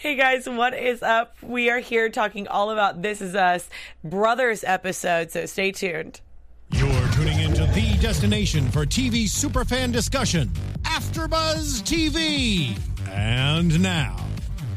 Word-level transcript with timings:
Hey 0.00 0.14
guys, 0.16 0.48
what 0.48 0.72
is 0.72 1.02
up? 1.02 1.36
We 1.42 1.68
are 1.68 1.78
here 1.78 2.08
talking 2.08 2.48
all 2.48 2.70
about 2.70 3.02
This 3.02 3.20
Is 3.20 3.34
Us 3.34 3.68
Brothers 4.02 4.64
episode, 4.64 5.30
so 5.30 5.44
stay 5.44 5.72
tuned. 5.72 6.22
You're 6.70 7.08
tuning 7.12 7.38
into 7.40 7.66
the 7.66 7.98
destination 8.00 8.70
for 8.70 8.86
TV 8.86 9.24
superfan 9.24 9.92
discussion, 9.92 10.48
AfterBuzz 10.84 11.82
TV. 11.82 12.78
And 13.10 13.82
now, 13.82 14.16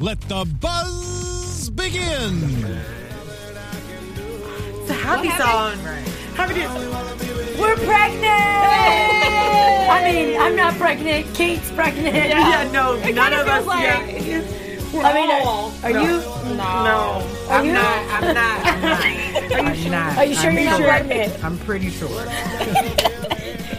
let 0.02 0.20
the 0.22 0.44
buzz 0.60 1.70
begin. 1.70 2.42
It's 4.82 4.90
a 4.90 4.94
happy 4.94 5.30
song. 5.30 5.78
Happy 6.36 6.56
to- 6.56 7.62
We're 7.62 7.76
pregnant! 7.78 8.28
I 9.90 10.02
mean, 10.12 10.38
I'm 10.42 10.58
not 10.58 10.74
pregnant. 10.74 11.34
Kate's 11.34 11.72
pregnant. 11.72 12.14
yeah, 12.14 12.70
no, 12.74 12.96
none 12.98 13.04
kinda 13.14 13.38
us. 13.38 13.66
like- 13.66 13.84
yeah. 14.26 14.53
We're 14.94 15.02
I 15.04 15.14
mean, 15.14 15.30
are- 15.32 15.42
all- 15.42 15.74
are 15.84 15.92
no. 15.92 16.02
you- 16.04 16.56
No, 16.56 17.28
Are 17.50 17.66
you? 17.66 17.74
not. 17.74 18.24
I'm 18.24 18.34
not. 18.34 18.66
I'm 18.66 18.82
not. 18.82 19.06
I'm 19.66 19.92
not. 19.92 20.18
Are 20.18 20.26
you 20.26 20.36
sure 20.36 20.50
I'm 20.52 20.56
you're 20.58 20.66
not 20.66 20.82
pregnant? 20.82 21.44
I'm 21.44 21.58
pretty 21.60 21.90
sure. 21.90 22.10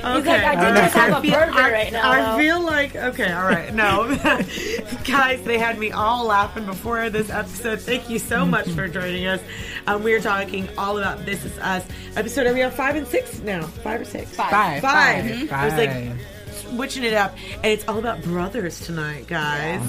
Okay. 0.05 0.43
like, 0.45 0.59
I 0.59 0.65
did 0.67 0.77
just 0.83 0.95
have 0.97 1.25
a 1.25 1.27
burger 1.27 1.59
I, 1.59 1.73
right 1.73 1.91
now, 1.91 2.35
I 2.35 2.39
feel 2.39 2.61
like 2.61 2.95
okay, 2.95 3.33
all 3.33 3.45
right. 3.47 3.73
No, 3.73 4.15
guys, 5.05 5.43
they 5.45 5.57
had 5.57 5.79
me 5.79 5.93
all 5.93 6.27
laughing 6.27 6.67
before 6.67 7.09
this 7.09 7.31
episode. 7.31 7.81
Thank 7.81 8.11
you 8.11 8.19
so 8.19 8.45
much 8.45 8.69
for 8.73 8.87
joining 8.87 9.27
us. 9.27 9.41
Um, 9.87 10.03
we 10.03 10.13
are 10.13 10.21
talking 10.21 10.69
all 10.77 10.99
about 10.99 11.25
this 11.25 11.43
is 11.47 11.57
us 11.59 11.87
episode. 12.17 12.47
Are 12.47 12.53
we 12.53 12.61
on 12.63 12.71
five 12.71 12.97
and 12.97 13.07
six 13.07 13.39
now? 13.41 13.63
Five 13.63 14.03
or 14.03 14.05
six? 14.05 14.31
Five. 14.37 14.51
Five. 14.51 14.83
Five. 14.83 15.25
Mhm. 15.25 15.51
I 15.53 15.65
was 15.65 15.75
like 15.75 15.91
Five. 16.75 16.77
switching 16.77 17.05
it 17.05 17.15
up, 17.15 17.35
and 17.57 17.67
it's 17.67 17.87
all 17.89 17.99
about 17.99 18.23
brothers 18.23 18.81
tonight, 18.81 19.27
guys. 19.27 19.81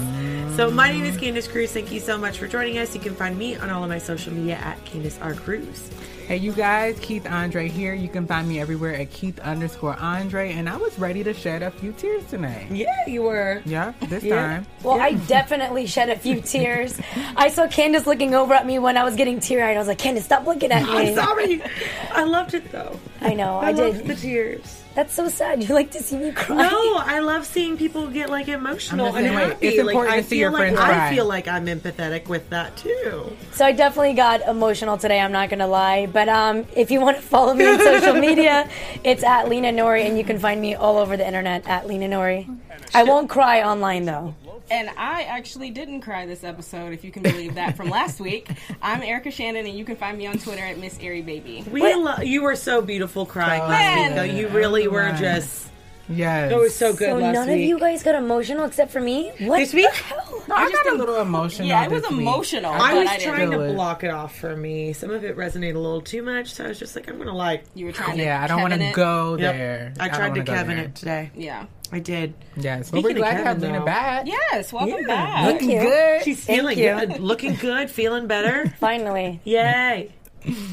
So 0.56 0.70
my 0.70 0.90
name 0.90 1.04
is 1.04 1.16
Candace 1.16 1.48
Cruz. 1.48 1.72
Thank 1.72 1.92
you 1.92 2.00
so 2.00 2.16
much 2.16 2.38
for 2.38 2.46
joining 2.48 2.78
us. 2.78 2.94
You 2.94 3.00
can 3.00 3.14
find 3.14 3.36
me 3.38 3.56
on 3.56 3.70
all 3.70 3.82
of 3.82 3.88
my 3.88 3.98
social 3.98 4.32
media 4.32 4.56
at 4.56 4.82
Candace 4.84 5.18
R 5.20 5.34
Cruz. 5.34 5.90
Hey, 6.26 6.38
you 6.38 6.50
guys, 6.52 6.98
Keith 7.00 7.24
Andre 7.30 7.68
here. 7.68 7.94
You 7.94 8.08
can 8.08 8.26
find 8.26 8.48
me 8.48 8.58
everywhere 8.58 8.94
at 8.96 9.10
Keith 9.12 9.38
underscore 9.40 9.94
Andre. 10.00 10.52
And 10.54 10.68
I 10.68 10.76
was 10.76 10.98
ready 10.98 11.22
to 11.22 11.32
shed 11.32 11.62
a 11.62 11.70
few 11.70 11.92
tears 11.92 12.24
tonight. 12.24 12.66
Yeah, 12.68 13.06
you 13.06 13.22
were. 13.22 13.62
Yeah, 13.64 13.92
this 14.08 14.24
Yeah. 14.24 14.34
time. 14.34 14.66
Well, 14.82 15.00
I 15.00 15.12
definitely 15.12 15.86
shed 15.86 16.08
a 16.10 16.18
few 16.18 16.40
tears. 16.40 16.98
I 17.36 17.48
saw 17.48 17.68
Candace 17.68 18.06
looking 18.08 18.34
over 18.34 18.54
at 18.54 18.66
me 18.66 18.80
when 18.80 18.96
I 18.96 19.04
was 19.04 19.14
getting 19.14 19.38
teary 19.38 19.62
eyed. 19.62 19.76
I 19.76 19.78
was 19.78 19.86
like, 19.86 19.98
Candace, 19.98 20.24
stop 20.24 20.46
looking 20.46 20.72
at 20.72 20.82
me. 20.84 21.10
I'm 21.10 21.14
sorry. 21.14 21.62
I 22.10 22.24
loved 22.24 22.54
it 22.54 22.72
though. 22.72 22.98
I 23.20 23.34
know, 23.34 23.58
I, 23.58 23.68
I, 23.68 23.70
loved 23.72 23.98
did. 23.98 24.06
the 24.08 24.14
tears. 24.16 24.82
That's 24.96 25.12
so 25.14 25.28
sad. 25.28 25.62
You 25.62 25.74
like 25.74 25.90
to 25.90 26.02
see 26.02 26.16
me 26.16 26.32
cry. 26.32 26.56
No, 26.56 26.96
I 26.96 27.18
love 27.20 27.44
seeing 27.44 27.76
people 27.76 28.06
get 28.08 28.30
like 28.30 28.48
emotional 28.48 29.08
I'm 29.08 29.16
and 29.16 29.26
same 29.26 29.34
way. 29.36 29.42
happy. 29.50 29.66
It's 29.68 29.76
like, 29.76 29.86
important 29.88 30.14
I 30.14 30.16
to 30.16 30.22
see 30.22 30.28
feel 30.30 30.38
your 30.38 30.50
like 30.52 30.60
friends 30.62 30.78
I 30.80 30.84
cry. 30.86 31.14
feel 31.14 31.26
like 31.26 31.48
I'm 31.48 31.66
empathetic 31.66 32.28
with 32.28 32.48
that 32.48 32.74
too. 32.78 33.36
So 33.52 33.66
I 33.66 33.72
definitely 33.72 34.14
got 34.14 34.40
emotional 34.48 34.96
today. 34.96 35.20
I'm 35.20 35.32
not 35.32 35.50
gonna 35.50 35.66
lie, 35.66 36.06
but 36.06 36.30
um, 36.30 36.64
if 36.74 36.90
you 36.90 37.02
want 37.02 37.18
to 37.18 37.22
follow 37.22 37.52
me 37.52 37.66
on 37.66 37.78
social 37.78 38.14
media, 38.28 38.70
it's 39.04 39.22
at 39.22 39.50
Lena 39.50 39.68
Nori, 39.70 40.06
and 40.08 40.16
you 40.16 40.24
can 40.24 40.38
find 40.38 40.62
me 40.62 40.74
all 40.74 40.96
over 40.96 41.14
the 41.18 41.26
internet 41.26 41.66
at 41.68 41.86
Lena 41.86 42.08
Nori. 42.08 42.48
I 42.94 43.02
won't 43.04 43.28
cry 43.28 43.62
online 43.62 44.06
though. 44.06 44.34
And 44.70 44.90
I 44.96 45.22
actually 45.22 45.70
didn't 45.70 46.00
cry 46.00 46.26
this 46.26 46.42
episode, 46.42 46.92
if 46.92 47.04
you 47.04 47.12
can 47.12 47.22
believe 47.22 47.54
that, 47.54 47.76
from 47.76 47.88
last 47.88 48.18
week. 48.20 48.48
I'm 48.82 49.00
Erica 49.02 49.30
Shannon, 49.30 49.64
and 49.66 49.78
you 49.78 49.84
can 49.84 49.94
find 49.96 50.18
me 50.18 50.26
on 50.26 50.38
Twitter 50.38 50.64
at 50.64 50.78
Miss 50.78 50.98
Airy 51.00 51.22
Baby. 51.22 51.64
We 51.70 51.94
lo- 51.94 52.18
you 52.20 52.42
were 52.42 52.56
so 52.56 52.82
beautiful 52.82 53.26
crying 53.26 53.62
Oh, 53.62 53.68
last 53.68 54.06
week 54.08 54.14
though. 54.16 54.22
You 54.24 54.48
really 54.48 54.88
were 54.88 55.12
just 55.12 55.68
Yes. 56.08 56.52
it 56.52 56.56
was 56.56 56.72
so 56.74 56.92
good 56.92 57.08
So 57.10 57.16
last 57.18 57.34
none 57.34 57.48
week. 57.48 57.54
of 57.56 57.60
you 57.68 57.78
guys 57.80 58.02
got 58.04 58.14
emotional 58.14 58.64
except 58.64 58.92
for 58.92 59.00
me. 59.00 59.32
What 59.40 59.58
This 59.58 59.72
week? 59.74 59.88
the 59.90 59.96
hell? 59.96 60.44
No, 60.48 60.54
I, 60.54 60.70
just 60.70 60.84
got 60.84 60.94
a 60.94 60.96
little 60.98 61.20
emotional. 61.20 61.66
Yeah, 61.66 61.84
it 61.84 61.90
was 61.90 62.02
this 62.02 62.10
week. 62.12 62.20
emotional. 62.20 62.72
I 62.72 62.94
was 62.94 63.08
I 63.08 63.18
trying 63.18 63.50
to 63.50 63.60
it. 63.60 63.74
block 63.74 64.04
it 64.04 64.10
off 64.10 64.36
for 64.36 64.56
me. 64.56 64.92
Some 64.92 65.10
of 65.10 65.24
it 65.24 65.36
resonated 65.36 65.74
a 65.74 65.78
little 65.80 66.00
too 66.00 66.22
much, 66.22 66.52
so 66.54 66.64
I 66.64 66.68
was 66.68 66.78
just 66.78 66.94
like, 66.94 67.08
I'm 67.10 67.18
gonna 67.18 67.34
like. 67.34 67.64
You 67.74 67.86
were 67.86 67.92
trying 67.92 68.18
to. 68.18 68.22
Yeah, 68.22 68.40
I 68.42 68.46
don't 68.46 68.60
want 68.60 68.74
to 68.74 68.80
it. 68.80 68.94
go 68.94 69.36
Yep. 69.36 69.54
there. 69.56 69.92
I 69.98 70.08
tried 70.08 70.34
to 70.34 70.40
wanna 70.40 70.44
Kevin 70.44 70.78
it 70.78 70.94
today. 70.94 71.30
Yeah. 71.34 71.66
I 71.92 71.98
did. 72.00 72.34
Yes, 72.56 72.90
but 72.90 73.02
we're 73.02 73.10
Speaking 73.10 73.16
of 73.22 73.28
glad 73.28 73.30
to 73.38 73.44
have 73.44 73.56
Kevin, 73.58 73.72
Lena 73.72 73.84
back. 73.84 74.26
Yes, 74.26 74.72
welcome 74.72 74.98
Yeah. 75.00 75.06
back. 75.06 75.52
Looking 75.52 75.70
you. 75.70 75.80
good. 75.80 76.22
She's 76.24 76.44
feeling 76.44 76.78
you. 76.78 76.94
good, 76.94 77.20
looking 77.20 77.54
good, 77.56 77.90
feeling 77.90 78.26
better. 78.26 78.68
Finally, 78.80 79.40
Yay! 79.44 80.12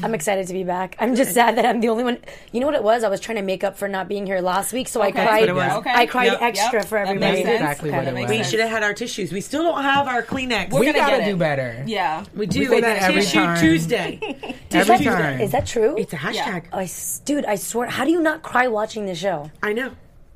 I'm 0.04 0.14
excited 0.14 0.46
to 0.46 0.52
be 0.52 0.62
back. 0.62 0.94
I'm 1.00 1.16
just 1.16 1.34
sad 1.34 1.56
that 1.58 1.66
I'm 1.66 1.80
the 1.80 1.88
only 1.88 2.04
one. 2.04 2.18
You 2.52 2.60
know 2.60 2.66
what 2.66 2.76
it 2.76 2.84
was? 2.84 3.02
I 3.02 3.08
was 3.08 3.18
trying 3.18 3.36
to 3.38 3.42
make 3.42 3.64
up 3.64 3.76
for 3.76 3.88
not 3.88 4.06
being 4.06 4.24
here 4.24 4.40
last 4.40 4.72
week, 4.72 4.86
so 4.86 5.02
I 5.02 5.10
cried. 5.10 5.26
That's 5.26 5.40
what 5.40 5.48
it 5.48 5.54
was. 5.54 5.72
Okay. 5.78 5.90
I 5.92 6.06
cried 6.06 6.26
Yep. 6.26 6.42
extra 6.42 6.78
Yep. 6.80 6.88
for 6.88 6.98
That 6.98 7.08
everybody. 7.08 7.32
makes 7.32 7.44
sense. 7.48 7.60
Exactly 7.60 7.90
what 7.90 8.06
it 8.06 8.14
was. 8.14 8.30
We 8.30 8.44
should 8.44 8.60
have 8.60 8.70
had 8.70 8.82
our 8.84 8.94
tissues. 8.94 9.32
We 9.32 9.40
still 9.40 9.64
don't 9.64 9.82
have 9.82 10.06
our 10.06 10.22
Kleenex. 10.22 10.70
We 10.72 10.78
We're 10.78 10.92
gonna 10.92 10.98
gotta 10.98 11.16
get 11.18 11.24
do 11.24 11.34
it. 11.34 11.38
better. 11.40 11.82
Yeah. 11.88 12.22
We 12.36 12.46
do. 12.46 12.66
say 12.66 12.76
it's 12.76 12.80
that 12.86 13.02
every 13.02 13.22
Tissue 13.22 13.38
time. 13.38 13.60
Tuesday. 13.60 14.18
Every 14.70 14.96
Tissue- 14.98 15.10
time. 15.10 15.40
Is 15.40 15.50
that 15.50 15.66
true? 15.66 15.96
It's 15.98 16.12
a 16.12 16.16
hashtag. 16.18 16.64
Oh, 16.72 16.78
I 16.78 16.84
s 16.84 17.20
dude, 17.24 17.44
I 17.44 17.56
swear. 17.56 17.88
How 17.88 18.04
do 18.04 18.12
you 18.12 18.20
not 18.22 18.42
cry 18.44 18.68
watching 18.68 19.06
the 19.06 19.16
show? 19.16 19.50
I 19.60 19.72
know. 19.72 19.90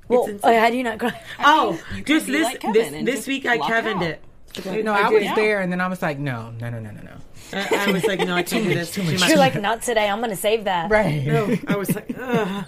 Well, 0.08 0.22
it's 0.22 0.30
insane. 0.30 0.54
uh, 0.56 0.60
how 0.60 0.70
do 0.70 0.76
you 0.76 0.82
not 0.82 0.98
cry? 0.98 1.22
oh, 1.40 1.80
you 1.96 2.02
just 2.02 2.26
this 2.26 2.44
like 2.44 2.60
this, 2.72 2.90
this 2.90 3.04
just 3.04 3.28
week 3.28 3.46
I 3.46 3.56
block 3.56 3.70
it 3.70 3.72
Kevined 3.72 4.02
out. 4.02 4.08
it. 4.10 4.84
No, 4.84 4.92
I, 4.92 5.08
was 5.10 5.22
did. 5.22 5.36
there, 5.36 5.60
and 5.60 5.70
then 5.70 5.80
I 5.80 5.88
was 5.88 6.02
like, 6.02 6.18
no, 6.18 6.50
no, 6.58 6.70
no, 6.70 6.80
no, 6.80 6.90
no, 6.90 7.00
no. 7.02 7.12
I, 7.52 7.86
I 7.88 7.92
was 7.92 8.04
like, 8.04 8.20
no, 8.20 8.34
I 8.34 8.42
can't 8.42 8.64
do 8.64 8.74
this. 8.74 8.90
Too 8.90 9.02
much. 9.02 9.28
You're 9.28 9.38
like, 9.38 9.60
not 9.60 9.82
today. 9.82 10.08
I'm 10.08 10.20
gonna 10.20 10.36
save 10.36 10.64
that. 10.64 10.90
Right. 10.90 11.24
No, 11.24 11.54
I 11.66 11.76
was 11.76 11.94
like, 11.94 12.12
Ugh. 12.18 12.64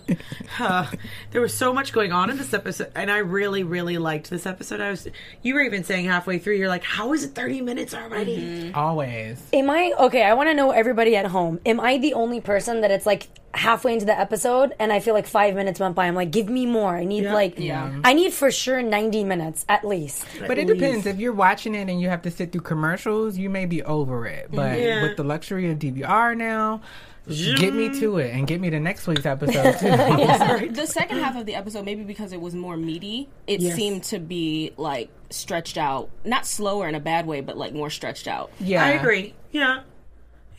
Uh, 0.59 0.91
there 1.31 1.41
was 1.41 1.55
so 1.55 1.73
much 1.73 1.93
going 1.93 2.13
on 2.13 2.31
in 2.31 2.37
this 2.37 2.53
episode, 2.55 2.93
and 2.95 3.11
I 3.11 3.19
really, 3.19 3.63
really 3.63 3.99
liked 3.99 4.31
this 4.31 4.47
episode. 4.47 4.81
I 4.81 4.91
was, 4.91 5.09
you 5.43 5.55
were 5.55 5.63
even 5.63 5.85
saying 5.85 6.07
halfway 6.07 6.39
through, 6.39 6.57
you're 6.57 6.69
like, 6.69 6.85
how 6.85 7.13
is 7.13 7.25
it 7.25 7.35
30 7.35 7.61
minutes 7.63 7.95
already? 7.95 8.39
Mm-hmm. 8.39 8.79
Always. 8.79 9.43
Am 9.53 9.71
I 9.71 9.93
okay? 9.99 10.23
I 10.23 10.35
want 10.35 10.49
to 10.49 10.55
know 10.55 10.71
everybody 10.71 11.17
at 11.17 11.27
home. 11.27 11.61
Am 11.67 11.81
I 11.81 11.99
the 11.99 12.15
only 12.15 12.41
person 12.41 12.81
that 12.83 12.91
it's 12.91 13.07
like 13.07 13.29
halfway 13.53 13.93
into 13.95 14.07
the 14.07 14.19
episode 14.19 14.75
and 14.79 14.93
I 14.93 15.01
feel 15.01 15.13
like 15.15 15.27
five 15.27 15.55
minutes 15.55 15.81
went 15.81 15.95
by? 15.95 16.07
I'm 16.07 16.15
like, 16.15 16.31
give 16.31 16.49
me 16.49 16.67
more. 16.67 16.97
I 16.97 17.05
need 17.05 17.25
Yeah. 17.25 17.35
like, 17.35 17.59
Yeah. 17.59 18.01
I 18.05 18.13
need 18.13 18.33
for 18.33 18.51
sure 18.51 18.83
90 18.83 19.25
minutes 19.25 19.65
at 19.69 19.85
least. 19.85 20.25
But 20.47 20.59
it 20.59 20.69
least. 20.69 20.81
depends. 20.81 21.07
If 21.07 21.19
you're 21.19 21.33
watching 21.33 21.75
it 21.75 21.89
and 21.89 22.01
you 22.01 22.09
have 22.09 22.23
to 22.23 22.31
sit 22.31 22.53
through 22.53 22.61
commercials, 22.63 23.37
you 23.37 23.51
may 23.51 23.67
be 23.67 23.83
over 23.83 24.27
it. 24.27 24.49
But 24.53 24.79
Yeah. 24.79 25.03
with 25.03 25.17
the 25.17 25.25
luxury 25.25 25.71
of 25.71 25.79
DVR 25.79 26.35
now, 26.37 26.81
get 27.29 27.75
me 27.75 28.01
to 28.01 28.19
it 28.19 28.35
and 28.35 28.47
get 28.47 28.61
me 28.61 28.71
to 28.71 28.81
next 28.81 29.07
week's 29.07 29.27
episode 29.27 29.79
too. 29.79 30.71
The 30.73 30.87
second 30.87 31.19
half 31.19 31.37
of 31.37 31.45
the 31.47 31.55
episode, 31.55 31.85
maybe 31.85 32.03
because 32.03 32.33
it 32.33 32.41
was 32.41 32.55
more 32.55 32.77
meaty, 32.77 33.29
it 33.47 33.61
Yes. 33.61 33.75
seemed 33.77 34.05
to 34.05 34.19
be 34.19 34.73
like 34.77 35.11
stretched 35.31 35.77
out. 35.77 36.09
Not 36.25 36.47
slower 36.47 36.89
in 36.89 36.95
a 36.95 37.01
bad 37.01 37.27
way, 37.27 37.41
but 37.41 37.57
like 37.59 37.73
more 37.75 37.91
stretched 37.91 38.27
out. 38.29 38.51
yeah, 38.59 38.85
I 38.85 38.91
agree. 38.91 39.35
Yeah. 39.53 39.81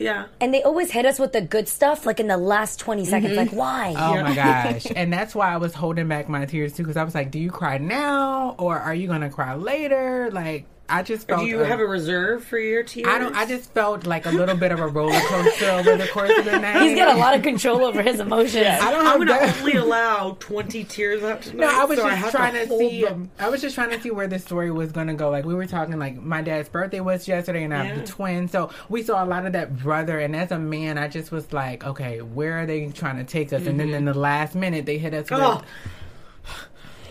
Yeah. 0.02 0.26
And 0.40 0.52
they 0.52 0.62
always 0.62 0.90
hit 0.90 1.06
us 1.06 1.18
with 1.18 1.32
the 1.32 1.40
good 1.40 1.68
stuff 1.68 2.06
like 2.06 2.20
in 2.20 2.26
the 2.26 2.36
last 2.36 2.78
20 2.80 3.04
seconds. 3.04 3.32
Mm-hmm. 3.32 3.38
Like, 3.38 3.52
why? 3.52 3.94
Oh 3.96 4.22
my 4.22 4.34
gosh. 4.34 4.86
And 4.96 5.12
that's 5.12 5.34
why 5.34 5.52
I 5.52 5.56
was 5.56 5.74
holding 5.74 6.08
back 6.08 6.28
my 6.28 6.44
tears 6.44 6.74
too, 6.74 6.82
because 6.82 6.96
I 6.96 7.04
was 7.04 7.14
like, 7.14 7.30
do 7.30 7.38
you 7.38 7.50
cry 7.50 7.78
now 7.78 8.54
or 8.58 8.78
are 8.78 8.94
you 8.94 9.08
going 9.08 9.22
to 9.22 9.30
cry 9.30 9.54
later? 9.54 10.30
Like, 10.30 10.66
I 10.88 11.02
just 11.02 11.26
felt. 11.26 11.40
Do 11.40 11.46
you 11.46 11.62
a- 11.62 11.66
have 11.66 11.80
a 11.80 11.86
reserve 11.86 12.44
for 12.44 12.58
your 12.58 12.82
tears? 12.82 13.08
I 13.08 13.18
don't. 13.18 13.34
I 13.34 13.46
just 13.46 13.72
felt 13.72 14.06
like 14.06 14.26
a 14.26 14.30
little 14.30 14.56
bit 14.56 14.72
of 14.72 14.80
a 14.80 14.86
roller 14.86 15.18
coaster 15.20 15.70
over 15.70 15.96
the 15.96 16.06
course 16.08 16.30
of 16.38 16.44
the 16.44 16.58
night. 16.58 16.82
He's 16.88 16.96
got 16.96 17.16
a 17.16 17.18
lot 17.18 17.34
of 17.34 17.42
control 17.42 17.84
over 17.84 18.02
his 18.02 18.20
emotions. 18.20 18.66
I 18.66 18.90
don't 18.90 19.06
I'm 19.06 19.24
going 19.24 19.28
to 19.28 19.58
only 19.60 19.76
allow 19.76 20.36
20 20.40 20.84
tears 20.84 21.22
up 21.22 21.42
tonight. 21.42 21.66
No, 21.66 21.80
I 21.80 21.84
was 21.84 21.98
so 21.98 22.06
just 22.06 22.16
have 22.18 22.30
trying 22.30 22.54
to, 22.54 22.66
hold 22.66 22.80
see. 22.80 23.04
them. 23.04 23.30
I 23.38 23.48
was 23.48 23.60
just 23.60 23.74
trying 23.74 23.90
to 23.90 24.00
see 24.00 24.10
where 24.10 24.26
this 24.26 24.44
story 24.44 24.70
was 24.70 24.92
going 24.92 25.06
to 25.06 25.14
go. 25.14 25.30
Like 25.30 25.44
we 25.44 25.54
were 25.54 25.66
talking, 25.66 25.98
like 25.98 26.20
my 26.20 26.42
dad's 26.42 26.68
birthday 26.68 27.00
was 27.00 27.26
yesterday, 27.26 27.64
and 27.64 27.72
I 27.72 27.84
have 27.84 27.96
Yeah. 27.96 28.02
the 28.02 28.08
twins, 28.08 28.50
so 28.50 28.70
we 28.88 29.02
saw 29.02 29.24
a 29.24 29.26
lot 29.26 29.46
of 29.46 29.52
that 29.52 29.78
brother. 29.78 30.18
And 30.18 30.36
as 30.36 30.50
a 30.50 30.58
man, 30.58 30.98
I 30.98 31.08
just 31.08 31.32
was 31.32 31.52
like, 31.52 31.84
okay, 31.84 32.20
where 32.20 32.60
are 32.60 32.66
they 32.66 32.88
trying 32.88 33.16
to 33.16 33.24
take 33.24 33.52
us? 33.52 33.66
And 33.66 33.78
then 33.78 33.88
mm-hmm. 33.88 33.96
in 33.96 34.04
the 34.04 34.14
last 34.14 34.54
minute, 34.54 34.86
they 34.86 34.98
hit 34.98 35.14
us 35.14 35.28
oh, 35.30 35.56
with 35.56 35.64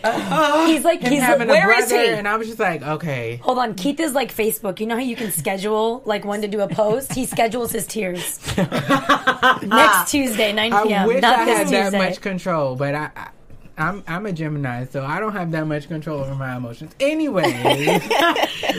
Oh. 0.03 0.65
He's 0.71 0.83
like, 0.83 1.01
he's 1.01 1.21
having 1.21 1.47
like, 1.47 1.63
a 1.63 1.67
where 1.67 1.79
is 1.79 1.89
brother, 1.89 2.03
he? 2.03 2.09
and 2.11 2.27
I 2.27 2.37
was 2.37 2.47
just 2.47 2.59
like, 2.59 2.81
okay. 2.81 3.37
Hold 3.37 3.57
on, 3.59 3.75
Keith 3.75 3.99
is 3.99 4.13
like 4.13 4.33
Facebook. 4.33 4.79
You 4.79 4.87
know 4.87 4.95
how 4.95 5.01
you 5.01 5.15
can 5.15 5.31
schedule 5.31 6.01
like 6.05 6.25
when 6.25 6.41
to 6.41 6.47
do 6.47 6.61
a 6.61 6.67
post? 6.67 7.13
He 7.13 7.25
schedules 7.25 7.71
his 7.71 7.85
tears. 7.87 8.39
Next 8.57 10.11
Tuesday, 10.11 10.53
9 10.53 10.71
p.m. 10.71 10.73
I 10.73 10.83
p.m. 10.87 11.07
wish 11.07 11.21
Not 11.21 11.39
I 11.39 11.45
this 11.45 11.57
had 11.57 11.63
Tuesday. 11.67 11.89
that 11.91 11.97
much 11.97 12.21
control, 12.21 12.75
but 12.75 12.95
I. 12.95 13.09
I 13.15 13.27
I'm 13.77 14.03
I'm 14.05 14.25
a 14.27 14.31
Gemini, 14.33 14.85
so 14.85 15.03
I 15.03 15.19
don't 15.19 15.31
have 15.31 15.49
that 15.51 15.65
much 15.65 15.87
control 15.87 16.19
over 16.19 16.35
my 16.35 16.55
emotions. 16.55 16.93
Anyway, 16.99 17.41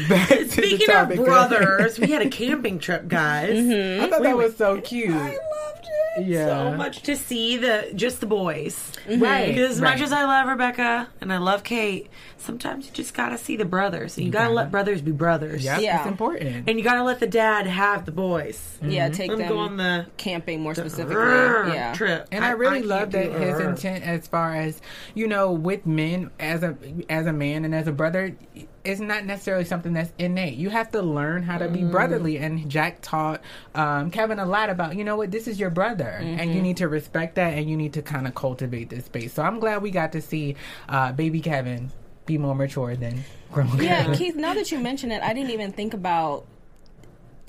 back 0.08 0.28
to 0.28 0.44
the 0.44 0.48
Speaking 0.48 0.86
topic. 0.86 1.18
of 1.18 1.24
brothers, 1.24 1.98
we 1.98 2.08
had 2.08 2.22
a 2.22 2.28
camping 2.28 2.78
trip, 2.78 3.08
guys. 3.08 3.50
Mm-hmm. 3.50 4.04
I 4.04 4.08
thought 4.10 4.22
that 4.22 4.36
was 4.36 4.56
so 4.56 4.80
cute. 4.80 5.10
I 5.10 5.30
loved 5.30 5.38
Yeah. 6.20 6.46
so 6.46 6.76
much 6.76 7.02
to 7.02 7.16
see 7.16 7.56
the 7.56 7.90
just 7.94 8.20
the 8.20 8.26
boys. 8.26 8.92
Mm-hmm. 9.06 9.22
Right. 9.22 9.48
Because 9.48 9.72
as 9.72 9.80
much 9.80 10.00
as 10.00 10.12
I 10.12 10.24
love 10.24 10.46
Rebecca 10.46 11.08
and 11.20 11.32
I 11.32 11.38
love 11.38 11.64
Kate, 11.64 12.08
sometimes 12.36 12.86
you 12.86 12.92
just 12.92 13.14
gotta 13.14 13.38
see 13.38 13.56
the 13.56 13.64
brothers. 13.64 14.16
And 14.16 14.26
you 14.26 14.32
gotta 14.32 14.44
gotta. 14.46 14.54
let 14.54 14.70
brothers 14.70 15.00
be 15.00 15.12
brothers. 15.12 15.64
Yep, 15.64 15.80
Yeah. 15.80 15.98
it's 16.00 16.06
important. 16.08 16.68
And 16.68 16.78
you 16.78 16.84
gotta 16.84 17.02
let 17.02 17.20
the 17.20 17.26
dad 17.26 17.66
have 17.66 18.04
the 18.04 18.12
boys. 18.12 18.78
Yeah, 18.82 19.06
mm-hmm. 19.06 19.14
take 19.14 19.28
Let 19.30 19.38
them 19.38 19.46
them 19.48 19.56
go 19.56 19.62
on 19.62 19.76
the 19.76 20.06
camping 20.16 20.60
more 20.60 20.74
specifically. 20.74 21.14
Rrr 21.16 21.72
Yeah. 21.74 21.92
trip. 21.94 22.28
And 22.30 22.44
I, 22.44 22.50
really 22.50 22.78
can't 22.78 22.86
love 22.86 23.10
that 23.12 23.32
his 23.32 23.54
rrr. 23.56 23.68
intent 23.70 24.04
as 24.04 24.26
far 24.26 24.54
as 24.54 24.80
you 25.14 25.26
know 25.26 25.52
with 25.52 25.86
men 25.86 26.30
as 26.38 26.62
a 26.62 26.76
as 27.08 27.26
a 27.26 27.32
man 27.32 27.64
and 27.64 27.74
as 27.74 27.86
a 27.86 27.92
brother 27.92 28.36
it's 28.84 29.00
not 29.00 29.24
necessarily 29.24 29.64
something 29.64 29.92
that's 29.92 30.12
innate. 30.18 30.54
You 30.54 30.70
have 30.70 30.90
to 30.92 31.02
learn 31.02 31.42
how 31.42 31.58
to 31.58 31.68
be 31.68 31.84
brotherly. 31.84 32.38
And 32.38 32.68
Jack 32.68 32.98
taught 33.00 33.42
um, 33.74 34.10
Kevin 34.10 34.38
a 34.38 34.46
lot 34.46 34.70
about 34.70 34.96
you 34.96 35.04
know 35.04 35.16
what 35.16 35.30
this 35.30 35.46
is 35.46 35.58
your 35.58 35.70
brother 35.70 36.08
and 36.08 36.54
you 36.54 36.60
need 36.60 36.78
to 36.78 36.88
respect 36.88 37.36
that 37.36 37.54
and 37.54 37.68
you 37.68 37.76
need 37.76 37.94
to 37.94 38.02
kind 38.02 38.26
of 38.26 38.34
cultivate 38.34 38.90
this 38.90 39.04
space. 39.04 39.32
So 39.32 39.42
I'm 39.42 39.60
glad 39.60 39.82
we 39.82 39.90
got 39.90 40.12
to 40.12 40.20
see 40.20 40.56
uh, 40.88 41.12
baby 41.12 41.40
Kevin 41.40 41.90
be 42.26 42.38
more 42.38 42.54
mature 42.54 42.96
than 42.96 43.24
grown. 43.52 43.82
Yeah, 43.82 44.14
Keith, 44.14 44.36
now 44.36 44.54
that 44.54 44.70
you 44.70 44.78
mention 44.78 45.12
it, 45.12 45.22
I 45.22 45.32
didn't 45.32 45.50
even 45.50 45.72
think 45.72 45.94
about 45.94 46.46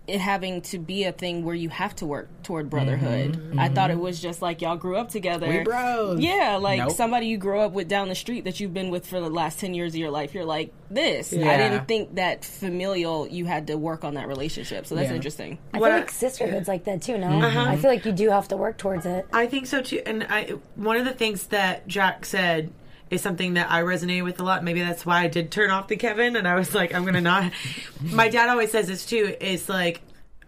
it 0.06 0.20
having 0.20 0.62
to 0.62 0.78
be 0.78 1.06
a 1.06 1.14
thing 1.14 1.46
where 1.46 1.56
you 1.56 1.70
have 1.70 1.96
to 1.96 2.06
work 2.06 2.28
toward 2.44 2.70
brotherhood. 2.70 3.56
I 3.58 3.70
thought 3.70 3.90
it 3.90 3.98
was 3.98 4.20
just 4.22 4.42
like 4.42 4.62
y'all 4.62 4.76
grew 4.76 4.98
up 4.98 5.08
together. 5.10 5.48
We 5.48 5.60
bros. 5.64 6.20
Yeah, 6.20 6.58
like 6.58 6.80
Nope. 6.80 6.92
somebody 6.92 7.28
you 7.28 7.38
grow 7.38 7.62
up 7.62 7.72
with 7.72 7.88
down 7.88 8.10
the 8.10 8.16
street 8.16 8.44
that 8.44 8.60
you've 8.60 8.74
been 8.74 8.90
with 8.90 9.08
for 9.08 9.22
the 9.22 9.30
last 9.30 9.60
10 9.60 9.74
years 9.74 9.94
of 9.94 10.00
your 10.00 10.12
life. 10.12 10.34
You're 10.34 10.44
like, 10.44 10.74
this. 10.90 11.32
I 11.32 11.38
didn't 11.58 11.88
think 11.88 12.16
that 12.16 12.44
familial, 12.44 13.28
you 13.30 13.46
had 13.46 13.68
to 13.68 13.78
work 13.78 14.04
on 14.04 14.16
that 14.16 14.28
relationship. 14.28 14.86
So 14.88 14.96
that's 14.96 15.10
Yeah. 15.10 15.16
interesting. 15.16 15.58
I 15.74 15.80
What 15.80 15.88
feel 15.88 15.96
I- 15.96 16.00
like 16.00 16.12
sisterhood's 16.12 16.68
like 16.68 16.84
that 16.84 17.02
too. 17.02 17.18
No, 17.18 17.28
Mm-hmm. 17.28 17.58
I 17.58 17.78
feel 17.78 17.90
like 17.90 18.04
you 18.04 18.12
do 18.12 18.30
have 18.30 18.50
to 18.50 18.58
work 18.58 18.78
towards 18.78 19.06
it. 19.06 19.26
I 19.32 19.46
think 19.48 19.68
so 19.68 19.82
too. 19.82 20.02
And 20.06 20.28
I 20.30 20.56
one 20.76 20.98
of 20.98 21.06
the 21.06 21.14
things 21.14 21.48
that 21.48 21.88
Jack 21.88 22.26
said 22.26 22.72
is 23.14 23.22
something 23.22 23.56
that 23.56 23.72
I 23.72 23.82
resonate 23.82 24.24
with 24.24 24.40
a 24.40 24.44
lot. 24.44 24.64
Maybe 24.64 24.82
that's 24.82 25.06
why 25.06 25.22
I 25.22 25.28
did 25.28 25.52
turn 25.52 25.72
off 25.72 25.88
the 25.88 25.96
Kevin 25.96 26.36
and 26.36 26.48
I 26.48 26.56
was 26.56 26.74
like, 26.74 26.94
I'm 26.94 27.06
gonna 27.06 27.22
not 27.22 27.52
my 28.02 28.30
dad 28.30 28.50
always 28.50 28.72
says 28.72 28.88
this 28.88 29.06
too, 29.06 29.36
is 29.40 29.70
like 29.70 30.02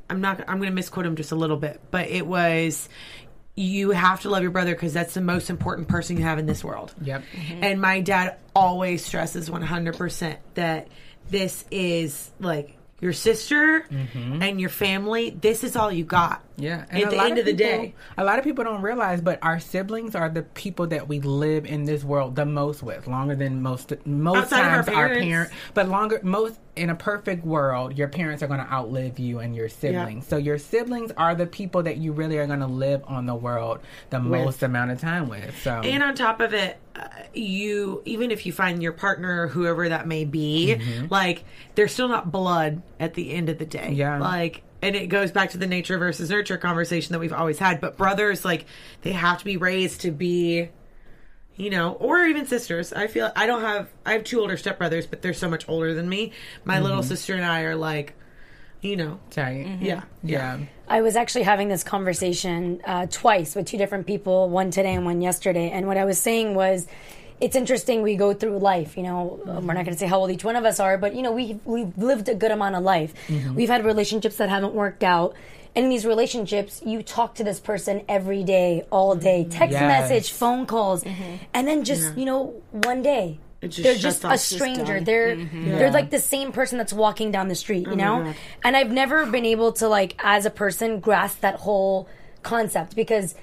I'm 0.10 0.22
not 0.22 0.42
I'm 0.48 0.60
gonna 0.60 0.72
misquote 0.72 1.06
him 1.06 1.16
just 1.16 1.32
a 1.32 1.36
little 1.36 1.58
bit, 1.58 1.82
but 1.92 2.10
it 2.10 2.26
was 2.26 2.90
you 3.56 3.92
have 3.92 4.22
to 4.22 4.30
love 4.30 4.42
your 4.42 4.52
brother 4.52 4.74
because 4.74 4.94
that's 4.94 5.14
the 5.14 5.22
most 5.22 5.50
important 5.50 5.88
person 5.88 6.18
you 6.18 6.24
have 6.24 6.40
in 6.40 6.46
this 6.46 6.64
world. 6.64 6.94
Yep. 7.02 7.24
Mm-hmm. 7.32 7.64
And 7.64 7.82
my 7.82 8.02
dad 8.02 8.38
always 8.54 9.06
stresses 9.06 9.50
100% 9.50 10.38
that 10.56 10.90
this 11.30 11.64
is 11.72 12.32
like 12.40 12.78
your 13.02 13.14
sister 13.14 13.82
mm-hmm. 13.82 14.42
and 14.42 14.60
your 14.60 14.70
family. 14.70 15.30
This 15.30 15.64
is 15.64 15.76
all 15.76 15.92
you 15.92 16.06
got. 16.06 16.44
Yeah, 16.58 16.86
At 16.90 17.10
the 17.10 17.22
end 17.22 17.38
of 17.38 17.46
the 17.46 17.54
day. 17.54 17.94
a 18.18 18.24
lot 18.24 18.40
of 18.40 18.46
people 18.46 18.64
don't 18.64 18.82
realize, 18.82 19.20
but 19.20 19.40
our 19.42 19.60
siblings 19.60 20.16
are 20.16 20.30
the 20.30 20.44
people 20.44 20.88
that 20.88 21.08
we 21.08 21.20
live 21.20 21.66
in 21.66 21.84
this 21.84 22.04
world 22.04 22.36
the 22.36 22.46
most 22.46 22.82
with, 22.82 23.08
longer 23.08 23.36
than 23.36 23.62
most 23.62 23.94
most 24.06 24.38
Outside 24.54 24.60
of 24.60 24.66
our 24.66 24.76
times 24.76 24.88
our 24.88 25.08
parents. 25.10 25.26
parent. 25.26 25.52
But 25.74 25.90
longer, 25.90 26.20
most 26.24 26.58
in 26.76 26.90
a 26.90 26.96
perfect 26.96 27.46
world, 27.46 27.98
your 27.98 28.08
parents 28.08 28.44
are 28.44 28.48
going 28.48 28.60
to 28.60 28.72
outlive 28.72 29.20
you 29.20 29.40
and 29.40 29.56
your 29.56 29.70
siblings. 29.70 30.28
So 30.28 30.38
your 30.38 30.58
siblings 30.58 31.12
are 31.16 31.36
the 31.36 31.46
people 31.46 31.84
that 31.84 31.98
you 31.98 32.12
really 32.12 32.38
are 32.38 32.48
going 32.48 32.60
to 32.60 32.68
live 32.68 33.04
on 33.08 33.26
the 33.26 33.36
world 33.36 33.80
the 34.10 34.20
most 34.20 34.64
amount 34.64 34.92
of 34.92 35.00
time 35.00 35.30
with. 35.30 35.58
So 35.62 35.72
And 35.72 36.04
on 36.04 36.16
top 36.16 36.42
of 36.42 36.54
it, 36.54 36.78
uh, 36.96 37.08
you 37.34 38.02
even 38.06 38.32
if 38.32 38.46
you 38.46 38.54
find 38.54 38.82
your 38.82 38.94
partner 38.94 39.48
whoever 39.48 39.90
that 39.90 40.08
may 40.08 40.26
be, 40.26 40.80
like 41.10 41.44
they're 41.76 41.88
still 41.88 42.08
not 42.08 42.32
blood 42.32 42.82
at 43.00 43.14
the 43.14 43.32
end 43.32 43.50
of 43.50 43.58
the 43.58 43.66
day. 43.66 43.92
Yeah. 43.94 44.20
Like 44.20 44.64
and 44.82 44.96
it 44.96 45.08
goes 45.08 45.32
back 45.32 45.52
to 45.52 45.58
the 45.58 45.68
nature 45.68 45.98
versus 45.98 46.30
nurture 46.30 46.58
conversation 46.58 47.14
that 47.14 47.20
we've 47.20 47.34
always 47.34 47.58
had. 47.58 47.82
But 47.82 47.98
brothers, 47.98 48.46
like 48.46 48.66
they 49.02 49.14
have 49.14 49.40
to 49.40 49.46
be 49.46 49.58
raised 49.58 50.02
to 50.02 50.12
be 50.12 50.70
you 51.58 51.70
know, 51.70 51.94
or 51.94 52.26
even 52.26 52.46
sisters. 52.46 52.92
I 52.94 53.08
feel 53.08 53.32
I 53.36 53.46
don't 53.46 53.62
have 53.62 53.90
I 54.06 54.14
have 54.14 54.24
two 54.24 54.40
older 54.42 54.58
stepbrothers, 54.58 55.10
but 55.10 55.22
they're 55.22 55.34
so 55.34 55.50
much 55.50 55.68
older 55.68 55.94
than 55.94 56.10
me. 56.10 56.32
My 56.64 56.80
little 56.80 57.00
mm-hmm. 57.00 57.08
sister 57.08 57.34
and 57.34 57.46
I 57.46 57.62
are 57.62 57.76
like, 57.76 58.14
you 58.82 58.98
know, 58.98 59.20
tight. 59.30 59.66
Mm-hmm. 59.66 59.86
yeah. 59.86 60.04
Yeah. 60.24 60.60
I 60.88 61.02
was 61.02 61.16
actually 61.16 61.44
having 61.44 61.68
this 61.68 61.84
conversation 61.84 62.82
uh, 62.86 63.08
twice 63.10 63.56
with 63.56 63.66
two 63.66 63.78
different 63.78 64.06
people, 64.06 64.50
one 64.50 64.70
today 64.70 64.94
and 64.94 65.06
one 65.06 65.22
yesterday. 65.22 65.72
And 65.72 65.88
what 65.88 65.98
I 65.98 66.06
was 66.06 66.20
saying 66.20 66.54
was, 66.54 66.86
it's 67.42 67.56
interesting. 67.56 68.02
We 68.02 68.16
go 68.16 68.34
through 68.34 68.60
life. 68.60 68.96
You 68.96 69.04
know, 69.04 69.42
we're 69.46 69.54
not 69.54 69.62
mm-hmm. 69.62 69.68
going 69.68 69.86
to 69.86 69.98
say 69.98 70.08
how 70.08 70.20
old 70.20 70.32
each 70.32 70.44
one 70.44 70.56
of 70.56 70.64
us 70.66 70.80
are, 70.80 70.98
but 70.98 71.16
you 71.16 71.22
know, 71.22 71.32
we 71.32 71.60
we've 71.66 71.98
lived 71.98 72.30
a 72.30 72.36
good 72.36 72.52
amount 72.52 72.76
of 72.76 72.84
life. 72.84 73.14
We've 73.54 73.70
had 73.70 73.86
relationships 73.86 74.38
that 74.38 74.50
haven't 74.50 74.74
worked 74.74 75.04
out. 75.04 75.36
And 75.76 75.86
in 75.86 75.90
these 75.90 76.06
relationships, 76.06 76.82
you 76.86 77.04
talk 77.04 77.36
to 77.36 77.44
this 77.44 77.60
person 77.60 78.04
every 78.08 78.44
day, 78.44 78.86
all 78.92 79.16
day, 79.16 79.46
text 79.50 79.74
Yes. 79.74 79.82
message, 79.82 80.32
phone 80.32 80.66
calls, 80.66 81.04
and 81.54 81.68
then 81.68 81.84
just 81.84 82.16
you 82.18 82.24
know, 82.26 82.54
one 82.72 83.02
day. 83.02 83.40
just 83.62 83.84
they're 83.84 83.96
just 83.96 84.24
off. 84.24 84.32
a 84.32 84.34
It's 84.36 84.50
just 84.50 84.62
stranger. 84.62 84.96
done. 84.96 85.04
They're 85.04 85.36
they're 85.80 85.92
like 85.92 86.12
the 86.12 86.20
same 86.20 86.52
person 86.54 86.78
that's 86.78 86.94
walking 86.94 87.32
down 87.32 87.50
the 87.50 87.56
street, 87.56 87.88
you 87.88 87.96
know. 87.98 88.34
And 88.64 88.78
I've 88.78 88.92
never 88.92 89.26
been 89.26 89.46
able 89.46 89.74
to 89.74 89.88
like, 89.90 90.16
as 90.24 90.46
a 90.46 90.50
person, 90.50 91.00
grasp 91.02 91.42
that 91.42 91.56
whole 91.56 92.08
concept 92.42 92.96
because 92.96 93.36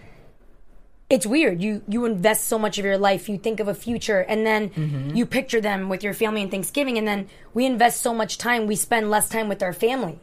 it's 1.10 1.26
weird. 1.26 1.60
You 1.60 1.82
you 1.88 2.06
invest 2.06 2.44
so 2.48 2.58
much 2.58 2.78
of 2.78 2.84
your 2.86 2.96
life, 2.96 3.28
you 3.28 3.36
think 3.36 3.60
of 3.60 3.68
a 3.68 3.74
future, 3.74 4.20
and 4.20 4.46
then 4.46 5.12
you 5.14 5.26
picture 5.26 5.60
them 5.60 5.90
with 5.90 6.02
your 6.02 6.14
family 6.14 6.40
and 6.40 6.50
Thanksgiving, 6.50 6.96
and 6.96 7.06
then 7.06 7.28
we 7.52 7.66
invest 7.66 8.00
so 8.00 8.14
much 8.14 8.38
time, 8.38 8.66
we 8.66 8.76
spend 8.76 9.10
less 9.10 9.28
time 9.28 9.48
with 9.50 9.62
our 9.62 9.74
family 9.74 10.18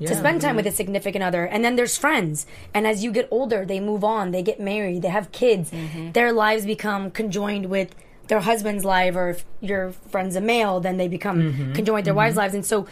to 0.00 0.14
spend 0.14 0.40
time 0.40 0.56
with 0.56 0.66
a 0.66 0.72
significant 0.72 1.22
other. 1.22 1.44
And 1.44 1.64
then 1.64 1.76
there's 1.76 1.96
friends. 1.96 2.46
And 2.72 2.86
as 2.86 3.04
you 3.04 3.12
get 3.12 3.28
older, 3.30 3.64
they 3.64 3.80
move 3.80 4.04
on, 4.04 4.32
they 4.32 4.42
get 4.42 4.60
married, 4.60 5.02
they 5.02 5.08
have 5.08 5.32
kids. 5.32 5.70
Mm-hmm. 5.70 6.12
Their 6.12 6.32
lives 6.32 6.66
become 6.66 7.10
conjoined 7.10 7.66
with 7.66 7.94
their 8.26 8.40
husband's 8.40 8.84
life, 8.84 9.14
or 9.16 9.30
if 9.30 9.44
your 9.60 9.92
friend's 9.92 10.34
a 10.34 10.40
male, 10.40 10.80
then 10.80 10.96
they 10.96 11.08
become 11.08 11.40
mm-hmm. 11.40 11.72
conjoined 11.74 11.96
with 11.96 12.04
their 12.06 12.14
wives' 12.14 12.32
mm-hmm. 12.32 12.40
lives. 12.40 12.54
And 12.54 12.66
so 12.66 12.86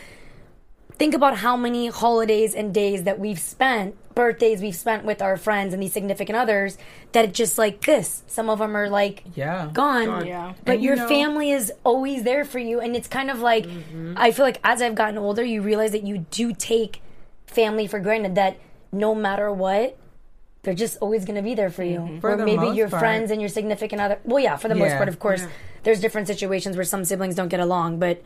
think 0.92 1.14
about 1.14 1.38
how 1.38 1.56
many 1.56 1.88
holidays 1.88 2.54
and 2.54 2.72
days 2.72 3.04
that 3.04 3.18
we've 3.18 3.38
spent, 3.38 3.96
birthdays 4.14 4.60
we've 4.60 4.74
spent 4.76 5.04
with 5.04 5.20
our 5.22 5.36
friends 5.36 5.72
and 5.74 5.82
these 5.82 5.92
significant 5.92 6.36
others, 6.36 6.78
that 7.12 7.24
it's 7.26 7.36
just 7.38 7.58
like 7.58 7.80
this. 7.84 8.22
Some 8.26 8.48
of 8.50 8.58
them 8.58 8.76
are 8.76 8.88
like 8.88 9.24
Yeah. 9.34 9.68
gone. 9.72 10.26
Yeah. 10.26 10.54
But 10.64 10.74
And 10.74 10.82
you 10.82 10.88
your 10.88 10.96
know- 10.96 11.08
family 11.08 11.50
is 11.50 11.72
always 11.84 12.22
there 12.22 12.44
for 12.44 12.58
you. 12.58 12.80
And 12.80 12.94
it's 12.96 13.08
kind 13.08 13.30
of 13.30 13.40
like, 13.40 13.64
Mm-hmm. 13.66 14.14
I 14.16 14.30
feel 14.32 14.44
like 14.44 14.58
as 14.64 14.82
I've 14.82 14.94
gotten 14.94 15.18
older, 15.18 15.42
you 15.44 15.62
realize 15.62 15.92
that 15.92 16.04
you 16.04 16.26
do 16.30 16.52
take 16.52 17.00
family 17.46 17.86
for 17.86 17.98
granted, 18.00 18.34
that 18.36 18.56
no 18.92 19.14
matter 19.14 19.50
what, 19.52 19.96
they're 20.62 20.74
just 20.74 20.96
always 21.00 21.24
going 21.24 21.36
to 21.36 21.42
be 21.42 21.54
there 21.54 21.70
for 21.70 21.82
you. 21.82 21.98
Mm-hmm. 21.98 22.18
For 22.20 22.32
or 22.32 22.36
the 22.36 22.44
maybe 22.44 22.58
most 22.58 22.76
your 22.76 22.88
part. 22.88 23.00
friends 23.00 23.30
and 23.30 23.40
your 23.40 23.48
significant 23.48 24.00
other. 24.00 24.18
Well, 24.24 24.38
yeah, 24.38 24.56
for 24.56 24.68
the 24.68 24.74
most 24.76 24.96
part, 24.96 25.08
of 25.08 25.18
course. 25.18 25.44
There's 25.82 26.00
different 26.00 26.28
situations 26.28 26.76
where 26.76 26.84
some 26.84 27.04
siblings 27.04 27.34
don't 27.34 27.48
get 27.48 27.58
along, 27.58 27.98
but 27.98 28.22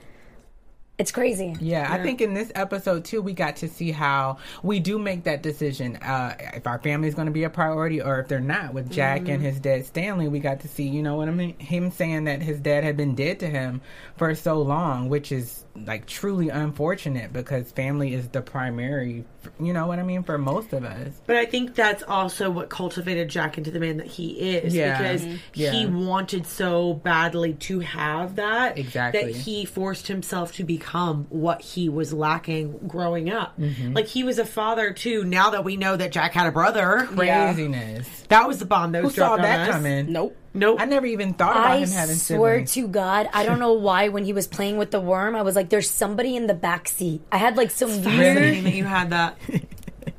it's 0.98 1.12
crazy. 1.12 1.54
Yeah, 1.60 1.86
I 1.92 2.02
think 2.02 2.20
in 2.22 2.32
this 2.32 2.50
episode 2.54 3.04
too, 3.04 3.20
we 3.20 3.34
got 3.34 3.56
to 3.56 3.68
see 3.68 3.90
how 3.90 4.38
we 4.62 4.80
do 4.80 4.98
make 4.98 5.24
that 5.24 5.42
decision 5.42 5.96
uh, 5.96 6.34
if 6.54 6.66
our 6.66 6.78
family 6.78 7.06
is 7.08 7.14
going 7.14 7.26
to 7.26 7.32
be 7.32 7.44
a 7.44 7.50
priority 7.50 8.00
or 8.00 8.18
if 8.20 8.28
they're 8.28 8.40
not. 8.40 8.72
With 8.72 8.90
Jack 8.90 9.22
Mm-hmm. 9.22 9.30
and 9.30 9.42
his 9.42 9.60
dad 9.60 9.84
Stanley, 9.84 10.28
we 10.28 10.38
got 10.40 10.60
to 10.60 10.68
see, 10.68 10.88
you 10.88 11.02
know 11.02 11.16
what 11.16 11.28
I 11.28 11.32
mean, 11.32 11.58
him 11.58 11.90
saying 11.90 12.24
that 12.24 12.40
his 12.40 12.58
dad 12.60 12.82
had 12.82 12.96
been 12.96 13.14
dead 13.14 13.40
to 13.40 13.46
him 13.46 13.82
for 14.16 14.34
so 14.34 14.62
long, 14.62 15.10
which 15.10 15.32
is 15.32 15.64
like 15.74 16.06
truly 16.06 16.48
unfortunate 16.48 17.30
because 17.34 17.70
family 17.72 18.14
is 18.14 18.28
the 18.28 18.40
primary, 18.40 19.26
you 19.60 19.74
know 19.74 19.86
what 19.86 19.98
I 19.98 20.02
mean, 20.02 20.22
for 20.22 20.38
most 20.38 20.72
of 20.72 20.82
us. 20.84 21.12
But 21.26 21.36
I 21.36 21.44
think 21.44 21.74
that's 21.74 22.02
also 22.04 22.48
what 22.48 22.70
cultivated 22.70 23.28
Jack 23.28 23.58
into 23.58 23.70
the 23.70 23.80
man 23.80 23.98
that 23.98 24.06
he 24.06 24.56
is. 24.56 24.74
Yeah. 24.74 24.96
Because 24.96 25.22
Mhm. 25.26 25.38
he 25.52 25.84
wanted 25.86 26.46
so 26.46 26.94
badly 26.94 27.52
to 27.54 27.80
have 27.80 28.36
that. 28.36 28.78
Exactly. 28.78 29.24
That 29.32 29.36
he 29.36 29.66
forced 29.66 30.08
himself 30.08 30.52
to 30.54 30.64
become 30.64 30.85
what 30.86 31.60
he 31.62 31.88
was 31.88 32.12
lacking 32.12 32.78
growing 32.86 33.30
up. 33.30 33.58
Mm-hmm. 33.58 33.92
Like 33.92 34.06
he 34.06 34.24
was 34.24 34.38
a 34.38 34.44
father 34.44 34.92
too. 34.92 35.24
Now 35.24 35.50
that 35.50 35.64
we 35.64 35.76
know 35.76 35.96
that 35.96 36.12
Jack 36.12 36.32
had 36.32 36.46
a 36.46 36.52
brother, 36.52 37.08
Yeah. 37.16 37.52
Craziness. 37.52 38.08
that 38.28 38.46
was 38.48 38.58
the 38.58 38.64
bomb 38.66 38.92
that 38.92 39.02
Who 39.02 39.10
saw 39.10 39.36
dropped 39.36 39.38
on 39.40 39.42
that 39.42 39.68
us. 39.68 39.74
coming? 39.76 40.12
Nope. 40.12 40.36
Nope. 40.54 40.80
I 40.80 40.86
never 40.86 41.04
even 41.06 41.34
thought 41.34 41.56
about 41.56 41.70
I 41.72 41.76
him 41.78 41.88
having 41.90 42.16
swear 42.16 42.52
siblings. 42.66 42.72
to 42.74 42.88
God, 42.88 43.28
I 43.34 43.44
don't 43.44 43.58
know 43.58 43.74
why 43.74 44.08
when 44.08 44.24
he 44.24 44.32
was 44.32 44.46
playing 44.46 44.78
with 44.78 44.90
the 44.90 45.00
worm, 45.00 45.36
I 45.36 45.42
was 45.42 45.54
like, 45.54 45.68
"There's 45.68 45.90
somebody 45.90 46.34
in 46.34 46.46
the 46.46 46.54
back 46.54 46.88
seat." 46.88 47.20
I 47.30 47.36
had 47.36 47.58
like 47.58 47.70
some 47.70 47.90
Fascinating 47.90 48.18
weird. 48.18 48.64
that 48.64 48.74
you 48.74 48.84
had 48.84 49.10
that. 49.10 49.36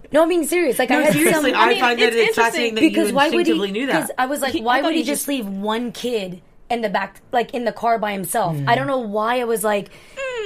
No, 0.10 0.24
I'm 0.24 0.30
being 0.30 0.48
serious. 0.48 0.80
Like 0.80 0.90
I 0.90 1.02
had 1.02 1.12
seriously, 1.14 1.52
some. 1.52 1.60
I, 1.60 1.68
mean, 1.70 1.80
find 1.82 2.00
that 2.00 2.08
it's 2.14 2.16
it's, 2.16 2.28
interesting 2.38 2.44
fascinating 2.44 2.76
that 2.76 2.82
because 2.82 3.10
you 3.10 3.16
why 3.16 3.26
would 3.26 3.34
he? 3.34 3.40
instinctively 3.52 3.72
knew 3.74 3.88
that. 3.88 3.94
Because 4.04 4.12
I 4.18 4.26
was 4.28 4.40
like, 4.42 4.54
He- 4.54 4.62
why 4.62 4.82
would 4.82 4.94
he 4.94 5.00
he 5.00 5.04
just 5.04 5.22
just- 5.24 5.28
leave 5.28 5.46
one 5.46 5.92
kid 5.92 6.42
in 6.70 6.80
the 6.80 6.88
back, 6.88 7.20
like 7.34 7.54
in 7.54 7.66
the 7.66 7.74
car 7.74 8.00
by 8.00 8.14
himself? 8.14 8.56
I 8.68 8.76
don't 8.76 8.88
know 8.88 9.00
why 9.00 9.42
I 9.42 9.44
was 9.44 9.66
like, 9.66 9.90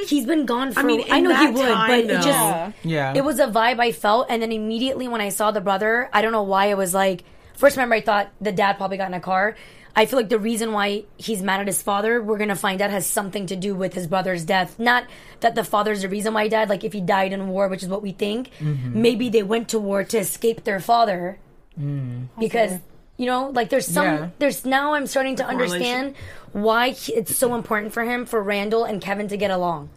he's 0.09 0.25
been 0.25 0.45
gone 0.45 0.71
for. 0.71 0.79
I, 0.81 0.83
mean, 0.83 1.01
in 1.01 1.23
know 1.23 1.35
he 1.35 1.47
would, 1.51 1.67
time, 1.67 1.89
but 1.89 1.99
it 1.99 2.21
just. 2.21 2.73
Yeah. 2.83 3.13
it 3.15 3.23
was 3.23 3.39
a 3.39 3.47
vibe 3.47 3.79
I 3.79 3.91
felt, 3.91 4.27
and 4.29 4.41
then 4.41 4.51
immediately 4.51 5.07
when 5.07 5.21
I 5.21 5.29
saw 5.29 5.51
the 5.51 5.61
brother, 5.61 6.09
I 6.13 6.21
don't 6.21 6.31
know 6.31 6.43
why 6.43 6.67
it 6.67 6.77
was 6.77 6.93
like. 6.93 7.23
First, 7.55 7.75
remember 7.77 7.95
I 7.95 8.01
thought 8.01 8.31
the 8.41 8.51
dad 8.51 8.77
probably 8.77 8.97
got 8.97 9.07
in 9.07 9.13
a 9.13 9.19
car. 9.19 9.55
I 9.93 10.05
feel 10.05 10.17
like 10.17 10.29
the 10.29 10.39
reason 10.39 10.71
why 10.71 11.03
he's 11.17 11.41
mad 11.43 11.59
at 11.59 11.67
his 11.67 11.81
father, 11.81 12.21
we're 12.23 12.37
gonna 12.37 12.55
find 12.55 12.81
out, 12.81 12.89
has 12.91 13.05
something 13.05 13.45
to 13.47 13.55
do 13.57 13.75
with 13.75 13.93
his 13.93 14.07
brother's 14.07 14.45
death. 14.45 14.79
Not 14.79 15.03
that 15.41 15.53
the 15.53 15.63
father's 15.65 16.01
the 16.01 16.09
reason 16.09 16.33
why 16.33 16.43
he 16.43 16.49
died. 16.49 16.69
Like 16.69 16.83
if 16.85 16.93
he 16.93 17.01
died 17.01 17.33
in 17.33 17.49
war, 17.49 17.67
which 17.67 17.83
is 17.83 17.89
what 17.89 18.01
we 18.01 18.13
think, 18.13 18.49
Mm-hmm. 18.59 19.01
maybe 19.01 19.29
they 19.29 19.43
went 19.43 19.67
to 19.69 19.79
war 19.79 20.03
to 20.05 20.17
escape 20.17 20.63
their 20.63 20.79
father, 20.79 21.39
because 22.39 22.79
you 23.21 23.27
know 23.27 23.49
like 23.51 23.69
there's 23.69 23.85
some 23.87 24.05
Yeah. 24.05 24.29
there's 24.39 24.65
now 24.65 24.93
i'm 24.95 25.05
starting 25.05 25.35
to 25.35 25.45
understand 25.45 26.15
why 26.53 26.89
he, 26.89 27.13
it's 27.13 27.37
so 27.37 27.53
important 27.53 27.93
for 27.93 28.03
him 28.03 28.25
for 28.25 28.41
randall 28.41 28.83
and 28.83 28.99
kevin 28.99 29.27
to 29.27 29.37
get 29.37 29.51
along 29.51 29.89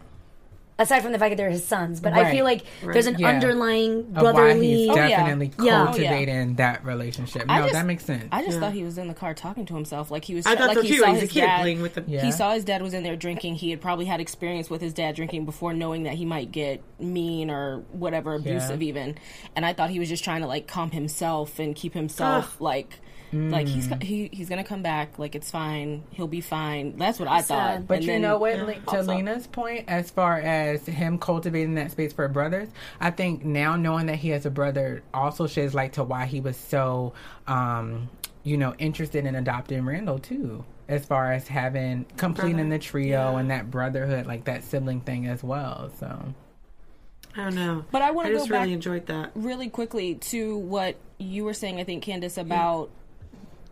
aside 0.77 1.01
from 1.01 1.13
the 1.13 1.17
fact 1.17 1.31
that 1.31 1.37
they're 1.37 1.49
his 1.49 1.65
sons 1.65 2.01
but 2.01 2.11
i 2.13 2.29
feel 2.31 2.43
like 2.43 2.65
there's 2.83 3.07
an 3.07 3.15
Yeah. 3.17 3.29
underlying 3.29 4.11
Of 4.15 4.23
why 4.23 4.31
brotherly 4.33 4.67
he's 4.75 4.87
yeah. 4.87 5.07
definitely 5.07 5.51
oh, 5.57 5.63
Yeah. 5.63 5.85
cultivating 5.85 6.55
that 6.55 6.83
relationship. 6.85 7.47
No, 7.47 7.61
just- 7.61 7.73
that 7.73 7.85
makes 7.85 8.03
sense. 8.03 8.27
I 8.31 8.43
just 8.45 8.59
thought 8.59 8.73
he 8.73 8.83
was 8.83 8.97
in 8.97 9.07
the 9.07 9.13
car 9.13 9.33
talking 9.33 9.65
to 9.67 9.73
himself, 9.73 10.11
like 10.11 10.25
he 10.25 10.35
was. 10.35 10.45
I 10.45 10.55
thought 10.57 10.67
like 10.67 10.77
so 10.77 10.83
he 10.83 10.89
too. 10.89 10.97
saw 10.97 11.05
He's 11.13 11.17
a 11.17 11.21
his 11.21 11.31
kid 11.31 11.41
dad. 11.41 11.61
playing 11.61 11.81
with 11.81 11.93
the. 11.95 12.03
Yeah. 12.05 12.25
He 12.25 12.31
saw 12.33 12.51
his 12.53 12.65
dad 12.65 12.81
was 12.81 12.93
in 12.93 13.03
there 13.03 13.15
drinking. 13.15 13.55
He 13.55 13.69
had 13.71 13.79
probably 13.79 14.03
had 14.05 14.19
experience 14.19 14.69
with 14.69 14.81
his 14.81 14.93
dad 14.93 15.15
drinking 15.15 15.45
before, 15.45 15.73
knowing 15.73 16.03
that 16.03 16.13
he 16.15 16.25
might 16.25 16.51
get 16.51 16.81
mean 16.99 17.49
or 17.49 17.79
whatever 17.93 18.35
abusive, 18.35 18.81
even. 18.81 19.15
And 19.55 19.65
I 19.65 19.71
thought 19.73 19.89
he 19.91 19.99
was 19.99 20.09
just 20.09 20.23
trying 20.25 20.41
to 20.41 20.47
like 20.47 20.67
calm 20.67 20.91
himself 20.91 21.57
and 21.57 21.73
keep 21.75 21.93
himself 21.93 22.59
like. 22.59 22.99
Like 23.33 23.67
he's 23.67 23.87
Mm. 23.87 24.01
he, 24.03 24.29
he's 24.31 24.47
gonna 24.49 24.63
come 24.63 24.81
back. 24.81 25.19
Like 25.19 25.35
it's 25.35 25.51
fine. 25.51 26.03
He'll 26.11 26.27
be 26.27 26.41
fine. 26.41 26.95
That's 26.97 27.19
what 27.19 27.27
I 27.27 27.41
thought. 27.41 27.85
But 27.87 27.95
And 27.95 28.03
you 28.05 28.11
then- 28.13 28.21
know 28.21 28.37
what, 28.37 28.59
Li- 28.61 28.75
to 28.75 28.81
pops. 28.81 29.07
Lena's 29.07 29.47
point, 29.47 29.85
as 29.87 30.09
far 30.09 30.39
as 30.39 30.85
him 30.85 31.17
cultivating 31.17 31.75
that 31.75 31.91
space 31.91 32.13
for 32.13 32.27
brothers, 32.27 32.69
I 33.01 33.11
think 33.11 33.43
now 33.43 33.75
knowing 33.75 34.05
that 34.05 34.15
he 34.17 34.29
has 34.29 34.45
a 34.45 34.49
brother 34.51 35.03
also 35.13 35.47
sheds 35.47 35.73
light 35.73 35.93
to 35.93 36.03
why 36.03 36.25
he 36.25 36.39
was 36.39 36.55
so, 36.55 37.13
um, 37.47 38.09
you 38.43 38.57
know, 38.57 38.73
interested 38.77 39.25
in 39.25 39.35
adopting 39.35 39.85
Randall 39.85 40.19
too. 40.19 40.63
As 40.87 41.03
far 41.05 41.31
as 41.33 41.47
having 41.47 42.05
completing 42.15 42.55
Brother. 42.57 42.69
the 42.69 42.79
trio 42.79 43.31
Yeah. 43.33 43.39
and 43.39 43.49
that 43.49 43.71
brotherhood, 43.71 44.27
like 44.27 44.45
that 44.45 44.63
sibling 44.63 45.01
thing 45.01 45.27
as 45.27 45.43
well. 45.43 45.89
So 45.99 46.33
I 47.35 47.43
don't 47.43 47.55
know. 47.55 47.83
But 47.91 48.01
I 48.01 48.11
wanna 48.11 48.29
I 48.29 48.33
just 48.33 48.47
go 48.47 48.53
back- 48.55 48.61
really 48.61 48.73
enjoyed 48.73 49.07
that. 49.07 49.31
really 49.35 49.67
quickly 49.69 50.15
to 50.15 50.57
what 50.57 50.95
you 51.17 51.43
were 51.43 51.53
saying, 51.53 51.79
I 51.79 51.83
think, 51.83 52.03
Candace, 52.03 52.37
about 52.37 52.89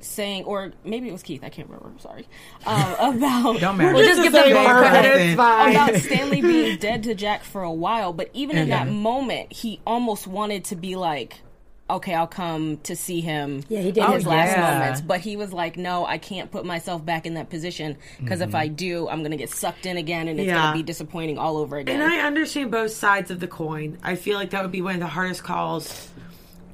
saying, 0.03 0.45
or 0.45 0.71
maybe 0.83 1.09
it 1.09 1.11
was 1.11 1.23
Keith, 1.23 1.43
I 1.43 1.49
can't 1.49 1.67
remember, 1.67 1.89
I'm 1.89 1.99
sorry, 1.99 2.27
um, 2.65 2.93
about, 3.17 3.59
don't 3.59 3.77
matter. 3.77 3.93
We'll 3.93 4.05
just 4.05 4.21
give 4.21 4.33
them 4.33 4.43
Same 4.45 4.65
credit. 4.65 5.33
About 5.33 5.95
Stanley 6.01 6.41
being 6.41 6.77
dead 6.77 7.03
to 7.03 7.15
Jack 7.15 7.43
for 7.43 7.63
a 7.63 7.71
while. 7.71 8.13
But 8.13 8.29
even 8.33 8.57
in 8.57 8.69
that 8.69 8.87
moment, 8.87 9.51
he 9.53 9.79
almost 9.85 10.27
wanted 10.27 10.65
to 10.65 10.75
be 10.75 10.95
like, 10.95 11.41
okay, 11.89 12.13
I'll 12.13 12.27
come 12.27 12.77
to 12.83 12.95
see 12.95 13.21
him. 13.21 13.63
Yeah, 13.69 13.81
he 13.81 13.91
did 13.91 14.03
in 14.03 14.11
his 14.11 14.23
his 14.23 14.27
last 14.27 14.57
yeah. 14.57 14.73
moments. 14.79 15.01
But 15.01 15.19
he 15.19 15.35
was 15.37 15.53
like, 15.53 15.77
no, 15.77 16.05
I 16.05 16.17
can't 16.17 16.49
put 16.51 16.65
myself 16.65 17.05
back 17.05 17.25
in 17.25 17.35
that 17.35 17.49
position 17.49 17.97
because 18.19 18.41
if 18.41 18.55
I 18.55 18.67
do, 18.67 19.07
I'm 19.09 19.19
going 19.19 19.31
to 19.31 19.37
get 19.37 19.49
sucked 19.49 19.85
in 19.85 19.97
again 19.97 20.27
and 20.27 20.39
it's 20.39 20.47
Yeah. 20.47 20.55
going 20.55 20.73
to 20.73 20.79
be 20.79 20.83
disappointing 20.83 21.37
all 21.37 21.57
over 21.57 21.77
again. 21.77 22.01
And 22.01 22.11
I 22.11 22.25
understand 22.25 22.71
both 22.71 22.91
sides 22.91 23.31
of 23.31 23.39
the 23.39 23.47
coin. 23.47 23.97
I 24.03 24.15
feel 24.15 24.37
like 24.37 24.51
that 24.51 24.61
would 24.61 24.71
be 24.71 24.81
one 24.81 24.95
of 24.95 25.01
the 25.01 25.07
hardest 25.07 25.43
calls 25.43 26.09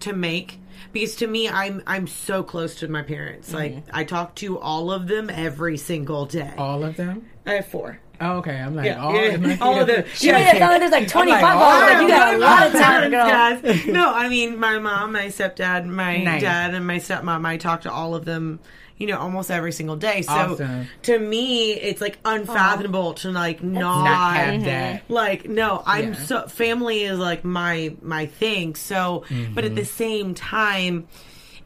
to 0.02 0.14
make 0.14 0.60
because 0.92 1.18
to 1.18 1.28
me, 1.28 1.50
I'm 1.50 1.82
I'm 1.88 2.08
so 2.08 2.44
close 2.44 2.76
to 2.76 2.88
my 2.88 3.02
parents. 3.02 3.54
Like 3.54 3.74
mm-hmm. 3.74 3.90
I 3.94 4.04
talk 4.04 4.36
to 4.36 4.60
all 4.60 4.92
of 4.92 5.08
them 5.08 5.30
every 5.30 5.78
single 5.78 6.26
day. 6.26 6.54
all 6.58 6.84
of 6.84 6.96
them. 6.96 7.28
I 7.46 7.54
have 7.54 7.68
four. 7.68 8.00
Oh, 8.22 8.38
okay, 8.38 8.56
I'm 8.56 8.76
like 8.76 8.86
Yeah, 8.86 9.02
all, 9.02 9.16
yeah, 9.16 9.38
must 9.38 9.62
all 9.62 9.80
of 9.80 9.88
them. 9.88 10.04
She 10.14 10.30
sound 10.30 10.60
like 10.60 10.80
there's 10.80 10.92
like 10.92 11.08
25 11.08 11.42
like, 11.42 11.54
of 11.54 11.60
them. 11.60 11.90
Like, 11.90 12.02
you 12.02 12.08
got 12.10 12.34
a 12.34 12.38
lot 12.38 12.68
of 12.68 12.74
time. 12.74 13.12
Guys. 13.12 13.86
No, 13.88 14.14
I 14.14 14.28
mean 14.30 14.60
my 14.60 14.78
mom, 14.78 15.14
my 15.14 15.28
stepdad, 15.28 15.86
my 15.86 16.18
Nice. 16.18 16.42
dad, 16.42 16.74
and 16.74 16.86
my 16.86 16.98
stepmom. 16.98 17.46
I 17.46 17.58
talk 17.58 17.82
to 17.82 17.92
all 17.92 18.16
of 18.16 18.26
them. 18.26 18.60
You 19.00 19.08
know, 19.08 19.18
almost 19.18 19.50
every 19.50 19.72
single 19.72 19.96
day. 19.96 20.22
So 20.24 20.32
Awesome. 20.32 20.88
to 21.04 21.18
me, 21.18 21.72
it's 21.72 22.02
like 22.02 22.20
unfathomable 22.26 23.14
to 23.16 23.32
like 23.32 23.64
not, 23.64 24.04
Not 24.04 24.36
have 24.36 24.64
that. 24.66 25.08
Mhm. 25.08 25.10
like 25.10 25.48
no 25.50 25.82
i'm 25.86 26.14
Yeah. 26.14 26.20
so 26.20 26.48
family 26.48 27.04
is 27.04 27.18
like 27.18 27.44
my 27.46 27.96
my 28.02 28.26
thing 28.28 28.76
so 28.76 29.24
but 29.56 29.64
at 29.64 29.74
the 29.76 29.82
mm-hmm. 29.82 29.88
same 30.04 30.34
time 30.36 31.08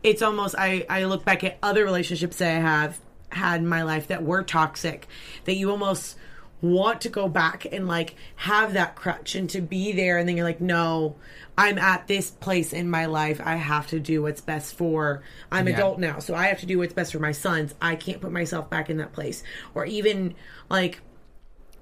it's 0.04 0.22
almost 0.22 0.54
i 0.58 0.86
i 0.90 1.06
look 1.06 1.26
back 1.26 1.44
at 1.44 1.58
other 1.64 1.84
relationships 1.84 2.38
that 2.38 2.56
i 2.56 2.60
have 2.60 3.00
had 3.30 3.62
in 3.62 3.68
my 3.68 3.82
life 3.84 4.08
that 4.08 4.24
were 4.24 4.44
toxic 4.44 5.08
that 5.46 5.56
you 5.56 5.72
almost 5.72 6.16
want 6.62 7.02
to 7.02 7.10
go 7.10 7.28
back 7.28 7.66
and 7.72 7.88
like 7.88 8.16
have 8.36 8.74
that 8.74 8.96
crutch 8.96 9.36
and 9.36 9.50
to 9.50 9.60
be 9.62 9.92
there 9.92 10.18
and 10.18 10.30
then 10.30 10.38
you're 10.38 10.46
like 10.46 10.62
no 10.62 11.16
i'm 11.58 11.78
at 11.78 12.08
this 12.08 12.32
place 12.32 12.74
in 12.74 12.90
my 12.90 13.06
life 13.06 13.42
i 13.44 13.56
have 13.56 13.88
to 13.88 14.00
do 14.00 14.22
what's 14.22 14.42
best 14.42 14.76
for 14.76 15.22
i'm 15.52 15.68
Yeah. 15.68 15.76
adult 15.76 16.00
now 16.00 16.20
so 16.20 16.36
i 16.36 16.48
have 16.48 16.60
to 16.62 16.66
do 16.66 16.78
what's 16.80 16.94
best 16.94 17.12
for 17.12 17.20
my 17.20 17.32
sons 17.32 17.74
i 17.82 17.96
can't 17.96 18.22
put 18.22 18.32
myself 18.32 18.70
back 18.70 18.90
in 18.90 18.98
that 18.98 19.14
place 19.14 19.44
or 19.74 19.86
even 19.86 20.36
like 20.70 21.02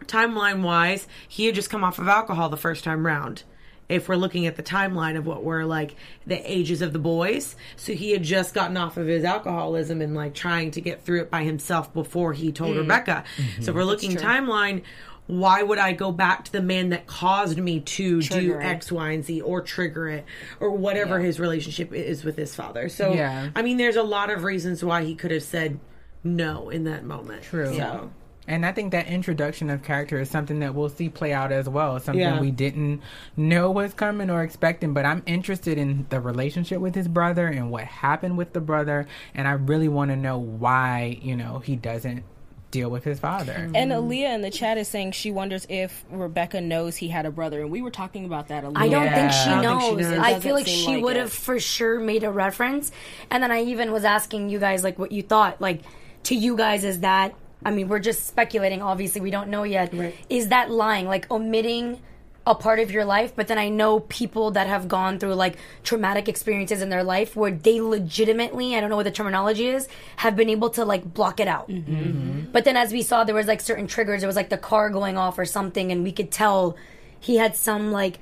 timeline 0.06 0.62
wise, 0.62 1.08
he 1.28 1.46
had 1.46 1.56
just 1.56 1.70
come 1.70 1.84
off 1.84 2.00
of 2.00 2.08
alcohol 2.08 2.50
the 2.50 2.58
first 2.58 2.84
time 2.84 3.06
round. 3.06 3.44
If 3.90 4.08
we're 4.08 4.16
looking 4.16 4.48
at 4.48 4.56
the 4.56 4.64
timeline 4.64 5.18
of 5.18 5.26
what 5.26 5.44
were 5.44 5.66
like 5.66 5.96
the 6.26 6.40
ages 6.50 6.82
of 6.82 6.94
the 6.94 7.00
boys, 7.00 7.58
so 7.76 7.92
he 7.92 8.12
had 8.12 8.24
just 8.24 8.54
gotten 8.54 8.78
off 8.78 8.96
of 8.96 9.06
his 9.06 9.26
alcoholism 9.26 10.02
and 10.02 10.16
like 10.16 10.34
trying 10.34 10.72
to 10.72 10.82
get 10.82 11.04
through 11.04 11.22
it 11.22 11.30
by 11.30 11.44
himself 11.44 11.94
before 11.94 12.32
he 12.32 12.54
told 12.54 12.76
mm. 12.76 12.80
Rebecca. 12.80 13.26
Mm-hmm. 13.36 13.64
So 13.64 13.72
if 13.72 13.76
we're 13.76 13.84
looking 13.84 14.16
timeline. 14.16 14.84
Why 15.32 15.64
would 15.64 15.78
I 15.78 15.94
go 15.94 16.12
back 16.12 16.44
to 16.46 16.52
the 16.52 16.62
man 16.62 16.90
that 16.90 17.08
caused 17.08 17.58
me 17.58 17.80
to 17.80 18.22
Trigger 18.22 18.42
do 18.42 18.60
it. 18.60 18.64
X, 18.64 18.92
Y, 18.92 19.12
and 19.12 19.24
Z 19.24 19.40
or 19.40 19.62
trigger 19.62 20.10
it 20.10 20.26
or 20.60 20.72
whatever 20.72 21.20
his 21.22 21.40
relationship 21.40 21.94
is 21.94 22.26
with 22.26 22.36
his 22.36 22.54
father? 22.54 22.90
So, 22.90 23.14
Yeah. 23.14 23.50
I 23.56 23.62
mean, 23.62 23.78
there's 23.78 23.96
a 23.96 24.04
lot 24.04 24.30
of 24.30 24.44
reasons 24.44 24.84
why 24.84 25.06
he 25.06 25.16
could 25.16 25.32
have 25.32 25.44
said 25.44 25.80
no 26.22 26.70
in 26.70 26.84
that 26.84 27.06
moment. 27.06 27.44
True. 27.44 27.74
So, 27.74 28.12
And 28.46 28.66
I 28.66 28.74
think 28.74 28.92
that 28.92 29.08
introduction 29.08 29.70
of 29.70 29.84
character 29.84 30.20
is 30.20 30.30
something 30.30 30.60
that 30.60 30.76
we'll 30.76 30.90
see 30.90 31.08
play 31.08 31.32
out 31.32 31.54
as 31.54 31.70
well. 31.70 31.98
Something 32.02 32.20
Yeah. 32.22 32.42
we 32.42 32.52
didn't 32.52 33.00
know 33.38 33.72
was 33.72 33.94
coming 33.94 34.30
or 34.30 34.44
expecting. 34.44 34.94
But 34.94 35.06
I'm 35.06 35.24
interested 35.26 35.78
in 35.78 36.08
the 36.10 36.20
relationship 36.20 36.82
with 36.82 36.94
his 36.94 37.08
brother 37.08 37.48
and 37.48 37.72
what 37.72 37.86
happened 37.86 38.38
with 38.38 38.52
the 38.52 38.60
brother. 38.60 39.08
And 39.34 39.48
I 39.48 39.52
really 39.54 39.88
want 39.88 40.12
to 40.12 40.18
know 40.18 40.38
why, 40.40 41.20
you 41.22 41.38
know, 41.38 41.60
he 41.60 41.78
doesn't 41.78 42.24
deal 42.72 42.90
with 42.90 43.04
his 43.04 43.20
father. 43.20 43.54
Mm-hmm. 43.54 43.76
And 43.76 43.92
Aaliyah 43.92 44.34
in 44.36 44.42
the 44.42 44.50
chat 44.50 44.78
is 44.78 44.88
saying 44.88 45.12
she 45.12 45.30
wonders 45.32 45.68
if 45.70 46.04
Rebecca 46.10 46.62
knows 46.62 46.96
he 46.96 47.10
had 47.10 47.26
a 47.26 47.32
brother, 47.32 47.62
and 47.62 47.70
we 47.70 47.82
were 47.82 47.92
talking 47.92 48.26
about 48.26 48.48
that. 48.48 48.64
Aaliyah. 48.64 48.78
I 48.78 48.88
don't 48.90 49.06
Yeah. 49.06 49.16
think 49.16 49.32
she 49.32 49.50
I 49.50 49.62
knows. 49.62 49.82
don't 49.84 49.98
think 49.98 50.10
she 50.10 50.16
knows. 50.16 50.26
I 50.26 50.40
feel 50.40 50.56
like 50.56 50.68
she 50.68 50.96
like 50.96 51.04
would 51.04 51.16
have 51.18 51.32
for 51.32 51.60
sure 51.60 52.00
made 52.00 52.24
a 52.24 52.32
reference. 52.32 52.92
And 53.30 53.44
then 53.44 53.52
I 53.52 53.64
even 53.64 53.92
was 53.92 54.06
asking 54.06 54.50
you 54.50 54.60
guys 54.60 54.84
like 54.84 54.98
what 54.98 55.12
you 55.12 55.22
thought. 55.22 55.62
Like 55.62 55.82
to 56.24 56.36
you 56.36 56.56
guys, 56.56 56.84
is 56.84 57.02
that? 57.02 57.34
I 57.64 57.72
mean, 57.72 57.90
we're 57.90 58.00
just 58.00 58.26
speculating. 58.26 58.82
Obviously, 58.82 59.22
we 59.22 59.30
don't 59.30 59.50
know 59.50 59.64
yet. 59.64 59.94
Right. 59.94 60.16
Is 60.30 60.48
that 60.50 60.72
lying? 60.72 61.08
Like 61.08 61.30
omitting 61.30 62.00
a 62.46 62.56
part 62.56 62.80
of 62.80 62.90
your 62.90 63.06
life, 63.06 63.34
but 63.36 63.48
then 63.48 63.60
I 63.60 63.70
know 63.70 64.00
people 64.00 64.52
that 64.52 64.66
have 64.66 64.88
gone 64.88 65.20
through 65.20 65.36
like 65.36 65.58
traumatic 65.84 66.28
experiences 66.28 66.82
in 66.82 66.90
their 66.90 67.04
life 67.04 67.36
where 67.36 67.52
they 67.52 67.80
legitimately, 67.82 68.76
I 68.76 68.80
don't 68.80 68.90
know 68.90 68.96
what 68.96 69.04
the 69.04 69.12
terminology 69.12 69.68
is, 69.68 69.88
have 70.18 70.36
been 70.36 70.50
able 70.50 70.72
to 70.72 70.84
like 70.84 71.14
block 71.14 71.40
it 71.40 71.48
out. 71.48 71.70
Mm-hmm. 71.70 71.96
Mm-hmm. 71.96 72.52
But 72.52 72.66
then 72.66 72.76
as 72.76 72.92
we 72.92 73.04
saw, 73.04 73.24
there 73.24 73.36
was 73.36 73.46
like 73.46 73.62
certain 73.62 73.86
triggers. 73.86 74.22
There 74.22 74.28
was 74.28 74.36
like 74.36 74.50
the 74.50 74.58
car 74.58 74.90
going 74.90 75.18
off 75.18 75.38
or 75.38 75.46
something, 75.46 75.92
and 75.92 76.04
we 76.04 76.12
could 76.12 76.32
tell 76.32 76.76
he 77.20 77.38
had 77.38 77.56
some 77.56 77.92
like 77.92 78.18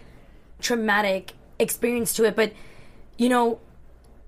traumatic 0.59 1.33
experience 1.57 2.13
to 2.13 2.25
it. 2.25 2.35
But 2.35 2.51
you 3.17 3.29
know, 3.29 3.59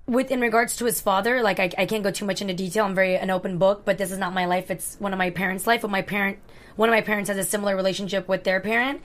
with 0.08 0.32
in 0.32 0.42
regards 0.42 0.78
to 0.78 0.86
his 0.86 1.02
father, 1.02 1.42
like 1.42 1.60
I, 1.60 1.70
I 1.78 1.86
can't 1.86 2.04
go 2.04 2.12
too 2.12 2.26
much 2.26 2.42
into 2.42 2.54
detail. 2.54 2.86
I'm 2.86 2.96
very 2.96 3.18
an 3.18 3.30
open 3.30 3.58
book, 3.58 3.84
but 3.84 3.98
this 3.98 4.12
is 4.12 4.18
not 4.18 4.34
my 4.34 4.46
life. 4.46 4.72
It's 4.72 4.96
one 5.00 5.14
of 5.14 5.18
my 5.18 5.30
parents' 5.30 5.68
life. 5.68 5.82
But 5.82 5.92
my 5.92 6.02
parent, 6.02 6.40
one 6.76 6.90
of 6.90 6.94
my 6.94 7.02
parents 7.02 7.30
has 7.30 7.38
a 7.38 7.44
similar 7.44 7.76
relationship 7.76 8.28
with 8.28 8.44
their 8.46 8.60
parent, 8.60 9.02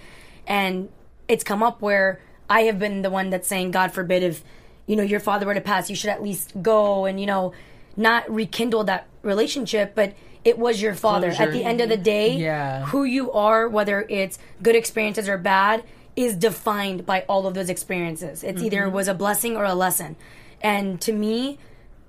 and 0.47 0.89
it's 1.29 1.45
come 1.45 1.63
up 1.63 1.83
where 1.83 2.21
I 2.49 2.63
have 2.63 2.79
been 2.79 3.03
the 3.03 3.11
one 3.11 3.31
that's 3.31 3.49
saying, 3.49 3.73
God 3.73 3.93
forbid, 3.93 4.23
if 4.23 4.45
you 4.87 4.97
know 4.97 5.03
your 5.03 5.21
father 5.21 5.47
were 5.47 5.55
to 5.55 5.61
pass, 5.61 5.91
you 5.91 5.97
should 5.97 6.11
at 6.11 6.23
least 6.23 6.53
go 6.63 7.05
and 7.07 7.19
you 7.21 7.27
know 7.27 7.53
not 7.97 8.31
rekindle 8.31 8.85
that 8.85 9.07
relationship, 9.23 9.95
but. 9.95 10.15
It 10.45 10.61
was 10.61 10.81
your 10.81 10.95
father. 10.95 11.31
At 11.37 11.51
the 11.51 11.65
end 11.65 11.81
of 11.81 11.89
the 11.89 11.97
day, 11.97 12.37
Yeah. 12.37 12.85
who 12.87 13.03
you 13.03 13.33
are, 13.33 13.69
whether 13.69 14.07
it's 14.09 14.39
good 14.63 14.77
experiences 14.77 15.29
or 15.29 15.39
bad, 15.39 15.83
is 16.15 16.37
defined 16.37 17.05
by 17.05 17.25
all 17.29 17.49
of 17.49 17.55
those 17.55 17.69
experiences. 17.69 18.45
It's 18.45 18.63
either 18.63 18.77
Mm-hmm. 18.83 18.91
it 18.91 18.93
was 18.93 19.09
a 19.09 19.15
blessing 19.15 19.57
or 19.57 19.65
a 19.65 19.75
lesson. 19.75 20.15
And 20.63 21.01
to 21.01 21.13
me, 21.13 21.59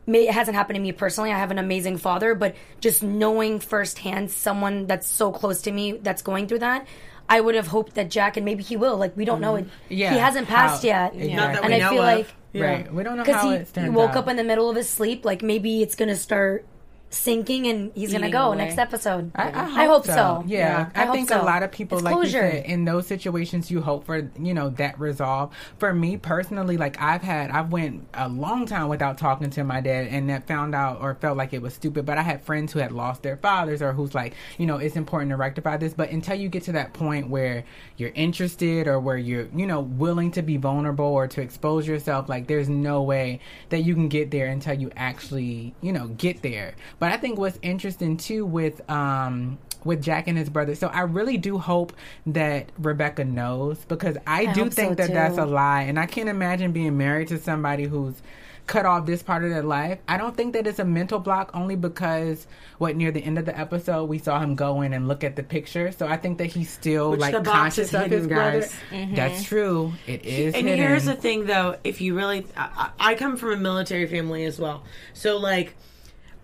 it 0.06 0.29
hasn't 0.29 0.53
happened 0.56 0.75
to 0.75 0.82
me 0.84 0.91
personally. 0.91 1.32
I 1.32 1.39
have 1.39 1.50
an 1.50 1.58
amazing 1.58 1.98
father, 1.98 2.36
but 2.36 2.53
just 2.79 3.01
knowing 3.01 3.60
firsthand 3.60 4.29
someone 4.29 4.86
that's 4.86 5.08
so 5.08 5.32
close 5.32 5.63
to 5.63 5.72
me 5.72 5.94
that's 5.94 6.22
going 6.22 6.46
through 6.48 6.60
that, 6.60 6.86
I 7.29 7.41
would 7.41 7.55
have 7.55 7.67
hoped 7.67 7.96
that 7.96 8.10
Jack 8.10 8.38
and 8.38 8.46
maybe 8.46 8.63
he 8.63 8.77
will. 8.77 8.98
Like 8.98 9.15
we 9.17 9.25
don't 9.25 9.41
know 9.41 9.57
um, 9.57 9.60
it. 9.63 9.67
Yeah, 9.89 10.13
he 10.13 10.19
hasn't 10.19 10.48
passed 10.48 10.84
how- 10.84 10.88
yet. 10.88 11.13
Exactly. 11.15 11.34
Not 11.36 11.53
that 11.53 11.63
And 11.63 11.74
we 11.74 11.75
I 11.75 11.79
know 11.79 11.89
feel 11.89 12.01
of. 12.01 12.17
like 12.17 12.27
Yeah. 12.53 12.63
Right. 12.65 12.93
We 12.93 13.03
don't 13.03 13.17
know 13.17 13.24
because 13.24 13.41
how 13.41 13.50
he, 13.51 13.55
it's 13.57 13.75
he 13.77 13.89
woke 13.89 14.12
out. 14.12 14.17
up 14.17 14.27
in 14.29 14.38
the 14.38 14.43
middle 14.43 14.69
of 14.69 14.75
his 14.75 14.89
sleep, 14.89 15.25
like 15.25 15.41
maybe 15.41 15.81
it's 15.81 15.96
gonna 15.96 16.15
start 16.15 16.65
sinking 17.09 17.67
and 17.67 17.91
he's 17.95 18.11
gonna 18.11 18.29
go 18.29 18.47
away. 18.47 18.57
next 18.57 18.77
episode. 18.77 19.31
I, 19.35 19.47
I, 19.47 19.63
hope, 19.63 19.77
I 19.77 19.85
hope 19.85 20.05
so. 20.05 20.11
so. 20.11 20.43
Yeah, 20.47 20.57
Yeah, 20.57 20.89
I, 20.95 21.07
I 21.07 21.11
think 21.11 21.29
so. 21.29 21.41
a 21.41 21.43
lot 21.43 21.63
of 21.63 21.71
people, 21.71 21.97
It's 21.97 22.05
like 22.05 22.13
closure. 22.13 22.45
you 22.45 22.51
said, 22.51 22.65
in 22.65 22.85
those 22.85 23.07
situations, 23.07 23.71
you 23.71 23.81
hope 23.81 24.05
for 24.05 24.29
you 24.39 24.53
know 24.53 24.69
that 24.71 24.99
resolve. 24.99 25.53
For 25.79 25.93
me 25.93 26.17
personally, 26.17 26.77
like 26.77 27.01
I've 27.01 27.21
had, 27.21 27.51
I 27.51 27.61
went 27.61 28.07
a 28.13 28.27
long 28.27 28.65
time 28.65 28.89
without 28.89 29.17
talking 29.17 29.49
to 29.51 29.63
my 29.63 29.81
dad, 29.81 30.07
and 30.07 30.29
that 30.29 30.47
found 30.47 30.75
out 30.75 31.01
or 31.01 31.15
felt 31.15 31.37
like 31.37 31.53
it 31.53 31.61
was 31.61 31.73
stupid. 31.73 32.05
But 32.05 32.17
I 32.17 32.21
had 32.21 32.41
friends 32.41 32.73
who 32.73 32.79
had 32.79 32.91
lost 32.91 33.23
their 33.23 33.37
fathers, 33.37 33.81
or 33.81 33.93
who's 33.93 34.13
like, 34.13 34.33
you 34.57 34.65
know, 34.65 34.77
it's 34.77 34.95
important 34.95 35.31
to 35.31 35.37
rectify 35.37 35.77
this. 35.77 35.93
But 35.93 36.09
until 36.09 36.35
you 36.35 36.49
get 36.49 36.63
to 36.63 36.73
that 36.73 36.93
point 36.93 37.29
where 37.29 37.63
you're 37.95 38.11
interested 38.15 38.87
or 38.87 38.99
where 38.99 39.17
you're, 39.17 39.47
you 39.55 39.65
know, 39.65 39.79
willing 39.81 40.31
to 40.31 40.41
be 40.41 40.57
vulnerable 40.57 41.05
or 41.05 41.27
to 41.27 41.41
expose 41.41 41.87
yourself, 41.87 42.27
like 42.29 42.47
there's 42.47 42.69
no 42.69 43.01
way 43.01 43.39
that 43.69 43.79
you 43.79 43.93
can 43.93 44.09
get 44.09 44.31
there 44.31 44.47
until 44.47 44.73
you 44.73 44.91
actually, 44.95 45.73
you 45.81 45.91
know, 45.93 46.07
get 46.09 46.41
there. 46.41 46.75
But 46.99 47.11
I 47.11 47.17
think 47.17 47.37
what's 47.37 47.59
interesting 47.61 48.17
too 48.17 48.45
with 48.45 48.87
um 48.89 49.57
with 49.83 50.01
Jack 50.03 50.27
and 50.27 50.37
his 50.37 50.49
brother. 50.49 50.75
So 50.75 50.87
I 50.87 51.01
really 51.01 51.37
do 51.37 51.57
hope 51.57 51.93
that 52.25 52.71
Rebecca 52.77 53.23
knows 53.23 53.77
because 53.85 54.17
I, 54.25 54.51
do 54.51 54.69
think 54.69 54.91
so, 54.91 54.95
that 55.05 55.13
that's 55.13 55.37
a 55.37 55.45
lie 55.45 55.83
and 55.83 55.97
I 55.99 56.07
can't 56.07 56.27
imagine 56.27 56.71
being 56.73 56.97
married 56.97 57.29
to 57.29 57.37
somebody 57.37 57.85
who's 57.85 58.21
cut 58.65 58.85
off 58.85 59.05
this 59.05 59.23
part 59.23 59.45
of 59.45 59.49
their 59.49 59.63
life. 59.63 59.99
I 60.09 60.17
don't 60.17 60.35
think 60.35 60.51
that 60.53 60.67
it's 60.67 60.79
a 60.79 60.83
mental 60.83 61.19
block 61.19 61.51
only 61.53 61.77
because 61.77 62.47
what 62.79 62.97
near 62.97 63.11
the 63.11 63.23
end 63.23 63.37
of 63.39 63.45
the 63.45 63.57
episode 63.57 64.05
we 64.05 64.17
saw 64.17 64.41
him 64.41 64.55
go 64.55 64.81
in 64.81 64.91
and 64.91 65.07
look 65.07 65.23
at 65.23 65.37
the 65.37 65.43
picture. 65.43 65.93
So 65.93 66.05
I 66.05 66.17
think 66.17 66.37
that 66.39 66.47
he's 66.47 66.69
still 66.69 67.11
Which 67.11 67.21
like 67.21 67.33
the 67.33 67.39
box 67.39 67.57
conscious 67.77 67.93
of 67.93 68.11
his 68.11 68.27
brother. 68.27 68.61
guys. 68.61 68.75
That's 69.15 69.43
true. 69.43 69.93
It 70.05 70.25
is 70.25 70.53
And 70.53 70.67
hidden. 70.67 70.85
here's 70.85 71.05
the 71.05 71.15
thing, 71.15 71.45
though, 71.45 71.77
if 71.85 72.01
you 72.01 72.13
really, 72.17 72.45
I, 72.57 72.91
I 72.99 73.11
I 73.11 73.15
come 73.15 73.37
from 73.37 73.51
a 73.51 73.57
military 73.57 74.05
family 74.07 74.43
as 74.43 74.59
well, 74.59 74.83
so 75.13 75.37
like, 75.37 75.73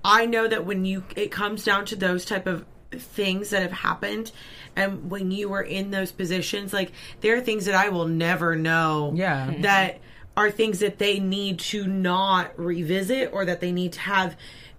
I 0.04 0.26
know 0.26 0.48
that 0.48 0.66
when 0.66 0.86
you 0.86 1.04
it 1.16 1.32
comes 1.32 1.64
down 1.64 1.86
to 1.86 1.96
those 1.96 2.26
type 2.26 2.48
of 2.48 2.66
things 2.92 3.50
that 3.52 3.62
have 3.62 3.72
happened, 3.72 4.32
and 4.76 5.10
when 5.10 5.32
you 5.32 5.50
were 5.50 5.62
in 5.62 5.92
those 5.92 6.12
positions, 6.12 6.74
like 6.74 6.92
there 7.22 7.36
are 7.36 7.42
things 7.42 7.66
that 7.66 7.76
I 7.76 7.90
will 7.90 8.08
never 8.08 8.56
know. 8.56 9.14
Yeah. 9.16 9.54
That 9.60 10.00
are 10.36 10.50
things 10.50 10.80
that 10.80 10.98
they 10.98 11.20
need 11.20 11.60
to 11.60 11.86
not 11.86 12.58
revisit 12.58 13.32
or 13.32 13.46
that 13.46 13.62
they 13.62 13.72
need 13.72 13.94
to 13.94 14.00
have. 14.02 14.36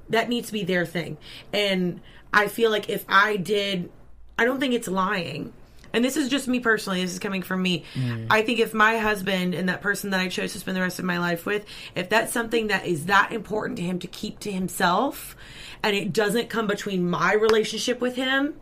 That 0.09 0.29
needs 0.29 0.49
to 0.49 0.53
be 0.53 0.65
their 0.65 0.85
thing, 0.85 1.17
and 1.53 2.01
I 2.33 2.49
feel 2.49 2.71
like 2.71 2.91
if 2.91 3.05
I 3.09 3.37
did, 3.37 3.91
I 4.39 4.45
don't 4.45 4.61
think 4.61 4.75
it's 4.75 4.89
lying 4.89 5.55
and 5.95 6.05
this 6.05 6.17
is 6.17 6.29
just 6.29 6.49
me 6.49 6.61
personally. 6.61 7.01
This 7.01 7.13
is 7.13 7.19
coming 7.19 7.43
from 7.43 7.63
me. 7.63 7.85
Mm. 7.95 8.27
I 8.29 8.43
think 8.43 8.59
if 8.59 8.75
my 8.75 8.99
husband 8.99 9.55
and 9.55 9.69
that 9.69 9.81
person 9.81 10.11
that 10.11 10.21
i 10.21 10.29
chose 10.29 10.53
to 10.53 10.59
spend 10.59 10.77
the 10.77 10.81
rest 10.81 10.99
of 10.99 11.05
my 11.05 11.19
life 11.19 11.47
with 11.47 11.65
if 11.95 12.09
that's 12.09 12.33
something 12.33 12.69
that 12.69 12.87
is 12.87 13.07
that 13.07 13.33
important 13.33 13.77
to 13.79 13.83
him 13.83 13.99
to 14.01 14.07
keep 14.07 14.39
to 14.41 14.53
himself 14.53 15.37
and 15.83 15.95
it 15.95 16.13
doesn't 16.13 16.49
come 16.49 16.67
between 16.67 17.09
my 17.09 17.33
relationship 17.35 18.01
with 18.01 18.17
him 18.17 18.55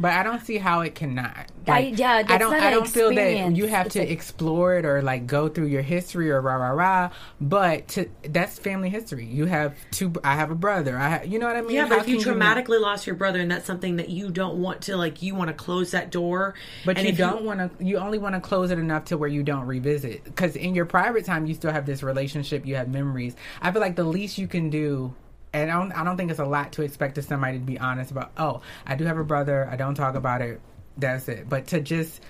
But 0.00 0.12
I 0.12 0.22
don't 0.22 0.40
see 0.44 0.56
how 0.56 0.80
it 0.80 0.94
cannot. 0.94 1.36
I- 1.68 1.92
yeah, 1.94 2.22
I 2.26 2.38
don't. 2.38 2.50
not 2.52 2.62
I 2.62 2.70
don't 2.70 2.88
feel 2.88 3.14
that 3.14 3.52
you 3.54 3.66
have 3.66 3.86
It's 3.86 3.92
to 3.92 3.98
like- 4.00 4.10
explore 4.10 4.76
it 4.76 4.84
or 4.86 5.02
like 5.02 5.26
go 5.26 5.48
through 5.48 5.66
your 5.66 5.82
history 5.82 6.30
or 6.30 6.40
rah 6.40 6.54
rah 6.56 6.70
rah. 6.70 7.10
But 7.40 7.88
to, 7.88 8.08
that's 8.28 8.58
family 8.58 8.88
history. 8.88 9.26
You 9.26 9.44
have 9.44 9.74
two. 9.90 10.12
I 10.24 10.36
have 10.36 10.50
a 10.50 10.54
brother. 10.54 10.96
I 10.96 11.08
have, 11.10 11.26
you 11.26 11.38
know 11.38 11.46
what 11.46 11.56
I 11.56 11.60
mean. 11.60 11.72
yeah 11.72 11.82
How 11.82 11.90
but 11.90 11.98
if 12.00 12.08
you 12.08 12.18
can 12.18 12.38
not- 12.38 12.56
traumatically 12.56 12.80
lost 12.80 13.06
your 13.06 13.14
brother 13.16 13.40
and 13.40 13.50
that's 13.50 13.66
something 13.66 13.96
that 13.96 14.08
you 14.08 14.30
don't 14.30 14.56
want 14.56 14.80
to 14.82 14.96
like 14.96 15.22
you 15.22 15.34
want 15.34 15.48
to 15.48 15.54
close 15.54 15.90
that 15.90 16.10
door 16.10 16.54
But 16.86 16.96
and 16.96 17.06
you 17.06 17.12
don't 17.14 17.44
want 17.44 17.60
to. 17.78 17.84
You 17.84 17.98
only 17.98 18.18
want 18.18 18.34
to 18.36 18.40
close 18.40 18.70
it 18.70 18.78
enough 18.78 19.04
to 19.06 19.18
where 19.18 19.28
you 19.28 19.42
don't 19.42 19.66
revisit. 19.66 20.24
Because 20.24 20.56
in 20.56 20.74
your 20.74 20.86
private 20.86 21.24
time, 21.26 21.46
you 21.46 21.54
still 21.54 21.72
have 21.72 21.84
this 21.84 22.02
relationship. 22.02 22.64
You 22.66 22.76
have 22.76 22.88
memories. 22.88 23.36
I 23.60 23.70
feel 23.70 23.82
like 23.82 23.96
the 23.96 24.04
least 24.04 24.38
you 24.38 24.48
can 24.48 24.70
do. 24.70 25.14
And 25.52 25.70
I 25.70 25.74
don't, 25.78 25.92
I 25.92 26.04
don't 26.04 26.16
think 26.16 26.30
it's 26.30 26.38
a 26.40 26.44
lot 26.44 26.72
to 26.72 26.82
expect 26.82 27.18
of 27.18 27.24
somebody 27.24 27.58
to 27.58 27.64
be 27.64 27.78
honest 27.78 28.10
about. 28.10 28.30
Oh, 28.36 28.62
I 28.86 28.94
do 28.94 29.04
have 29.04 29.18
a 29.18 29.24
brother. 29.24 29.68
I 29.70 29.76
don't 29.76 29.94
talk 29.94 30.14
about 30.14 30.42
it. 30.42 30.60
That's 30.96 31.28
it. 31.28 31.48
But 31.48 31.66
to 31.68 31.80
just, 31.80 32.20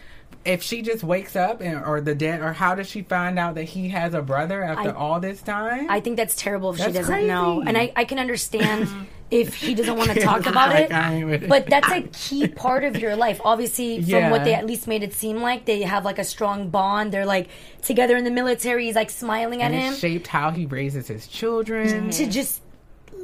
if 0.44 0.62
she 0.62 0.80
just 0.80 1.02
wakes 1.04 1.36
up 1.36 1.60
and 1.60 1.84
or 1.84 2.00
the 2.00 2.14
dead, 2.14 2.40
or 2.40 2.52
how 2.54 2.74
does 2.74 2.88
she 2.88 3.02
find 3.02 3.38
out 3.38 3.56
that 3.56 3.64
he 3.64 3.90
has 3.90 4.14
a 4.14 4.22
brother 4.22 4.62
after 4.62 4.90
I- 4.90 4.94
all 4.94 5.20
this 5.20 5.42
time? 5.42 5.90
I 5.90 6.00
think 6.00 6.16
that's 6.16 6.34
terrible 6.34 6.70
if 6.70 6.78
she 6.78 6.92
doesn't 6.92 7.26
know. 7.26 7.62
And 7.66 7.76
I, 7.76 7.92
I 7.94 8.04
can 8.06 8.18
understand 8.18 8.88
if 9.30 9.54
he 9.54 9.74
doesn't 9.74 9.96
want 9.98 10.10
to 10.14 10.20
talk 10.20 10.46
about 10.46 10.70
Like, 10.70 10.86
it. 10.86 10.92
I 10.92 11.14
ain't 11.16 11.28
with 11.28 11.42
it. 11.42 11.48
But 11.50 11.66
that's 11.66 11.90
a 11.90 12.02
key 12.12 12.48
part 12.48 12.84
of 12.84 12.96
your 12.96 13.16
life. 13.16 13.38
Obviously, 13.44 14.00
from 14.00 14.08
Yeah. 14.08 14.30
what 14.30 14.44
they 14.44 14.54
at 14.54 14.64
least 14.66 14.86
made 14.86 15.02
it 15.02 15.12
seem 15.12 15.42
like, 15.42 15.66
they 15.66 15.82
have 15.82 16.06
like 16.06 16.18
a 16.18 16.24
strong 16.24 16.70
bond. 16.70 17.12
They're 17.12 17.26
like 17.26 17.48
together 17.82 18.16
in 18.16 18.24
the 18.24 18.30
military. 18.30 18.86
He's 18.86 18.94
like 18.94 19.10
smiling 19.10 19.60
at 19.62 19.72
and 19.72 19.82
him. 19.82 19.94
shaped 19.94 20.26
how 20.28 20.52
he 20.52 20.64
raises 20.64 21.06
his 21.08 21.26
children. 21.26 22.08
to 22.12 22.26
just 22.26 22.62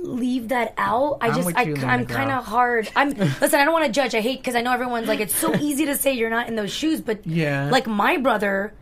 leave 0.03 0.49
that 0.49 0.75
out. 0.77 1.19
I 1.21 1.29
I'm 1.29 1.35
just 1.35 1.57
I, 1.57 1.63
I'm 1.93 2.07
kind 2.07 2.31
of 2.31 2.45
hard. 2.45 2.89
I'm 2.97 3.11
listen 3.11 3.59
i 3.61 3.65
don't 3.65 3.73
want 3.73 3.87
to 3.87 3.93
judge. 3.93 4.15
I 4.15 4.21
hate 4.21 4.39
because 4.41 4.55
i 4.55 4.61
know 4.61 4.73
everyone's 4.73 5.09
like 5.09 5.21
it's 5.21 5.35
so 5.35 5.55
easy 5.61 5.87
to 5.87 5.97
say 5.97 6.13
you're 6.13 6.31
not 6.31 6.49
in 6.49 6.57
those 6.57 6.73
shoes 6.73 7.01
but 7.01 7.27
Yeah. 7.27 7.69
like 7.71 7.87
my 7.87 8.17
brother 8.19 8.73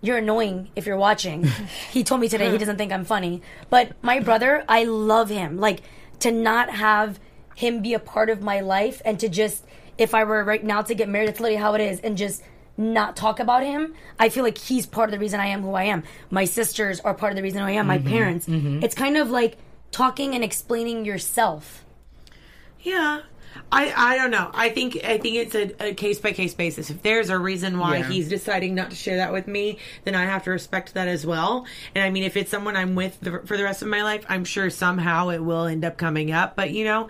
you're 0.00 0.18
annoying 0.18 0.70
if 0.76 0.86
you're 0.86 0.96
watching. 0.96 1.44
He 1.90 2.04
told 2.04 2.20
me 2.20 2.28
today 2.28 2.50
he 2.50 2.58
doesn't 2.58 2.76
think 2.78 2.92
i'm 2.92 3.04
funny. 3.04 3.42
But 3.70 3.92
my 4.02 4.20
brother 4.20 4.64
i 4.68 4.84
love 4.84 5.28
him. 5.28 5.58
Like 5.58 5.82
to 6.20 6.30
not 6.32 6.70
have 6.70 7.18
him 7.54 7.82
be 7.82 7.94
a 7.94 7.98
part 7.98 8.30
of 8.30 8.40
my 8.42 8.60
life 8.60 9.02
and 9.04 9.18
to 9.20 9.28
just 9.28 9.64
if 9.98 10.14
i 10.14 10.22
were 10.24 10.44
right 10.44 10.62
now 10.62 10.80
to 10.82 10.94
get 10.94 11.08
married 11.08 11.28
that's 11.28 11.40
literally 11.40 11.60
how 11.60 11.74
it 11.74 11.80
is 11.80 11.98
and 12.00 12.16
just 12.16 12.42
not 12.76 13.16
talk 13.16 13.40
about 13.40 13.64
him 13.64 13.92
i 14.20 14.28
feel 14.28 14.44
like 14.44 14.56
he's 14.56 14.86
part 14.86 15.08
of 15.08 15.12
the 15.12 15.18
reason 15.18 15.40
i 15.40 15.46
am 15.46 15.62
who 15.62 15.72
i 15.74 15.82
am. 15.84 16.04
My 16.30 16.44
sisters 16.44 17.00
are 17.00 17.14
part 17.14 17.32
of 17.32 17.36
the 17.36 17.42
reason 17.42 17.60
i 17.62 17.72
am. 17.72 17.88
My 17.88 17.98
parents. 17.98 18.46
It's 18.48 18.94
kind 18.94 19.16
of 19.16 19.30
like 19.32 19.56
talking 19.90 20.34
and 20.34 20.44
explaining 20.44 21.04
yourself 21.04 21.84
Yeah. 22.80 23.20
I, 23.72 23.92
I 23.96 24.16
don't 24.16 24.30
know. 24.30 24.50
I 24.54 24.68
think 24.68 25.02
I 25.04 25.18
think 25.18 25.36
it's 25.36 25.54
a, 25.54 25.88
a 25.88 25.94
case 25.94 26.20
by 26.20 26.32
case 26.32 26.54
basis. 26.54 26.90
If 26.90 27.02
there's 27.02 27.28
a 27.28 27.38
reason 27.38 27.78
why 27.78 27.98
Yeah. 27.98 28.08
he's 28.08 28.28
deciding 28.28 28.74
not 28.74 28.90
to 28.90 28.96
share 28.96 29.16
that 29.16 29.32
with 29.32 29.48
me, 29.48 29.78
then 30.04 30.14
I 30.14 30.24
have 30.26 30.44
to 30.44 30.50
respect 30.50 30.94
that 30.94 31.08
as 31.08 31.26
well. 31.26 31.66
And 31.94 32.04
I 32.04 32.10
mean, 32.10 32.22
if 32.24 32.36
it's 32.36 32.50
someone 32.50 32.76
I'm 32.76 32.94
with 32.94 33.18
the, 33.20 33.42
for 33.46 33.56
the 33.56 33.64
rest 33.64 33.82
of 33.82 33.88
my 33.88 34.02
life, 34.02 34.24
I'm 34.28 34.44
sure 34.44 34.70
somehow 34.70 35.30
it 35.30 35.40
will 35.40 35.64
end 35.64 35.84
up 35.84 35.96
coming 35.96 36.30
up. 36.30 36.56
But 36.56 36.70
you 36.70 36.84
know, 36.84 37.08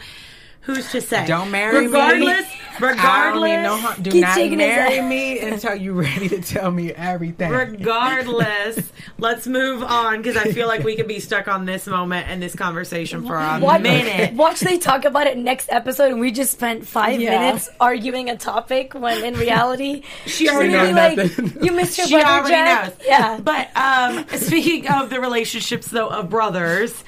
who's 0.62 0.90
to 0.92 1.00
say? 1.00 1.26
Don't 1.26 1.50
marry 1.50 1.80
me. 1.80 1.86
regardless, 1.86 2.46
Regardless, 2.80 3.62
no 3.64 3.76
harm. 3.76 4.02
do 4.02 4.20
not 4.20 4.36
marry 4.52 4.94
head. 4.96 5.08
me 5.08 5.40
until 5.40 5.74
you're 5.74 5.94
ready 5.94 6.28
to 6.28 6.40
tell 6.40 6.70
me 6.70 6.92
everything. 6.92 7.50
regardless, 7.50 8.92
let's 9.18 9.46
move 9.48 9.82
on 9.82 10.18
because 10.18 10.36
I 10.36 10.52
feel 10.52 10.68
like 10.68 10.84
we 10.84 10.94
could 10.94 11.08
be 11.08 11.18
stuck 11.28 11.48
on 11.48 11.64
this 11.64 11.86
moment 11.88 12.28
and 12.28 12.40
this 12.40 12.54
conversation 12.54 13.26
for 13.26 13.34
a 13.36 13.58
Watch, 13.60 13.82
minute. 13.82 14.34
watch 14.34 14.60
they 14.60 14.78
talk 14.78 15.04
about 15.04 15.26
it 15.26 15.36
next 15.38 15.70
episode, 15.72 16.12
and 16.12 16.20
we 16.20 16.30
just 16.30 16.52
spent 16.52 16.86
five 16.86 17.20
Yeah. 17.20 17.30
minutes 17.30 17.68
arguing 17.80 18.30
a 18.30 18.36
topic 18.36 18.94
when 18.94 19.24
in 19.24 19.34
reality 19.34 20.02
She 20.26 20.48
already 20.48 20.68
she's 20.70 20.76
gonna 20.76 20.92
knows 20.92 21.16
be 21.16 21.16
nothing. 21.36 21.44
like, 21.56 21.64
"You 21.64 21.72
missed 21.72 21.98
your 21.98 22.06
she 22.06 22.14
brother, 22.14 22.28
already 22.30 22.50
Jack." 22.54 22.84
knows. 22.98 23.06
Yeah, 23.06 23.40
But 23.42 23.76
um, 23.76 24.26
speaking 24.38 24.88
of 24.88 25.10
the 25.10 25.20
relationships, 25.20 25.88
though, 25.88 26.08
of 26.08 26.30
brothers, 26.30 27.02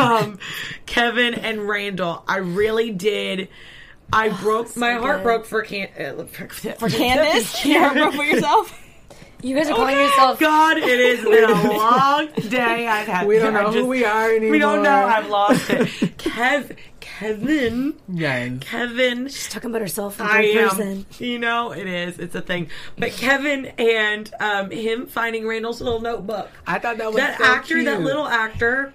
um, 0.00 0.38
Kevin 0.86 1.34
and 1.34 1.68
Randall, 1.68 2.22
I 2.28 2.36
really 2.38 2.63
did. 2.96 3.48
I 4.12 4.28
broke 4.28 4.76
my 4.76 4.92
heart 4.94 5.18
good. 5.18 5.22
broke 5.22 5.44
for 5.46 5.62
can 5.62 5.88
uh, 5.98 6.24
for, 6.26 6.48
for 6.48 6.88
Candace, 6.96 7.64
you 7.64 7.78
heartbroken 7.80 8.12
for 8.18 8.24
yourself. 8.24 8.80
you 9.42 9.56
guys 9.56 9.68
are 9.70 9.74
calling 9.74 9.96
yourself. 9.96 10.38
God, 10.38 10.76
it 10.78 11.16
has 11.16 11.24
been 11.24 11.44
a 11.50 11.76
long 11.76 12.28
day. 12.48 12.86
I've 12.86 13.06
had. 13.06 13.26
We 13.26 13.38
don't 13.38 13.54
know 13.54 13.68
I 13.68 13.72
who 13.72 13.86
we 13.86 14.04
are 14.04 14.30
anymore. 14.30 14.50
We 14.50 14.58
don't 14.58 14.82
know. 14.82 15.06
I've 15.06 15.28
lost 15.28 15.68
it. 15.70 15.88
Kev, 16.18 16.76
Kevin, 17.00 17.94
Yes. 18.12 18.58
Kevin. 18.60 19.28
She's 19.28 19.48
talking 19.48 19.70
about 19.70 19.80
herself 19.80 20.20
in 20.20 20.26
I 20.26 20.42
am. 20.42 20.68
person. 20.68 21.06
You 21.18 21.38
know, 21.38 21.72
it 21.72 21.86
is. 21.86 22.18
It's 22.18 22.34
a 22.34 22.40
thing. 22.42 22.68
But 22.98 23.12
Kevin 23.12 23.66
and 23.78 24.30
um, 24.40 24.70
him 24.70 25.06
finding 25.06 25.46
Randall's 25.46 25.80
little 25.80 26.00
notebook. 26.00 26.50
I 26.66 26.78
thought 26.78 26.98
that 26.98 27.06
was 27.08 27.16
that 27.16 27.38
so 27.38 27.44
actor, 27.44 27.82
that 27.84 28.00
little 28.02 28.26
actor, 28.26 28.92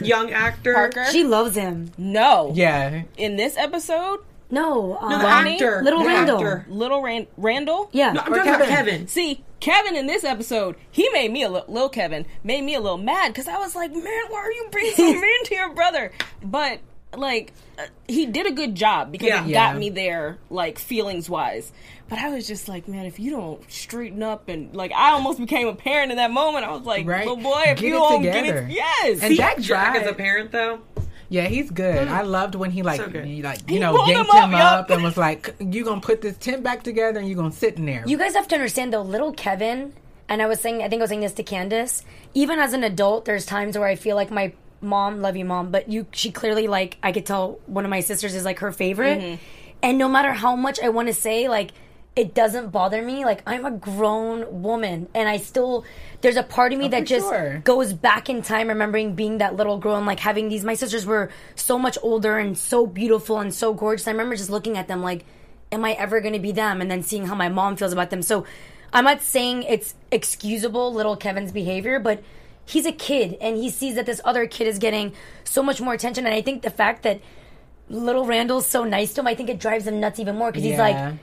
young 0.00 0.30
actor. 0.32 0.74
Parker. 0.74 1.04
She 1.10 1.24
loves 1.24 1.56
him. 1.56 1.90
no. 1.98 2.52
Yeah. 2.54 3.02
In 3.16 3.36
this 3.36 3.56
episode, 3.56 4.20
No, 4.50 4.98
um, 4.98 5.10
No, 5.10 5.18
the 5.18 5.24
Ronnie? 5.24 5.52
actor. 5.54 5.80
Little 5.82 6.00
the 6.00 6.06
Randall. 6.06 6.36
actor. 6.36 6.66
little 6.68 7.00
Ran- 7.02 7.26
Randall. 7.36 7.88
yeah. 7.92 8.12
No, 8.12 8.20
I'm 8.20 8.32
talking 8.34 8.54
about 8.54 8.68
Kevin. 8.68 9.08
See, 9.08 9.42
Kevin 9.60 9.96
in 9.96 10.06
this 10.06 10.24
episode, 10.24 10.76
he 10.90 11.08
made 11.10 11.30
me 11.32 11.42
a 11.42 11.48
little, 11.48 11.72
little 11.72 11.88
Kevin 11.88 12.26
made 12.44 12.62
me 12.62 12.74
a 12.74 12.80
little 12.80 12.98
mad 12.98 13.28
because 13.28 13.48
I 13.48 13.56
was 13.58 13.74
like, 13.74 13.92
man, 13.92 14.02
why 14.28 14.38
are 14.40 14.52
you 14.52 14.68
being 14.74 14.92
so 14.96 15.04
mean 15.04 15.44
to 15.44 15.54
your 15.54 15.72
brother? 15.72 16.12
But 16.42 16.80
like, 17.16 17.52
uh, 17.78 17.82
he 18.08 18.26
did 18.26 18.46
a 18.46 18.52
good 18.52 18.74
job 18.74 19.10
because 19.12 19.28
Yeah. 19.28 19.44
it 19.44 19.48
Yeah. 19.48 19.72
got 19.72 19.78
me 19.78 19.88
there, 19.90 20.38
like 20.50 20.78
feelings 20.78 21.30
wise. 21.30 21.72
But 22.12 22.18
I 22.18 22.28
was 22.28 22.46
just 22.46 22.68
like, 22.68 22.88
man, 22.88 23.06
if 23.06 23.18
you 23.18 23.30
don't 23.30 23.72
straighten 23.72 24.22
up 24.22 24.50
and 24.50 24.76
like, 24.76 24.92
I 24.92 25.12
almost 25.12 25.38
became 25.38 25.66
a 25.66 25.74
parent 25.74 26.10
in 26.10 26.18
that 26.18 26.30
moment. 26.30 26.66
I 26.66 26.70
was 26.70 26.82
like, 26.82 27.06
Right. 27.06 27.26
little 27.26 27.42
boy, 27.42 27.62
if 27.68 27.78
Get 27.78 27.86
you 27.86 27.92
don't 27.94 28.20
together. 28.22 28.42
get 28.42 28.64
it, 28.64 28.70
yes. 28.70 29.22
And 29.22 29.34
Jack 29.34 29.58
Jack 29.60 29.94
tried. 29.94 30.02
as 30.02 30.10
a 30.10 30.12
parent, 30.12 30.52
though. 30.52 30.80
Yeah, 31.30 31.44
he's 31.48 31.70
good. 31.70 32.08
Mm. 32.08 32.10
I 32.10 32.20
loved 32.20 32.54
when 32.54 32.70
he 32.70 32.82
like, 32.82 33.00
So 33.00 33.08
good. 33.08 33.24
he, 33.24 33.40
like 33.42 33.66
He 33.66 33.76
you 33.76 33.80
know, 33.80 33.96
pulled 33.96 34.08
yanked 34.08 34.30
him 34.30 34.36
up, 34.36 34.44
him 34.44 34.52
yup. 34.52 34.62
up 34.80 34.90
and 34.90 35.02
was 35.02 35.16
like, 35.16 35.54
"You 35.58 35.86
gonna 35.86 36.02
put 36.02 36.20
this 36.20 36.36
tent 36.36 36.62
back 36.62 36.82
together 36.82 37.18
and 37.18 37.26
you 37.26 37.34
gonna 37.34 37.50
sit 37.50 37.76
in 37.78 37.86
there." 37.86 38.04
You 38.06 38.18
guys 38.18 38.34
have 38.34 38.46
to 38.48 38.56
understand 38.56 38.92
though, 38.92 39.00
little 39.00 39.32
Kevin, 39.32 39.94
and 40.28 40.42
I 40.42 40.46
was 40.46 40.60
saying, 40.60 40.82
I 40.82 40.90
think 40.90 41.00
I 41.00 41.04
was 41.04 41.08
saying 41.08 41.22
this 41.22 41.32
to 41.32 41.42
Candace. 41.42 42.04
Even 42.34 42.58
as 42.58 42.74
an 42.74 42.84
adult, 42.84 43.24
there's 43.24 43.46
times 43.46 43.78
where 43.78 43.88
I 43.88 43.94
feel 43.94 44.16
like 44.16 44.30
my 44.30 44.52
mom, 44.82 45.22
love 45.22 45.34
you, 45.38 45.46
mom, 45.46 45.70
but 45.70 45.88
you, 45.88 46.04
she 46.12 46.30
clearly 46.30 46.68
like 46.68 46.98
I 47.02 47.12
could 47.12 47.24
tell 47.24 47.58
one 47.64 47.86
of 47.86 47.90
my 47.90 48.00
sisters 48.00 48.34
is 48.34 48.44
like 48.44 48.58
her 48.58 48.70
favorite, 48.70 49.18
mm-hmm. 49.18 49.42
and 49.82 49.96
no 49.96 50.10
matter 50.10 50.34
how 50.34 50.54
much 50.56 50.78
I 50.78 50.90
want 50.90 51.08
to 51.08 51.14
say 51.14 51.48
like. 51.48 51.70
It 52.14 52.34
doesn't 52.34 52.70
bother 52.70 53.00
me. 53.00 53.24
Like 53.24 53.42
I'm 53.46 53.64
a 53.64 53.70
grown 53.70 54.62
woman, 54.62 55.08
and 55.14 55.28
I 55.28 55.38
still 55.38 55.84
there's 56.20 56.36
a 56.36 56.42
part 56.42 56.72
of 56.72 56.78
me 56.78 56.86
oh, 56.86 56.88
that 56.88 57.04
just 57.04 57.26
sure. 57.26 57.58
goes 57.64 57.92
back 57.92 58.28
in 58.28 58.42
time, 58.42 58.68
remembering 58.68 59.14
being 59.14 59.38
that 59.38 59.56
little 59.56 59.78
girl 59.78 59.96
and 59.96 60.06
like 60.06 60.20
having 60.20 60.48
these. 60.48 60.64
My 60.64 60.74
sisters 60.74 61.06
were 61.06 61.30
so 61.54 61.78
much 61.78 61.96
older 62.02 62.38
and 62.38 62.56
so 62.56 62.86
beautiful 62.86 63.38
and 63.38 63.52
so 63.52 63.72
gorgeous. 63.72 64.06
I 64.06 64.10
remember 64.10 64.36
just 64.36 64.50
looking 64.50 64.76
at 64.76 64.88
them 64.88 65.02
like, 65.02 65.24
am 65.72 65.84
I 65.84 65.92
ever 65.92 66.20
going 66.20 66.34
to 66.34 66.38
be 66.38 66.52
them? 66.52 66.80
And 66.80 66.90
then 66.90 67.02
seeing 67.02 67.26
how 67.26 67.34
my 67.34 67.48
mom 67.48 67.76
feels 67.76 67.92
about 67.92 68.10
them. 68.10 68.22
So 68.22 68.46
I'm 68.92 69.04
not 69.04 69.22
saying 69.22 69.64
it's 69.64 69.94
excusable, 70.10 70.92
little 70.92 71.16
Kevin's 71.16 71.50
behavior, 71.50 71.98
but 71.98 72.22
he's 72.64 72.86
a 72.86 72.92
kid 72.92 73.36
and 73.40 73.56
he 73.56 73.70
sees 73.70 73.94
that 73.96 74.06
this 74.06 74.20
other 74.24 74.46
kid 74.46 74.66
is 74.66 74.78
getting 74.78 75.12
so 75.44 75.62
much 75.62 75.80
more 75.80 75.94
attention. 75.94 76.26
And 76.26 76.34
I 76.34 76.42
think 76.42 76.62
the 76.62 76.70
fact 76.70 77.02
that 77.02 77.20
little 77.88 78.26
Randall's 78.26 78.66
so 78.66 78.84
nice 78.84 79.14
to 79.14 79.22
him, 79.22 79.26
I 79.26 79.34
think 79.34 79.48
it 79.48 79.58
drives 79.58 79.86
him 79.86 79.98
nuts 79.98 80.20
even 80.20 80.36
more 80.36 80.52
because 80.52 80.62
he's 80.62 80.78
like, 80.78 81.14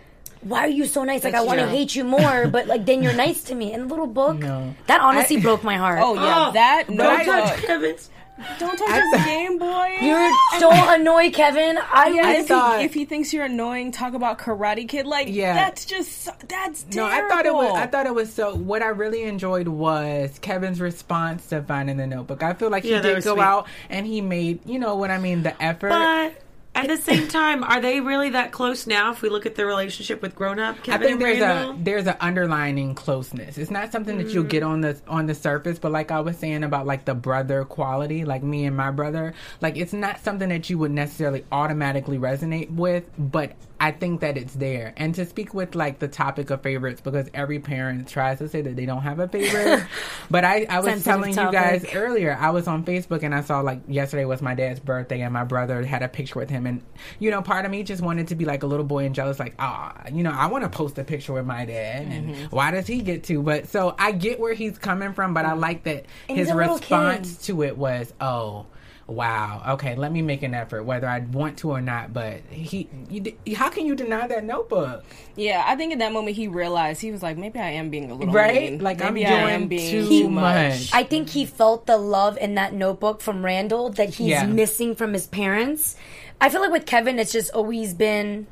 why 0.41 0.59
are 0.61 0.67
you 0.69 0.85
so 0.85 1.03
nice? 1.03 1.23
Like, 1.23 1.33
I 1.33 1.41
want 1.41 1.59
to 1.59 1.67
hate 1.67 1.95
you 1.95 2.03
more, 2.03 2.47
but 2.47 2.67
like, 2.67 2.85
then 2.85 3.03
you're 3.03 3.13
nice 3.27 3.43
to 3.45 3.55
me. 3.55 3.73
In 3.73 3.81
the 3.81 3.87
little 3.87 4.07
book, 4.07 4.37
No. 4.39 4.73
that 4.87 5.01
honestly 5.01 5.37
I- 5.37 5.41
broke 5.41 5.63
my 5.63 5.75
heart. 5.77 5.99
Oh 6.01 6.13
yeah, 6.15 6.47
Oh, 6.49 6.51
that 6.53 6.87
Don't 6.87 6.95
no, 6.97 7.23
touch 7.25 7.57
Kevin's. 7.63 8.09
don't 8.57 8.77
touch 8.77 9.03
his 9.13 9.25
Game 9.25 9.57
Boy. 9.57 9.97
You're 10.01 10.31
so 10.59 10.69
annoyed, 10.71 11.33
Kevin. 11.33 11.77
I, 11.77 12.07
yeah, 12.07 12.21
I 12.25 12.31
if, 12.37 12.47
thought- 12.47 12.79
he, 12.79 12.85
if 12.85 12.93
he 12.93 13.03
thinks 13.03 13.33
you're 13.33 13.43
annoying, 13.43 13.91
talk 13.91 14.13
about 14.13 14.39
Karate 14.39 14.87
Kid. 14.87 15.05
Like, 15.05 15.27
Yeah. 15.29 15.53
that's 15.55 15.83
just 15.83 16.23
so- 16.23 16.31
that's 16.47 16.85
No, 16.95 17.09
terrible. 17.09 17.11
I 17.11 17.29
thought 17.35 17.45
it 17.45 17.53
was. 17.53 17.75
I 17.75 17.87
thought 17.87 18.05
it 18.05 18.15
was 18.15 18.31
so. 18.33 18.55
What 18.55 18.81
I 18.81 18.87
really 18.87 19.23
enjoyed 19.23 19.67
was 19.67 20.39
Kevin's 20.39 20.79
response 20.79 21.47
to 21.47 21.61
finding 21.63 21.97
the 21.97 22.07
notebook. 22.07 22.41
I 22.41 22.53
feel 22.53 22.69
like 22.69 22.83
he 22.83 22.91
Yeah, 22.91 23.01
that 23.01 23.15
did 23.15 23.23
go 23.25 23.33
sweet. 23.35 23.43
out 23.43 23.67
and 23.89 24.07
he 24.07 24.21
made, 24.21 24.65
you 24.65 24.79
know 24.79 24.95
what 24.95 25.11
I 25.11 25.17
mean, 25.17 25.43
the 25.43 25.61
effort. 25.61 25.89
But 25.89 26.41
at 26.79 26.87
the 26.87 26.97
same 26.97 27.27
time, 27.27 27.63
are 27.63 27.81
they 27.81 28.01
really 28.01 28.29
that 28.31 28.51
close 28.51 28.87
now? 28.87 29.11
If 29.11 29.21
we 29.21 29.29
look 29.29 29.45
at 29.45 29.55
their 29.55 29.67
relationship 29.67 30.21
with 30.21 30.35
grown 30.35 30.59
up 30.59 30.77
I 30.87 30.97
think 30.97 31.19
there's 31.19 31.39
Randall? 31.39 31.75
a 31.75 31.77
there's 31.83 32.07
an 32.07 32.15
underlining 32.19 32.95
closeness. 32.95 33.57
It's 33.57 33.71
not 33.71 33.91
something 33.91 34.17
that 34.17 34.29
you'll 34.29 34.43
get 34.43 34.63
mm. 34.63 34.69
on 34.69 34.81
the 34.81 34.99
on 35.07 35.25
the 35.25 35.35
surface, 35.35 35.79
but 35.79 35.91
like 35.91 36.11
I 36.11 36.21
was 36.21 36.37
saying 36.37 36.63
about 36.63 36.85
like 36.85 37.05
the 37.05 37.15
brother 37.15 37.65
quality, 37.65 38.25
like 38.25 38.43
me 38.43 38.65
and 38.65 38.75
my 38.75 38.91
brother, 38.91 39.33
like 39.61 39.77
it's 39.77 39.93
not 39.93 40.19
something 40.19 40.49
that 40.49 40.69
you 40.69 40.77
would 40.77 40.91
necessarily 40.91 41.45
automatically 41.51 42.17
resonate 42.17 42.71
with, 42.71 43.05
but 43.17 43.53
I 43.79 43.91
think 43.91 44.21
that 44.21 44.37
it's 44.37 44.53
there. 44.53 44.93
And 44.97 45.15
to 45.15 45.25
speak 45.25 45.53
with 45.53 45.75
like 45.75 45.99
the 45.99 46.07
topic 46.07 46.49
of 46.49 46.61
favorites, 46.61 47.01
because 47.01 47.29
every 47.33 47.59
parent 47.59 48.07
tries 48.07 48.39
to 48.39 48.49
say 48.49 48.61
that 48.61 48.75
they 48.75 48.85
don't 48.85 49.01
have 49.01 49.19
a 49.19 49.27
favorite, 49.27 49.85
but 50.29 50.43
I 50.43 50.65
I 50.69 50.79
was 50.81 51.03
telling 51.03 51.29
you 51.31 51.51
guys 51.51 51.85
earlier, 51.93 52.37
I 52.39 52.49
was 52.49 52.67
on 52.67 52.83
Facebook 52.85 53.23
and 53.23 53.33
I 53.33 53.41
saw 53.41 53.61
like 53.61 53.81
yesterday 53.87 54.25
was 54.25 54.41
my 54.41 54.55
dad's 54.55 54.79
birthday 54.79 55.21
and 55.21 55.33
my 55.33 55.43
brother 55.43 55.83
had 55.83 56.03
a 56.03 56.07
picture 56.09 56.39
with 56.39 56.49
him. 56.49 56.65
And 56.65 56.81
you 57.19 57.31
know 57.31 57.41
part 57.41 57.65
of 57.65 57.71
me 57.71 57.83
just 57.83 58.01
wanted 58.01 58.27
to 58.29 58.35
be 58.35 58.45
like 58.45 58.63
a 58.63 58.67
little 58.67 58.85
boy 58.85 59.05
and 59.05 59.15
jealous 59.15 59.39
like 59.39 59.55
ah 59.59 59.93
you 60.11 60.23
know 60.23 60.31
I 60.31 60.47
want 60.47 60.63
to 60.63 60.69
post 60.69 60.97
a 60.99 61.03
picture 61.03 61.33
with 61.33 61.45
my 61.45 61.65
dad 61.65 62.03
and 62.07 62.29
Mm-hmm. 62.29 62.55
why 62.55 62.71
does 62.71 62.85
he 62.85 63.01
get 63.01 63.23
to? 63.25 63.41
But 63.41 63.67
so 63.69 63.95
I 63.97 64.11
get 64.11 64.39
where 64.39 64.53
he's 64.53 64.77
coming 64.77 65.13
from 65.13 65.33
but 65.33 65.45
I 65.45 65.53
like 65.53 65.83
that 65.83 66.05
And 66.27 66.37
his 66.37 66.47
he's 66.47 66.53
a 66.53 66.57
little 66.57 66.75
response 66.77 67.37
to 67.47 67.63
it 67.63 67.77
was 67.77 68.13
oh 68.19 68.65
wow 69.09 69.61
okay 69.73 69.95
let 69.95 70.11
me 70.11 70.21
make 70.21 70.43
an 70.43 70.53
effort 70.53 70.83
whether 70.83 71.07
I 71.07 71.19
want 71.19 71.57
to 71.59 71.71
or 71.71 71.81
not 71.81 72.13
but 72.13 72.41
he 72.51 72.87
you, 73.09 73.35
how 73.55 73.69
can 73.69 73.85
you 73.85 73.95
deny 73.95 74.27
that 74.27 74.43
notebook 74.43 75.03
Yeah, 75.35 75.63
I 75.65 75.75
think 75.75 75.93
in 75.93 75.99
that 75.99 76.11
moment 76.13 76.35
he 76.35 76.47
realized 76.47 77.01
he 77.01 77.11
was 77.11 77.23
like, 77.23 77.37
maybe 77.37 77.59
I 77.59 77.69
am 77.71 77.89
being 77.89 78.11
a 78.11 78.13
little 78.13 78.33
Right? 78.33 78.71
mean. 78.73 78.79
Like, 78.81 79.01
I'm 79.01 79.13
maybe 79.13 79.25
I 79.25 79.39
doing 79.41 79.53
am 79.53 79.67
being 79.69 79.89
too 79.89 80.07
too 80.07 80.29
much. 80.29 80.79
much. 80.81 80.89
I 80.93 81.03
think 81.03 81.29
he 81.29 81.45
felt 81.45 81.85
the 81.87 81.97
love 81.97 82.37
in 82.37 82.55
that 82.55 82.73
notebook 82.73 83.21
from 83.21 83.43
Randall 83.45 83.89
that 83.91 84.09
he's 84.15 84.27
Yeah. 84.27 84.45
missing 84.45 84.95
from 84.95 85.13
his 85.13 85.27
parents. 85.27 85.95
I 86.41 86.49
feel 86.49 86.61
like 86.61 86.71
with 86.71 86.85
Kevin, 86.85 87.19
it's 87.19 87.31
just 87.31 87.51
always 87.51 87.93
been 87.93 88.47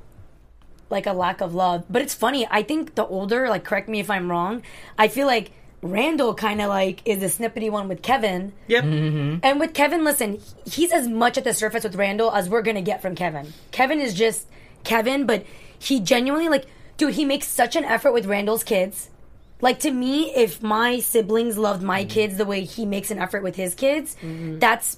like 0.89 1.05
a 1.05 1.13
lack 1.13 1.41
of 1.41 1.53
love. 1.53 1.83
But 1.89 2.01
it's 2.01 2.13
funny. 2.13 2.47
I 2.49 2.63
think 2.63 2.95
the 2.95 3.05
older, 3.05 3.49
like, 3.49 3.63
correct 3.65 3.89
me 3.89 3.99
if 3.99 4.09
I'm 4.09 4.31
wrong. 4.31 4.61
I 4.97 5.07
feel 5.09 5.27
like 5.27 5.51
Randall 5.81 6.33
kind 6.33 6.61
of 6.61 6.69
like 6.69 7.01
is 7.05 7.19
the 7.19 7.27
snippety 7.27 7.69
one 7.69 7.87
with 7.87 8.01
Kevin. 8.01 8.53
Yep. 8.67 8.83
Mm-hmm. 8.83 9.39
And 9.43 9.59
with 9.59 9.73
Kevin, 9.73 10.03
listen, 10.03 10.39
he's 10.65 10.91
as 10.91 11.07
much 11.07 11.37
at 11.37 11.43
the 11.43 11.53
surface 11.53 11.83
with 11.83 11.95
Randall 11.95 12.31
as 12.31 12.49
we're 12.49 12.63
gonna 12.63 12.81
get 12.81 13.01
from 13.01 13.15
Kevin. 13.15 13.53
Kevin 13.71 13.99
is 13.99 14.13
just 14.13 14.47
Kevin, 14.83 15.25
but 15.25 15.45
he 15.77 15.99
genuinely 15.99 16.49
like, 16.49 16.65
dude, 16.97 17.13
he 17.13 17.25
makes 17.25 17.47
such 17.47 17.75
an 17.75 17.83
effort 17.83 18.11
with 18.11 18.25
Randall's 18.25 18.63
kids. 18.63 19.09
Like 19.61 19.79
to 19.79 19.91
me, 19.91 20.33
if 20.35 20.61
my 20.61 20.99
siblings 20.99 21.57
loved 21.57 21.83
my 21.83 22.01
mm-hmm. 22.01 22.09
kids 22.09 22.37
the 22.37 22.45
way 22.45 22.63
he 22.63 22.85
makes 22.85 23.11
an 23.11 23.19
effort 23.19 23.43
with 23.43 23.55
his 23.55 23.75
kids, 23.75 24.15
mm-hmm. 24.21 24.59
that's 24.59 24.97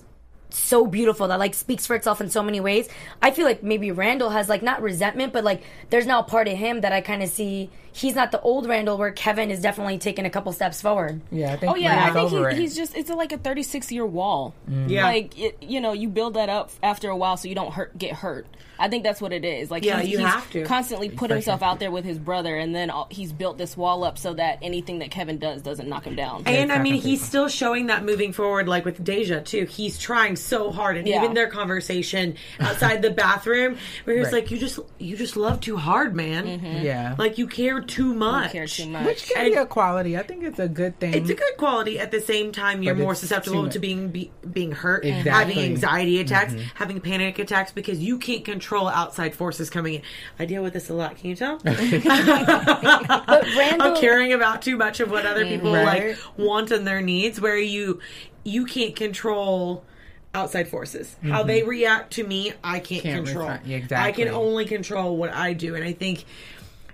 so 0.50 0.86
beautiful. 0.88 1.28
That 1.28 1.40
like 1.40 1.54
speaks 1.54 1.86
for 1.86 1.96
itself 1.96 2.22
in 2.22 2.30
so 2.30 2.42
many 2.42 2.60
ways. 2.60 2.88
I 3.22 3.32
feel 3.32 3.46
like 3.46 3.64
maybe 3.64 3.92
Randall 3.92 4.30
has 4.30 4.50
like 4.50 4.64
not 4.64 4.82
resentment, 4.82 5.34
but 5.34 5.44
like 5.44 5.62
there's 5.90 6.06
now 6.06 6.20
a 6.20 6.24
part 6.24 6.48
of 6.48 6.58
him 6.58 6.82
that 6.82 6.94
I 6.94 7.02
kind 7.02 7.22
of 7.22 7.30
see. 7.30 7.70
He's 7.92 8.16
not 8.16 8.32
the 8.32 8.42
old 8.42 8.68
Randall 8.68 8.98
where 8.98 9.12
Kevin 9.12 9.52
is 9.52 9.62
definitely 9.62 9.98
taking 9.98 10.26
a 10.26 10.30
couple 10.30 10.52
steps 10.54 10.82
forward. 10.82 11.22
yeah 11.32 11.54
I 11.54 11.58
think 11.58 11.72
Oh 11.72 11.76
yeah, 11.76 12.06
I 12.10 12.14
think 12.28 12.30
he, 12.54 12.62
he's 12.62 12.76
just 12.76 12.96
it's 12.96 13.10
like 13.10 13.32
a 13.32 13.38
36 13.38 13.92
year 13.92 14.06
wall. 14.06 14.54
Yeah. 14.88 15.06
Like 15.06 15.38
it, 15.40 15.58
you 15.62 15.82
know, 15.82 15.94
you 15.94 16.08
build 16.10 16.36
that 16.36 16.50
up 16.50 16.72
after 16.84 17.10
a 17.10 17.18
while 17.18 17.38
so 17.38 17.48
you 17.48 17.56
don't 17.56 17.74
hurt 17.74 17.98
get 17.98 18.14
hurt. 18.14 18.46
I 18.82 18.88
think 18.88 19.04
that's 19.04 19.20
what 19.20 19.34
it 19.34 19.44
is. 19.44 19.70
Like 19.70 19.84
Yeah, 19.84 20.00
he's, 20.00 20.12
you 20.14 20.18
he's 20.20 20.28
have 20.28 20.50
to. 20.52 20.64
constantly 20.64 21.10
put 21.10 21.28
For 21.30 21.34
himself 21.36 21.60
sure. 21.60 21.68
out 21.68 21.80
there 21.80 21.92
with 21.92 22.06
his 22.06 22.18
brother, 22.18 22.56
and 22.56 22.74
then 22.74 22.90
all, 22.90 23.08
he's 23.12 23.34
built 23.34 23.58
this 23.58 23.76
wall 23.76 24.06
up 24.06 24.18
so 24.18 24.34
that 24.36 24.60
anything 24.62 25.00
that 25.00 25.12
Kevin 25.12 25.38
does 25.38 25.62
doesn't 25.62 25.90
knock 25.90 26.06
him 26.08 26.16
down. 26.16 26.44
And 26.46 26.72
I 26.72 26.80
mean, 26.82 26.94
he's 26.94 27.22
still 27.22 27.50
showing 27.50 27.88
that 27.88 28.06
moving 28.06 28.32
forward, 28.32 28.70
like 28.70 28.86
with 28.86 29.04
Deja 29.04 29.42
too. 29.42 29.66
He's 29.66 29.98
trying 29.98 30.38
so 30.38 30.72
hard, 30.72 30.96
and 30.96 31.06
Yeah. 31.06 31.22
even 31.22 31.34
their 31.34 31.50
conversation 31.50 32.36
outside 32.62 33.02
the 33.02 33.10
bathroom, 33.10 33.78
where 34.06 34.16
he 34.16 34.20
was 34.22 34.28
Right. 34.32 34.44
like, 34.44 34.52
"You 34.52 34.58
just, 34.58 34.80
you 34.98 35.18
just 35.18 35.36
love 35.36 35.60
too 35.60 35.76
hard, 35.76 36.16
man. 36.16 36.46
Mm-hmm. 36.46 36.86
yeah 36.86 37.16
Like 37.18 37.38
you 37.38 37.48
care 37.48 37.79
too 37.82 38.14
much. 38.14 38.52
care 38.52 38.68
too 38.68 38.88
much. 38.88 39.06
which 39.06 39.28
can 39.30 39.46
And- 39.46 39.54
be 39.54 39.58
a 39.58 39.66
quality 39.66 40.18
I 40.18 40.24
think 40.24 40.44
it's 40.44 40.60
a 40.60 40.68
good 40.68 41.00
thing 41.00 41.14
It's 41.14 41.30
a 41.30 41.34
good 41.34 41.58
quality. 41.58 42.00
At 42.00 42.12
the 42.12 42.22
same 42.22 42.52
time, 42.52 42.84
you're 42.84 42.96
But 42.96 43.04
more 43.04 43.16
susceptible 43.16 43.70
to 43.70 43.80
being 43.80 44.10
be, 44.10 44.32
being 44.52 44.72
hurt, 44.72 45.06
Exactly. 45.06 45.32
having 45.32 45.60
anxiety 45.60 46.20
attacks, 46.20 46.54
mm-hmm. 46.54 46.64
having 46.76 47.02
panic 47.02 47.40
attacks 47.40 47.72
because 47.72 48.00
you 48.00 48.18
can't 48.18 48.44
control 48.46 48.88
outside 48.88 49.36
forces 49.36 49.70
coming 49.70 49.96
in. 49.96 50.02
I 50.38 50.46
deal 50.46 50.64
with 50.64 50.74
this 50.74 50.90
a 50.90 50.94
lot. 50.94 51.18
Can 51.18 51.30
you 51.30 51.36
tell? 51.36 51.60
But 51.64 53.46
Randall, 53.58 53.94
of 53.94 54.00
caring 54.00 54.34
about 54.34 54.62
too 54.62 54.78
much 54.78 55.00
of 55.00 55.12
what 55.12 55.26
other 55.26 55.46
people 55.46 55.74
Right. 55.74 56.10
like 56.10 56.18
want 56.38 56.72
and 56.72 56.86
their 56.86 57.02
needs 57.02 57.40
where 57.40 57.58
you 57.58 58.00
you 58.44 58.66
can't 58.66 58.96
control 58.96 59.84
outside 60.34 60.68
forces 60.68 61.16
how 61.24 61.40
mm-hmm. 61.40 61.48
they 61.48 61.64
react 61.64 62.14
to 62.14 62.24
me 62.24 62.54
i 62.64 62.80
can't, 62.80 63.02
Can't 63.04 63.26
control 63.26 63.50
refine- 63.50 63.94
i 63.94 64.12
can 64.12 64.28
only 64.30 64.66
control 64.66 65.18
what 65.18 65.32
i 65.34 65.54
do 65.54 65.74
and 65.76 65.84
i 65.84 65.92
think 65.92 66.24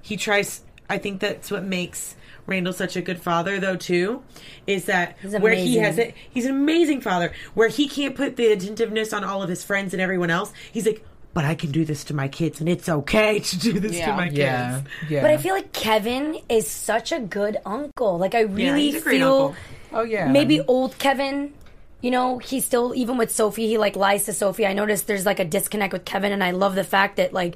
he 0.01 0.15
tries 0.17 0.61
i 0.89 0.97
think 0.97 1.19
that's 1.19 1.49
what 1.51 1.63
makes 1.63 2.15
Randall 2.47 2.73
such 2.73 2.95
a 2.95 3.01
good 3.01 3.19
father 3.19 3.59
though 3.59 3.75
too 3.75 4.21
is 4.67 4.85
that 4.85 5.17
where 5.39 5.55
he 5.55 5.77
has 5.77 5.97
it 5.97 6.13
he's 6.29 6.45
an 6.45 6.51
amazing 6.51 7.01
father 7.01 7.33
where 7.55 7.69
he 7.69 7.87
can't 7.87 8.15
put 8.15 8.35
the 8.35 8.47
attentiveness 8.51 9.13
on 9.13 9.23
all 9.23 9.41
of 9.41 9.49
his 9.49 9.63
friends 9.63 9.93
and 9.93 10.01
everyone 10.01 10.29
else 10.29 10.53
he's 10.71 10.85
like 10.85 11.03
but 11.33 11.43
I 11.43 11.53
can 11.53 11.71
do 11.71 11.83
this 11.83 12.05
to 12.05 12.13
my 12.13 12.29
kids 12.29 12.61
and 12.61 12.69
it's 12.69 12.87
okay 12.87 13.39
to 13.49 13.57
do 13.59 13.79
this 13.79 13.91
to 13.93 13.97
Yeah. 13.97 14.15
my 14.15 14.27
kids 14.27 14.37
yeah 14.37 14.81
yeah 15.09 15.21
But 15.21 15.31
I 15.31 15.37
feel 15.37 15.53
like 15.53 15.73
Kevin 15.73 16.39
is 16.47 16.65
such 16.69 17.11
a 17.11 17.19
good 17.19 17.57
uncle. 17.65 18.17
Like 18.17 18.35
I 18.35 18.41
really 18.41 18.83
he's 18.91 18.95
a 18.95 19.01
great 19.01 19.17
feel 19.17 19.33
uncle. 19.33 19.55
oh 19.91 20.03
yeah 20.03 20.31
maybe 20.31 20.61
old 20.61 20.97
Kevin. 20.97 21.53
You 22.01 22.11
know, 22.11 22.37
he's 22.37 22.63
still 22.63 22.93
even 22.95 23.17
with 23.17 23.31
Sophie. 23.31 23.67
He 23.67 23.77
like 23.79 23.95
lies 23.95 24.25
to 24.25 24.33
Sophie. 24.33 24.65
I 24.67 24.73
noticed 24.73 25.07
there's 25.07 25.25
like 25.25 25.39
a 25.39 25.45
disconnect 25.45 25.91
with 25.91 26.05
Kevin, 26.05 26.31
and 26.31 26.43
I 26.43 26.51
love 26.51 26.75
the 26.75 26.83
fact 26.83 27.15
that 27.17 27.33
like 27.33 27.55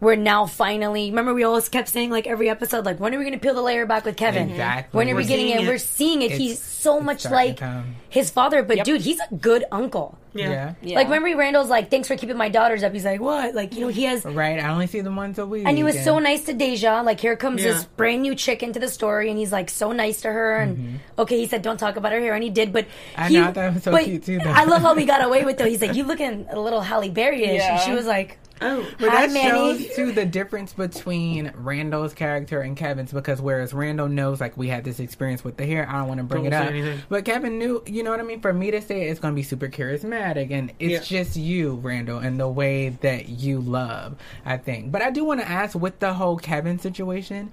we're 0.00 0.16
now 0.16 0.46
finally. 0.46 1.10
Remember, 1.10 1.34
we 1.34 1.44
always 1.44 1.68
kept 1.68 1.88
saying 1.88 2.10
like 2.10 2.26
every 2.26 2.48
episode, 2.48 2.84
like 2.86 2.98
when 2.98 3.14
are 3.14 3.18
we 3.18 3.24
going 3.24 3.38
to 3.38 3.40
peel 3.40 3.54
the 3.54 3.62
layer 3.62 3.86
back 3.86 4.04
with 4.04 4.16
Kevin? 4.16 4.50
Exactly. 4.50 4.96
When 4.96 5.08
are 5.08 5.14
We're 5.14 5.18
we 5.20 5.26
getting 5.26 5.48
it? 5.50 5.60
it. 5.62 5.68
We're 5.68 5.78
seeing 5.78 6.22
it. 6.22 6.26
It's- 6.26 6.38
he's 6.38 6.62
so 6.62 6.98
much 6.98 7.26
like 7.26 7.58
to 7.58 7.84
his 8.08 8.30
father, 8.30 8.62
but 8.62 8.84
dude, 8.84 9.02
he's 9.02 9.20
a 9.20 9.34
good 9.34 9.64
uncle. 9.70 10.16
yeah. 10.32 10.74
Yeah. 10.80 10.96
Like 10.96 11.08
remember 11.08 11.36
Randall's 11.36 11.68
like, 11.68 11.90
thanks 11.90 12.08
for 12.08 12.16
keeping 12.16 12.38
my 12.38 12.48
daughters 12.48 12.82
up. 12.82 12.94
He's 12.94 13.04
like, 13.04 13.20
what? 13.20 13.54
Like 13.54 13.74
you 13.74 13.80
know, 13.80 13.88
he 13.88 14.04
has 14.04 14.24
Right, 14.24 14.58
I 14.58 14.70
only 14.70 14.86
see 14.86 15.02
them 15.02 15.14
once 15.16 15.36
a 15.36 15.44
week. 15.44 15.66
And 15.66 15.76
he 15.76 15.84
was 15.84 16.02
so 16.02 16.18
nice 16.18 16.44
to 16.44 16.54
Deja. 16.54 17.02
Like, 17.02 17.20
here 17.20 17.36
comes 17.36 17.62
Yeah. 17.62 17.72
this 17.72 17.84
brand 17.84 18.22
new 18.22 18.34
chick 18.34 18.62
into 18.62 18.80
the 18.80 18.88
story, 18.88 19.28
and 19.28 19.38
he's 19.38 19.52
like 19.52 19.68
so 19.68 19.92
nice 19.92 20.22
to 20.22 20.32
her. 20.32 20.56
And 20.56 20.78
mm-hmm. 20.78 20.96
okay, 21.20 21.36
he 21.36 21.46
said, 21.46 21.60
"Don't 21.60 21.76
talk 21.78 21.96
about 21.96 22.12
her 22.12 22.20
hair," 22.20 22.32
and 22.32 22.42
he 22.42 22.48
did. 22.48 22.72
But 22.72 22.86
I 23.16 23.28
he, 23.28 23.34
know, 23.34 23.48
I 23.48 23.52
thought 23.52 23.64
it 23.66 23.74
was 23.74 23.82
so 23.82 23.90
but 23.92 24.04
cute, 24.04 24.24
too, 24.24 24.38
though. 24.38 24.50
I 24.50 24.64
love 24.64 24.80
how 24.80 24.94
we 24.94 25.04
got 25.04 25.22
away 25.22 25.44
with 25.44 25.58
though. 25.58 25.66
He's 25.66 25.82
like, 25.82 25.94
"You 25.94 26.04
looking 26.04 26.46
a 26.50 26.58
little 26.58 26.80
Halle 26.80 27.10
Berry-ish," 27.10 27.60
and 27.60 27.80
she 27.82 27.92
was 27.92 28.06
like, 28.06 28.38
oh 28.60 28.86
But 28.98 29.10
Hi, 29.10 29.26
that 29.26 29.32
Manny. 29.32 29.48
shows 29.84 29.96
too 29.96 30.12
the 30.12 30.24
difference 30.24 30.72
between 30.72 31.52
Randall's 31.56 32.14
character 32.14 32.60
and 32.60 32.76
Kevin's 32.76 33.12
because 33.12 33.40
whereas 33.40 33.72
Randall 33.72 34.08
knows 34.08 34.40
like 34.40 34.56
we 34.56 34.68
had 34.68 34.84
this 34.84 35.00
experience 35.00 35.42
with 35.44 35.56
the 35.56 35.66
hair, 35.66 35.88
I 35.88 35.98
don't 35.98 36.08
want 36.08 36.18
to 36.18 36.24
bring 36.24 36.44
Don't 36.44 36.52
it 36.52 36.56
up. 36.56 36.68
anything. 36.70 37.00
But 37.08 37.24
Kevin 37.24 37.58
knew, 37.58 37.82
you 37.86 38.02
know 38.02 38.10
what 38.10 38.20
I 38.20 38.24
mean. 38.24 38.40
For 38.40 38.52
me 38.52 38.70
to 38.70 38.80
say 38.82 39.02
it, 39.06 39.10
it's 39.10 39.20
going 39.20 39.32
to 39.34 39.36
be 39.36 39.42
super 39.42 39.68
charismatic, 39.68 40.50
and 40.50 40.72
it's 40.78 41.10
Yeah. 41.10 41.22
just 41.22 41.36
you, 41.36 41.74
Randall, 41.76 42.18
and 42.18 42.38
the 42.38 42.48
way 42.48 42.90
that 43.00 43.28
you 43.28 43.60
love. 43.60 44.16
I 44.44 44.56
think. 44.56 44.90
But 44.92 45.02
I 45.02 45.10
do 45.10 45.24
want 45.24 45.40
to 45.40 45.48
ask 45.48 45.74
with 45.74 45.98
the 45.98 46.14
whole 46.14 46.36
Kevin 46.36 46.78
situation. 46.78 47.52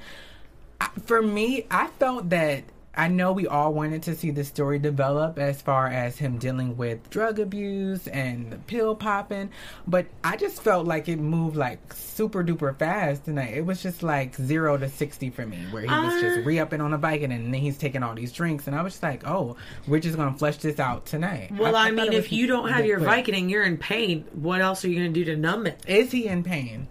I, 0.80 0.90
for 1.06 1.22
me, 1.22 1.66
I 1.72 1.88
felt 2.00 2.30
that 2.30 2.64
I 2.98 3.08
know 3.08 3.32
we 3.32 3.46
all 3.48 3.74
wanted 3.74 4.02
to 4.04 4.16
see 4.16 4.32
the 4.32 4.44
story 4.44 4.80
develop 4.80 5.38
as 5.38 5.62
far 5.62 5.88
as 5.88 6.18
him 6.18 6.40
dealing 6.40 6.76
with 6.76 7.10
drug 7.12 7.40
abuse 7.40 8.08
and 8.08 8.52
the 8.52 8.58
pill 8.58 8.96
popping, 8.96 9.52
but 9.88 10.08
I 10.24 10.36
just 10.36 10.62
felt 10.64 10.88
like 10.88 11.08
it 11.08 11.20
moved 11.20 11.56
like 11.56 11.94
super 11.94 12.44
duper 12.44 12.76
fast 12.78 13.26
tonight. 13.26 13.54
It 13.56 13.66
was 13.66 13.84
just 13.84 14.02
like 14.02 14.36
zero 14.36 14.78
to 14.78 14.90
sixty 14.90 15.30
for 15.30 15.46
me, 15.46 15.60
where 15.72 15.84
he 15.84 15.88
was 15.88 16.16
Uh, 16.16 16.22
just 16.22 16.46
re 16.46 16.60
upping 16.60 16.82
on 16.82 16.94
a 16.94 16.98
bike 16.98 17.22
and 17.22 17.32
then 17.32 17.54
he's 17.54 17.78
taking 17.78 18.02
all 18.02 18.16
these 18.16 18.32
drinks, 18.32 18.68
and 18.68 18.76
I 18.76 18.82
was 18.82 18.94
just 18.94 19.04
like, 19.04 19.28
oh, 19.28 19.56
we're 19.88 20.00
just 20.00 20.18
gonna 20.18 20.38
flesh 20.38 20.58
this 20.58 20.80
out 20.80 21.06
tonight. 21.06 21.52
Well, 21.52 21.76
I, 21.76 21.86
thought 21.86 21.94
mean, 22.10 22.14
if 22.14 22.32
you 22.32 22.48
don't 22.48 22.68
have 22.70 22.78
quick. 22.78 22.88
your 22.88 23.00
Vicodin 23.00 23.38
and 23.38 23.52
you're 23.52 23.64
in 23.64 23.78
pain, 23.78 24.26
what 24.34 24.62
else 24.62 24.84
are 24.84 24.90
you 24.90 25.00
going 25.00 25.14
to 25.14 25.20
do 25.24 25.26
to 25.26 25.38
numb 25.38 25.68
it? 25.68 25.80
is 25.88 26.12
he 26.12 26.28
in 26.28 26.44
pain? 26.44 26.88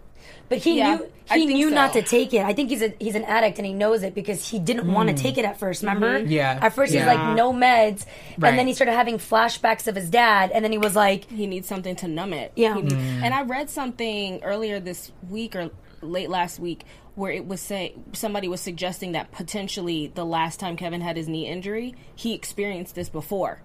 But 0.48 0.58
he 0.58 0.78
Yeah, 0.78 0.96
knew 0.96 1.10
he 1.32 1.46
knew 1.46 1.68
so. 1.70 1.74
not 1.74 1.92
to 1.94 2.02
take 2.02 2.32
it. 2.32 2.44
I 2.44 2.52
think 2.52 2.70
he's 2.70 2.82
a 2.82 2.94
he's 3.00 3.16
an 3.16 3.24
addict 3.24 3.58
and 3.58 3.66
he 3.66 3.72
knows 3.72 4.02
it 4.04 4.14
because 4.14 4.48
he 4.48 4.58
didn't 4.60 4.92
want 4.92 5.08
to 5.08 5.14
take 5.14 5.38
it 5.38 5.44
at 5.44 5.58
first. 5.58 5.82
Remember? 5.82 6.18
Yeah. 6.18 6.58
At 6.62 6.72
first 6.74 6.92
he's 6.92 7.04
like 7.04 7.36
no 7.36 7.52
meds, 7.52 8.06
Right. 8.38 8.50
and 8.50 8.58
then 8.58 8.66
he 8.68 8.72
started 8.74 8.92
having 8.92 9.18
flashbacks 9.18 9.88
of 9.88 9.96
his 9.96 10.08
dad, 10.08 10.52
and 10.52 10.64
then 10.64 10.70
he 10.72 10.78
was 10.78 10.94
like, 10.94 11.28
he 11.30 11.46
needs 11.48 11.66
something 11.66 11.96
to 11.96 12.08
numb 12.08 12.32
it. 12.32 12.52
Yeah. 12.54 12.74
Needs- 12.74 12.94
Mm. 12.94 13.22
And 13.22 13.34
I 13.34 13.42
read 13.42 13.68
something 13.70 14.42
earlier 14.44 14.78
this 14.78 15.10
week 15.28 15.56
or 15.56 15.70
late 16.00 16.30
last 16.30 16.60
week 16.60 16.84
where 17.16 17.32
it 17.32 17.46
was 17.48 17.60
say 17.60 17.94
somebody 18.12 18.46
was 18.46 18.60
suggesting 18.60 19.12
that 19.12 19.32
potentially 19.32 20.12
the 20.14 20.24
last 20.24 20.60
time 20.60 20.76
Kevin 20.76 21.00
had 21.00 21.16
his 21.16 21.26
knee 21.28 21.46
injury, 21.46 21.94
he 22.14 22.34
experienced 22.34 22.94
this 22.94 23.08
before. 23.08 23.62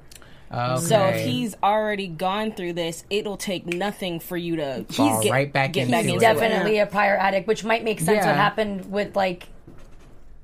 Okay. 0.54 0.82
So 0.82 1.00
if 1.06 1.26
he's 1.26 1.56
already 1.64 2.08
gone 2.08 2.52
through 2.52 2.74
this, 2.74 3.04
it'll 3.10 3.38
take 3.38 3.66
nothing 3.66 4.20
for 4.20 4.36
you 4.38 4.58
to 4.58 4.86
Fall 4.90 5.24
get, 5.24 5.32
right 5.32 5.52
back 5.52 5.74
get 5.74 5.82
into 5.84 5.92
back 5.94 6.06
it. 6.06 6.10
into 6.10 6.20
definitely 6.20 6.78
it. 6.78 6.82
a 6.82 6.86
prior 6.88 7.16
addict, 7.16 7.48
which 7.48 7.64
might 7.64 7.84
make 7.84 8.00
sense 8.00 8.18
Yeah. 8.18 8.28
what 8.28 8.36
happened 8.36 8.92
with 8.92 9.16
like 9.16 9.48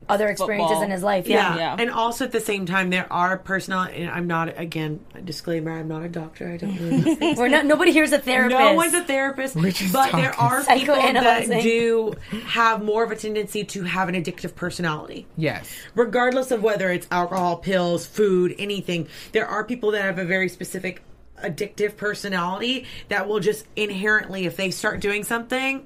other 0.09 0.27
experiences 0.27 0.69
Football. 0.69 0.83
in 0.83 0.91
his 0.91 1.03
life. 1.03 1.27
Yeah. 1.27 1.55
Yeah. 1.55 1.57
Yeah. 1.57 1.75
And 1.79 1.91
also 1.91 2.25
at 2.25 2.31
the 2.31 2.39
same 2.39 2.65
time, 2.65 2.89
there 2.89 3.11
are 3.11 3.37
personal, 3.37 3.81
and 3.81 4.09
I'm 4.09 4.27
not, 4.27 4.57
again, 4.59 4.99
a 5.15 5.21
disclaimer, 5.21 5.71
I'm 5.71 5.87
not 5.87 6.03
a 6.03 6.09
doctor. 6.09 6.49
I 6.49 6.57
don't 6.57 6.79
know. 6.79 7.33
We're 7.37 7.49
not 7.49 7.65
nobody 7.65 7.91
here's 7.91 8.11
a 8.13 8.19
therapist. 8.19 8.59
No 8.59 8.73
one's 8.73 8.93
a 8.93 9.03
therapist, 9.03 9.57
just 9.57 9.93
but 9.93 10.11
there 10.13 10.33
are 10.39 10.63
people 10.63 10.95
that 10.95 11.47
do 11.61 12.13
have 12.45 12.83
more 12.83 13.03
of 13.03 13.11
a 13.11 13.15
tendency 13.15 13.63
to 13.65 13.83
have 13.83 14.09
an 14.09 14.15
addictive 14.15 14.55
personality. 14.55 15.27
yes, 15.35 15.69
regardless 15.95 16.51
of 16.51 16.63
whether 16.63 16.91
it's 16.91 17.07
alcohol, 17.11 17.57
pills, 17.57 18.05
food, 18.05 18.55
anything, 18.57 19.07
there 19.31 19.47
are 19.47 19.63
people 19.63 19.91
that 19.91 20.01
have 20.03 20.19
a 20.19 20.25
very 20.25 20.49
specific 20.49 21.01
addictive 21.43 21.97
personality 21.97 22.85
that 23.09 23.27
will 23.27 23.39
just 23.39 23.65
inherently, 23.75 24.45
if 24.45 24.57
they 24.57 24.71
start 24.71 24.99
doing 24.99 25.23
something, 25.23 25.85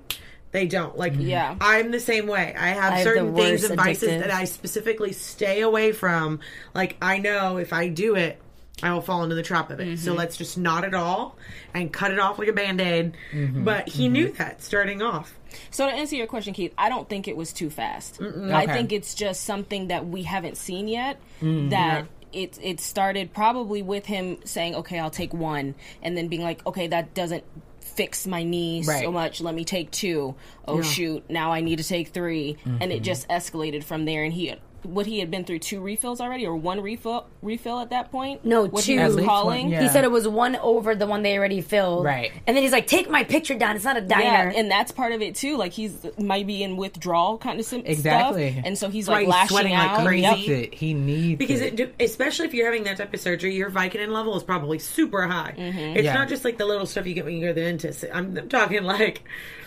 they 0.51 0.67
don't. 0.67 0.97
Like, 0.97 1.13
Yeah. 1.17 1.55
I'm 1.61 1.91
the 1.91 1.99
same 1.99 2.27
way. 2.27 2.53
I 2.57 2.69
have 2.69 2.93
I 2.93 3.03
certain 3.03 3.33
the 3.33 3.41
things 3.41 3.63
and 3.63 3.75
vices 3.75 4.09
addictive. 4.09 4.19
that 4.19 4.31
I 4.31 4.45
specifically 4.45 5.13
stay 5.13 5.61
away 5.61 5.91
from. 5.91 6.39
Like, 6.73 6.97
I 7.01 7.19
know 7.19 7.57
if 7.57 7.73
I 7.73 7.87
do 7.87 8.15
it, 8.15 8.41
I 8.83 8.93
will 8.93 9.01
fall 9.01 9.23
into 9.23 9.35
the 9.35 9.43
trap 9.43 9.69
of 9.69 9.79
it. 9.79 9.99
So 9.99 10.09
mm-hmm. 10.09 10.19
let's 10.19 10.37
just 10.37 10.57
not 10.57 10.83
at 10.83 10.93
all 10.93 11.37
and 11.73 11.91
cut 11.91 12.11
it 12.11 12.19
off 12.19 12.39
like 12.39 12.47
a 12.47 12.53
band 12.53 12.81
aid. 12.81 13.15
Mm-hmm. 13.31 13.63
But 13.63 13.87
he 13.87 14.09
knew 14.09 14.27
mm-hmm. 14.27 14.37
that 14.37 14.61
starting 14.61 15.01
off. 15.01 15.37
So 15.69 15.85
to 15.85 15.91
answer 15.91 16.15
your 16.15 16.27
question, 16.27 16.53
Keith, 16.53 16.73
I 16.77 16.89
don't 16.89 17.07
think 17.07 17.27
it 17.27 17.35
was 17.37 17.53
too 17.53 17.69
fast. 17.69 18.21
I 18.21 18.65
think 18.67 18.91
it's 18.91 19.13
just 19.13 19.43
something 19.43 19.87
that 19.89 20.07
we 20.07 20.23
haven't 20.23 20.57
seen 20.57 20.87
yet. 20.87 21.19
That 21.41 22.07
it 22.31 22.57
it 22.61 22.79
started 22.79 23.33
probably 23.33 23.81
with 23.81 24.05
him 24.05 24.37
saying, 24.45 24.75
"Okay, 24.75 24.97
I'll 24.99 25.09
take 25.09 25.33
one," 25.33 25.75
and 26.01 26.17
then 26.17 26.29
being 26.29 26.41
like, 26.41 26.65
"Okay, 26.65 26.87
that 26.87 27.13
doesn't 27.13 27.43
fix 27.95 28.27
my 28.27 28.43
knee 28.43 28.83
Right. 28.85 29.03
so 29.03 29.11
much. 29.11 29.41
Let 29.41 29.55
me 29.55 29.65
take 29.65 29.91
two. 29.91 30.35
Oh 30.67 30.81
shoot, 30.81 31.29
now 31.29 31.51
I 31.51 31.61
need 31.61 31.77
to 31.77 31.83
take 31.83 32.09
3 32.09 32.57
and 32.65 32.83
it 32.91 32.95
mm-hmm. 32.95 33.03
just 33.03 33.27
escalated 33.29 33.83
from 33.83 34.05
there. 34.05 34.23
And 34.23 34.33
he. 34.33 34.55
What 34.83 35.05
he 35.05 35.19
had 35.19 35.29
been 35.31 35.43
through 35.43 35.59
two 35.59 35.79
refills 35.81 36.19
already, 36.21 36.45
or 36.45 36.55
one 36.55 36.81
refill 36.81 37.27
refill 37.41 37.79
at 37.79 37.89
that 37.91 38.11
point? 38.11 38.43
No, 38.45 38.65
what 38.65 38.83
two. 38.83 38.93
He 38.93 38.99
was 38.99 39.15
least 39.15 39.27
one, 39.27 39.35
calling. 39.35 39.69
yeah. 39.69 39.81
He 39.83 39.89
said 39.89 40.03
it 40.03 40.11
was 40.11 40.27
one 40.27 40.55
over 40.57 40.95
the 40.95 41.05
one 41.07 41.21
they 41.23 41.37
already 41.37 41.61
filled. 41.61 42.05
Right. 42.05 42.31
And 42.47 42.55
then 42.55 42.63
he's 42.63 42.71
like, 42.71 42.87
take 42.87 43.09
my 43.09 43.23
picture 43.23 43.55
down. 43.57 43.75
It's 43.75 43.85
not 43.85 43.97
a 43.97 44.01
diner. 44.01 44.51
Yeah, 44.51 44.59
and 44.59 44.69
that's 44.71 44.91
part 44.91 45.11
of 45.11 45.21
it 45.21 45.35
too. 45.35 45.57
Like 45.57 45.71
he's 45.73 46.05
might 46.17 46.47
be 46.47 46.63
in 46.63 46.77
withdrawal 46.77 47.37
kind 47.37 47.59
of 47.59 47.65
sim- 47.65 47.83
Exactly. 47.85 48.51
stuff, 48.53 48.63
and 48.65 48.77
so 48.77 48.89
he's 48.89 49.07
Why 49.07 49.13
like 49.15 49.21
he's 49.25 49.29
lashing 49.31 49.47
sweating 49.57 49.73
like 49.73 49.89
out. 49.91 50.05
crazy. 50.05 50.21
Yep. 50.21 50.37
needs 50.37 50.49
it. 50.49 50.73
He 50.73 50.93
needs 50.93 51.37
Because 51.39 51.61
it. 51.61 51.79
it, 51.79 51.95
especially 51.99 52.45
if 52.47 52.53
you're 52.53 52.65
having 52.65 52.83
that 52.83 52.97
type 52.97 53.13
of 53.13 53.19
surgery, 53.19 53.55
your 53.55 53.69
Vicodin 53.71 54.09
level 54.09 54.35
is 54.37 54.43
probably 54.43 54.79
super 54.79 55.27
high. 55.27 55.53
Mm-hmm. 55.57 55.79
It's 55.97 56.03
Yeah. 56.05 56.13
not 56.13 56.27
just 56.29 56.43
like 56.45 56.57
the 56.57 56.65
little 56.65 56.85
stuff 56.85 57.05
you 57.05 57.13
get 57.13 57.25
when 57.25 57.35
you 57.35 57.41
go 57.41 57.47
to 57.47 57.53
the 57.53 57.61
dentist. 57.61 58.05
I'm, 58.13 58.37
I'm 58.37 58.49
talking 58.49 58.83
like 58.83 59.21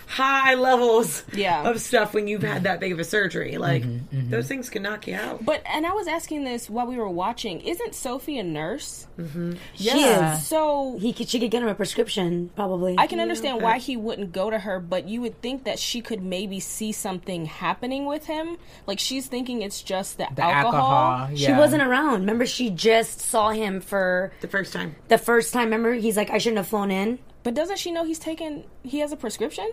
high 0.07 0.53
levels 0.55 1.23
Yeah. 1.33 1.67
of 1.69 1.81
stuff 1.81 2.13
when 2.13 2.27
you've 2.27 2.43
had 2.43 2.63
that 2.63 2.79
big 2.79 2.91
of 2.91 2.99
a 2.99 3.03
surgery. 3.03 3.57
Like 3.57 3.83
mm-hmm, 3.83 4.15
mm-hmm. 4.17 4.29
those 4.29 4.47
things 4.47 4.69
can 4.69 4.83
knock 4.83 5.07
you 5.07 5.15
out. 5.15 5.43
But 5.43 5.61
and 5.65 5.85
I 5.85 5.91
was 5.93 6.07
asking 6.07 6.43
this 6.43 6.69
while 6.69 6.85
we 6.87 6.97
were 6.97 7.09
watching. 7.09 7.61
Isn't 7.61 7.95
Sophie 7.95 8.37
a 8.37 8.43
nurse? 8.43 9.07
Mm-hmm. 9.17 9.53
yeah. 9.75 10.37
So 10.37 10.97
He 10.99 11.13
could, 11.13 11.29
she 11.29 11.39
could 11.39 11.51
get 11.51 11.61
him 11.63 11.69
a 11.69 11.75
prescription, 11.75 12.49
probably. 12.55 12.95
I 12.97 13.07
can 13.07 13.19
understand 13.19 13.61
why 13.61 13.77
he 13.79 13.97
wouldn't 13.97 14.31
go 14.31 14.49
to 14.49 14.59
her, 14.59 14.79
but 14.79 15.07
you 15.07 15.21
would 15.21 15.41
think 15.41 15.63
that 15.65 15.79
she 15.79 16.01
could 16.01 16.21
maybe 16.21 16.59
see 16.59 16.91
something 16.91 17.45
happening 17.45 18.05
with 18.05 18.25
him. 18.25 18.57
Like 18.87 18.99
she's 18.99 19.27
thinking 19.27 19.61
it's 19.61 19.81
just 19.81 20.17
the, 20.17 20.27
the 20.35 20.43
alcohol. 20.43 20.91
alcohol. 20.91 21.35
She 21.35 21.51
wasn't 21.51 21.81
around. 21.83 22.21
Remember, 22.21 22.45
she 22.45 22.69
just 22.69 23.21
saw 23.21 23.49
him 23.49 23.81
for 23.81 24.31
The 24.41 24.47
first 24.47 24.73
time. 24.73 24.95
the 25.07 25.17
first 25.17 25.53
time. 25.53 25.65
Remember, 25.65 25.93
he's 25.93 26.17
like, 26.17 26.29
I 26.29 26.37
shouldn't 26.37 26.57
have 26.57 26.67
flown 26.67 26.91
in. 26.91 27.19
But 27.43 27.53
doesn't 27.53 27.77
she 27.77 27.91
know 27.91 28.03
he's 28.03 28.19
taken? 28.19 28.63
He 28.83 28.99
has 28.99 29.11
a 29.11 29.15
prescription. 29.17 29.71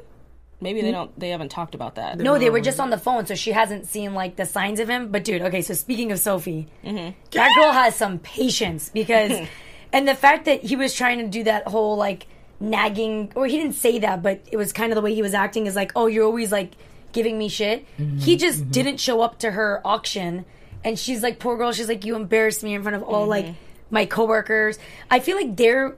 Maybe 0.63 0.81
they 0.81 0.89
hmm? 0.89 0.95
don't. 0.95 1.19
They 1.19 1.31
haven't 1.31 1.51
talked 1.51 1.75
about 1.75 1.97
that. 1.97 2.19
No, 2.19 2.39
they 2.39 2.49
were 2.49 2.61
just 2.61 2.79
on 2.79 2.91
the 2.91 2.99
phone, 2.99 3.27
so 3.27 3.35
she 3.35 3.51
hasn't 3.51 3.87
seen 3.87 4.15
like 4.15 4.37
the 4.37 4.47
signs 4.47 4.79
of 4.79 4.89
him. 4.89 5.11
But 5.11 5.25
dude, 5.25 5.43
okay, 5.43 5.61
so 5.61 5.75
speaking 5.75 6.13
of 6.13 6.21
Sophie, 6.21 6.69
mm-hmm. 6.85 7.19
that 7.33 7.55
girl 7.57 7.73
has 7.73 7.97
some 7.97 8.21
patience 8.21 8.89
because, 8.89 9.49
and 9.93 10.07
the 10.07 10.15
fact 10.15 10.45
that 10.45 10.63
he 10.63 10.77
was 10.77 10.95
trying 10.95 11.19
to 11.19 11.27
do 11.27 11.45
that 11.45 11.67
whole 11.67 11.97
like 11.97 12.29
nagging, 12.61 13.33
or 13.35 13.47
he 13.47 13.57
didn't 13.57 13.75
say 13.75 13.99
that, 13.99 14.23
but 14.23 14.41
it 14.53 14.57
was 14.57 14.73
kind 14.73 14.93
of 14.93 14.97
the 14.97 15.03
way 15.03 15.15
he 15.15 15.23
was 15.23 15.35
acting 15.35 15.67
is 15.67 15.75
like, 15.75 15.91
oh, 15.97 16.07
you're 16.07 16.25
always 16.25 16.53
like 16.53 16.75
giving 17.11 17.37
me 17.37 17.49
shit. 17.49 17.85
Mm-hmm. 17.99 18.19
He 18.19 18.37
just 18.37 18.61
mm-hmm. 18.61 18.71
didn't 18.71 19.01
show 19.01 19.21
up 19.21 19.41
to 19.41 19.51
her 19.51 19.83
auction, 19.85 20.45
and 20.85 20.97
she's 20.97 21.25
like, 21.25 21.41
poor 21.41 21.57
girl, 21.57 21.73
she's 21.73 21.89
like, 21.89 22.05
you 22.05 22.15
embarrassed 22.15 22.63
me 22.63 22.75
in 22.75 22.83
front 22.83 22.97
of 22.97 23.03
all 23.03 23.27
like 23.27 23.55
my 23.91 24.07
coworkers. 24.07 24.79
I 25.11 25.19
feel 25.19 25.37
like 25.37 25.57
they're 25.57 25.97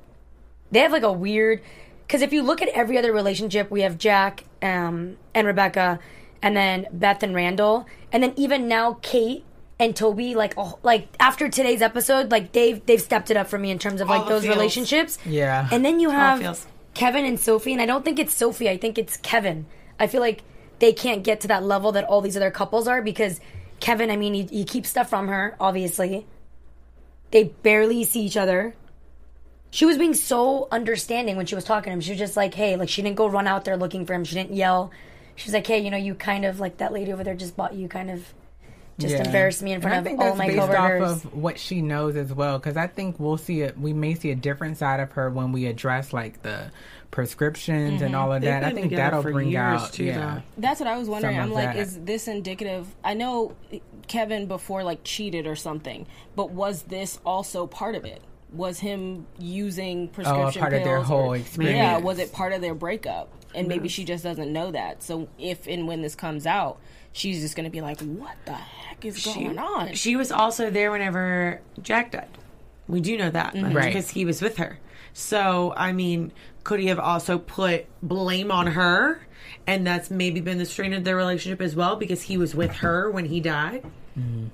they 0.70 0.80
have 0.80 0.92
like 0.92 1.02
a 1.02 1.12
weird 1.12 1.60
because 2.06 2.22
if 2.22 2.32
you 2.32 2.42
look 2.42 2.60
at 2.62 2.68
every 2.68 2.98
other 2.98 3.12
relationship 3.12 3.70
we 3.70 3.82
have 3.82 3.98
jack 3.98 4.44
um, 4.62 5.16
and 5.34 5.46
rebecca 5.46 5.98
and 6.42 6.56
then 6.56 6.86
beth 6.92 7.22
and 7.22 7.34
randall 7.34 7.86
and 8.12 8.22
then 8.22 8.32
even 8.36 8.68
now 8.68 8.98
kate 9.02 9.44
and 9.78 9.96
toby 9.96 10.34
like 10.34 10.54
oh, 10.56 10.78
like 10.82 11.08
after 11.18 11.48
today's 11.48 11.82
episode 11.82 12.30
like 12.30 12.52
they've 12.52 12.84
they've 12.86 13.00
stepped 13.00 13.30
it 13.30 13.36
up 13.36 13.46
for 13.48 13.58
me 13.58 13.70
in 13.70 13.78
terms 13.78 14.00
of 14.00 14.10
All 14.10 14.18
like 14.18 14.28
those 14.28 14.42
feels. 14.42 14.54
relationships. 14.54 15.18
Yeah. 15.26 15.68
and 15.72 15.84
then 15.84 15.98
you 16.00 16.10
have 16.10 16.66
kevin 16.94 17.24
and 17.24 17.40
sophie 17.40 17.72
and 17.72 17.82
i 17.82 17.86
don't 17.86 18.04
think 18.04 18.18
it's 18.18 18.34
sophie 18.34 18.68
i 18.68 18.76
think 18.76 18.98
it's 18.98 19.16
kevin. 19.18 19.66
I 19.98 20.06
feel 20.06 20.20
like 20.20 20.42
they 20.78 20.92
can't 20.92 21.22
get 21.24 21.40
to 21.40 21.48
that 21.48 21.62
level 21.64 21.92
that 21.92 22.04
all 22.04 22.20
these 22.20 22.36
other 22.36 22.50
couples 22.50 22.86
are 22.86 23.02
because 23.02 23.40
kevin 23.80 24.10
i 24.10 24.16
mean 24.16 24.34
he, 24.34 24.42
he 24.44 24.64
keeps 24.64 24.90
stuff 24.90 25.10
from 25.10 25.28
her 25.28 25.56
obviously. 25.58 26.26
They 27.32 27.44
barely 27.44 28.04
see 28.04 28.20
each 28.26 28.36
other 28.36 28.76
she 29.74 29.86
was 29.86 29.98
being 29.98 30.14
so 30.14 30.68
understanding 30.70 31.36
when 31.36 31.46
she 31.46 31.56
was 31.56 31.64
talking 31.64 31.90
to 31.90 31.94
him. 31.94 32.00
She 32.00 32.12
was 32.12 32.18
just 32.20 32.36
like, 32.36 32.54
hey, 32.54 32.76
like 32.76 32.88
she 32.88 33.02
didn't 33.02 33.16
go 33.16 33.26
run 33.26 33.48
out 33.48 33.64
there 33.64 33.76
looking 33.76 34.06
for 34.06 34.14
him. 34.14 34.22
She 34.22 34.36
didn't 34.36 34.54
yell. 34.54 34.92
She's 35.34 35.52
like, 35.52 35.66
hey, 35.66 35.80
you 35.80 35.90
know, 35.90 35.96
you 35.96 36.14
kind 36.14 36.44
of 36.44 36.60
like 36.60 36.76
that 36.76 36.92
lady 36.92 37.12
over 37.12 37.24
there 37.24 37.34
just 37.34 37.56
bought 37.56 37.74
you, 37.74 37.88
kind 37.88 38.08
of 38.08 38.24
just 39.00 39.16
Yeah. 39.16 39.24
embarrassed 39.24 39.62
me 39.64 39.72
in 39.72 39.80
front 39.80 39.96
and 39.96 39.96
I 39.96 39.98
of 39.98 40.04
think 40.04 40.20
all 40.20 40.26
that's 40.26 40.38
my 40.38 40.46
based 40.46 40.58
coworkers. 40.60 41.02
off 41.02 41.24
of 41.24 41.34
what 41.34 41.58
she 41.58 41.82
knows 41.82 42.14
as 42.14 42.32
well. 42.32 42.56
Because 42.60 42.76
I 42.76 42.86
think 42.86 43.18
we'll 43.18 43.36
see 43.36 43.62
it. 43.62 43.76
We 43.76 43.92
may 43.92 44.14
see 44.14 44.30
a 44.30 44.36
different 44.36 44.78
side 44.78 45.00
of 45.00 45.10
her 45.10 45.28
when 45.28 45.50
we 45.50 45.66
address 45.66 46.12
like 46.12 46.42
the 46.42 46.70
prescriptions 47.10 48.00
and 48.00 48.14
mm-hmm. 48.14 48.22
all 48.22 48.32
of 48.32 48.42
They've 48.42 48.50
that. 48.52 48.62
I 48.62 48.70
think 48.70 48.92
that'll 48.92 49.22
for 49.22 49.32
bring 49.32 49.48
years, 49.48 49.82
out. 49.82 49.92
too, 49.92 50.04
yeah. 50.04 50.36
though. 50.36 50.42
That's 50.58 50.78
what 50.78 50.88
I 50.88 50.96
was 50.96 51.08
wondering. 51.08 51.34
Some 51.34 51.42
I'm 51.46 51.52
like, 51.52 51.74
that. 51.74 51.78
is 51.78 51.98
this 51.98 52.28
indicative? 52.28 52.86
I 53.02 53.14
know 53.14 53.56
Kevin 54.06 54.46
before 54.46 54.84
like 54.84 55.00
cheated 55.02 55.48
or 55.48 55.56
something, 55.56 56.06
but 56.36 56.50
was 56.50 56.82
this 56.82 57.18
also 57.26 57.66
part 57.66 57.96
of 57.96 58.04
it? 58.04 58.22
Was 58.54 58.78
him 58.78 59.26
using 59.38 60.08
prescription 60.08 60.58
Oh, 60.58 60.60
part 60.60 60.72
of 60.74 60.84
their 60.84 60.96
pills 60.96 61.06
whole 61.08 61.28
or- 61.32 61.36
experience. 61.36 61.76
Yeah, 61.76 61.98
was 61.98 62.18
it 62.18 62.32
part 62.32 62.52
of 62.52 62.60
their 62.60 62.74
breakup? 62.74 63.28
And 63.54 63.68
maybe 63.68 63.88
she 63.88 64.04
just 64.04 64.24
doesn't 64.24 64.52
know 64.52 64.70
that. 64.72 65.02
So 65.02 65.28
if 65.38 65.66
and 65.68 65.86
when 65.86 66.02
this 66.02 66.14
comes 66.14 66.46
out, 66.46 66.78
she's 67.12 67.40
just 67.40 67.54
going 67.56 67.64
to 67.64 67.70
be 67.70 67.80
like, 67.80 68.00
"What 68.00 68.34
the 68.46 68.52
heck 68.52 69.04
is 69.04 69.24
going 69.24 69.58
on?" 69.58 69.94
She 69.94 70.16
was 70.16 70.32
also 70.32 70.70
there 70.70 70.90
whenever 70.90 71.60
Jack 71.80 72.10
died. 72.12 72.28
We 72.88 73.00
do 73.00 73.16
know 73.16 73.30
that 73.30 73.54
much 73.54 73.72
Right. 73.72 73.86
because 73.86 74.10
he 74.10 74.24
was 74.24 74.42
with 74.42 74.56
her. 74.58 74.78
So, 75.12 75.72
I 75.76 75.92
mean, 75.92 76.32
could 76.64 76.80
he 76.80 76.86
have 76.88 76.98
also 76.98 77.38
put 77.38 77.86
blame 78.02 78.50
on 78.50 78.66
her? 78.68 79.26
And 79.66 79.86
that's 79.86 80.10
maybe 80.10 80.40
been 80.40 80.58
the 80.58 80.66
strain 80.66 80.92
of 80.92 81.04
their 81.04 81.16
relationship 81.16 81.60
as 81.62 81.74
well 81.76 81.96
because 81.96 82.22
he 82.22 82.36
was 82.36 82.54
with 82.54 82.72
her 82.76 83.10
when 83.10 83.24
he 83.26 83.40
died. 83.40 83.84
Mm-hmm. 84.18 84.46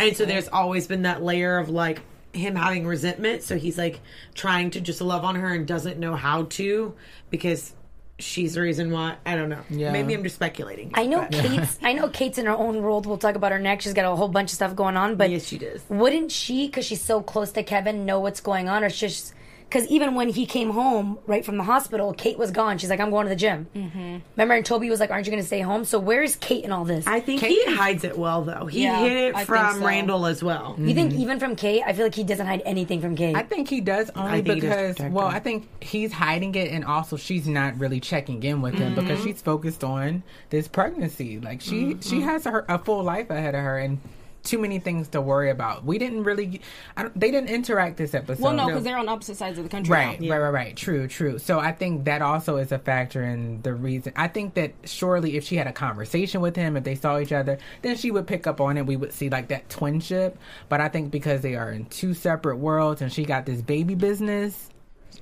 And 0.00 0.16
so 0.16 0.24
there's 0.24 0.48
always 0.48 0.86
been 0.86 1.02
that 1.02 1.22
layer 1.22 1.58
of 1.58 1.68
like 1.68 2.00
him 2.34 2.54
having 2.56 2.86
resentment. 2.86 3.42
So 3.42 3.56
he's 3.56 3.78
like 3.78 4.00
trying 4.34 4.70
to 4.72 4.80
just 4.80 5.00
love 5.00 5.24
on 5.24 5.36
her 5.36 5.48
and 5.54 5.66
doesn't 5.66 5.98
know 5.98 6.14
how 6.16 6.44
to 6.44 6.94
because 7.30 7.72
she's 8.18 8.54
the 8.54 8.60
reason 8.60 8.90
why. 8.90 9.16
I 9.26 9.34
don't 9.36 9.48
know. 9.48 9.60
Yeah. 9.70 9.90
Maybe 9.92 10.14
I'm 10.14 10.22
just 10.22 10.36
speculating. 10.36 10.90
I 10.94 11.06
know 11.06 11.22
But- 11.30 11.32
Kate's. 11.32 11.78
I 11.82 11.92
know 11.92 12.08
Kate's 12.08 12.38
in 12.38 12.46
her 12.46 12.52
own 12.56 12.82
world. 12.82 13.06
We'll 13.06 13.18
talk 13.18 13.34
about 13.34 13.52
her 13.52 13.58
next. 13.58 13.84
She's 13.84 13.94
got 13.94 14.10
a 14.10 14.14
whole 14.14 14.28
bunch 14.28 14.50
of 14.50 14.54
stuff 14.56 14.74
going 14.76 14.96
on. 14.96 15.16
But 15.16 15.30
Yes, 15.30 15.44
she 15.46 15.58
does. 15.58 15.82
wouldn't 15.88 16.30
she, 16.30 16.66
because 16.66 16.84
she's 16.86 17.00
so 17.02 17.20
close 17.22 17.50
to 17.52 17.62
Kevin, 17.62 18.04
know 18.06 18.20
what's 18.20 18.40
going 18.40 18.68
on, 18.68 18.84
or 18.84 18.88
just 18.90 19.34
because 19.74 19.88
even 19.88 20.14
when 20.14 20.28
he 20.28 20.46
came 20.46 20.70
home 20.70 21.18
right 21.26 21.44
from 21.44 21.56
the 21.56 21.64
hospital, 21.64 22.14
Kate 22.14 22.38
was 22.38 22.52
gone. 22.52 22.78
She's 22.78 22.90
like, 22.90 23.00
"I'm 23.00 23.10
going 23.10 23.24
to 23.26 23.28
the 23.30 23.34
gym." 23.36 23.66
Mm-hmm. 23.74 24.18
Remember, 24.36 24.54
and 24.54 24.64
Toby 24.64 24.88
was 24.88 25.00
like, 25.00 25.10
"Aren't 25.10 25.26
you 25.26 25.32
going 25.32 25.42
to 25.42 25.46
stay 25.46 25.60
home?" 25.60 25.84
So 25.84 25.98
where's 25.98 26.36
Kate 26.36 26.64
in 26.64 26.70
all 26.70 26.84
this? 26.84 27.06
I 27.08 27.18
think 27.18 27.40
Kate- 27.40 27.50
he 27.66 27.74
hides 27.74 28.04
it 28.04 28.16
well, 28.16 28.42
though. 28.42 28.66
He 28.66 28.84
Yeah, 28.84 29.00
hid 29.00 29.12
it 29.12 29.34
think 29.34 29.48
from 29.48 29.80
so. 29.80 29.84
Randall 29.86 30.26
as 30.26 30.44
well. 30.44 30.76
you 30.78 30.94
think 30.94 31.12
even 31.14 31.40
from 31.40 31.56
Kate? 31.56 31.82
I 31.84 31.92
feel 31.92 32.04
like 32.06 32.14
he 32.14 32.22
doesn't 32.22 32.46
hide 32.46 32.62
anything 32.64 33.00
from 33.00 33.16
Kate. 33.16 33.34
I 33.34 33.42
think 33.42 33.68
he 33.68 33.80
does 33.80 34.10
only 34.14 34.42
think 34.42 34.62
does 34.62 34.94
because, 34.96 35.12
well. 35.12 35.26
I 35.26 35.40
think 35.40 35.68
he's 35.82 36.12
hiding 36.12 36.54
it, 36.54 36.70
and 36.70 36.84
also 36.84 37.16
she's 37.16 37.48
not 37.48 37.76
really 37.78 37.98
checking 37.98 38.42
in 38.44 38.62
with 38.62 38.74
him 38.74 38.94
because 38.94 39.18
Mm-hmm. 39.18 39.26
she's 39.26 39.42
focused 39.42 39.82
on 39.82 40.22
this 40.50 40.68
pregnancy. 40.68 41.40
Like 41.40 41.60
she, 41.60 41.96
she 42.00 42.16
Mm-hmm. 42.16 42.20
has 42.20 42.44
her, 42.44 42.64
a 42.68 42.78
full 42.78 43.02
life 43.02 43.28
ahead 43.30 43.54
of 43.56 43.60
her, 43.62 43.78
and 43.78 43.98
too 44.44 44.58
many 44.58 44.78
things 44.78 45.08
to 45.08 45.20
worry 45.20 45.50
about. 45.50 45.84
We 45.84 45.98
didn't 45.98 46.22
really, 46.22 46.60
I 46.96 47.02
don't, 47.02 47.18
they 47.18 47.30
didn't 47.30 47.48
interact 47.48 47.96
this 47.96 48.14
episode. 48.14 48.42
Well, 48.42 48.52
no, 48.52 48.66
because 48.66 48.84
they're 48.84 48.98
on 48.98 49.08
opposite 49.08 49.36
sides 49.36 49.58
of 49.58 49.64
the 49.64 49.70
country. 49.70 49.92
Right, 49.92 50.20
now. 50.20 50.30
right, 50.30 50.38
right, 50.38 50.52
right. 50.52 50.76
True, 50.76 51.08
true. 51.08 51.38
So 51.38 51.58
I 51.58 51.72
think 51.72 52.04
that 52.04 52.22
also 52.22 52.58
is 52.58 52.70
a 52.70 52.78
factor 52.78 53.24
in 53.24 53.62
the 53.62 53.74
reason. 53.74 54.12
I 54.14 54.28
think 54.28 54.54
that 54.54 54.72
surely 54.84 55.36
if 55.36 55.44
she 55.44 55.56
had 55.56 55.66
a 55.66 55.72
conversation 55.72 56.40
with 56.40 56.54
him, 56.54 56.76
if 56.76 56.84
they 56.84 56.94
saw 56.94 57.18
each 57.18 57.32
other, 57.32 57.58
then 57.82 57.96
she 57.96 58.10
would 58.10 58.26
pick 58.26 58.46
up 58.46 58.60
on 58.60 58.76
it. 58.76 58.86
We 58.86 58.96
would 58.96 59.12
see 59.12 59.30
like 59.30 59.48
that 59.48 59.68
twinship. 59.68 60.36
But 60.68 60.80
I 60.80 60.88
think 60.88 61.10
because 61.10 61.40
they 61.40 61.54
are 61.56 61.72
in 61.72 61.86
two 61.86 62.14
separate 62.14 62.58
worlds 62.58 63.02
and 63.02 63.12
she 63.12 63.24
got 63.24 63.46
this 63.46 63.62
baby 63.62 63.94
business, 63.94 64.68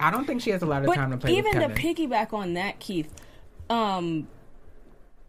I 0.01 0.11
don't 0.11 0.27
think 0.27 0.43
she 0.43 0.51
has 0.51 0.63
a 0.63 0.67
lot 0.67 0.85
of 0.85 0.93
time 0.95 1.11
to 1.11 1.17
But 1.17 1.27
play 1.27 1.39
even 1.39 1.59
with 1.59 1.77
to 1.77 1.81
piggyback 1.81 2.33
on 2.33 2.55
that, 2.55 2.81
Keith, 2.81 3.13
um, 3.71 4.27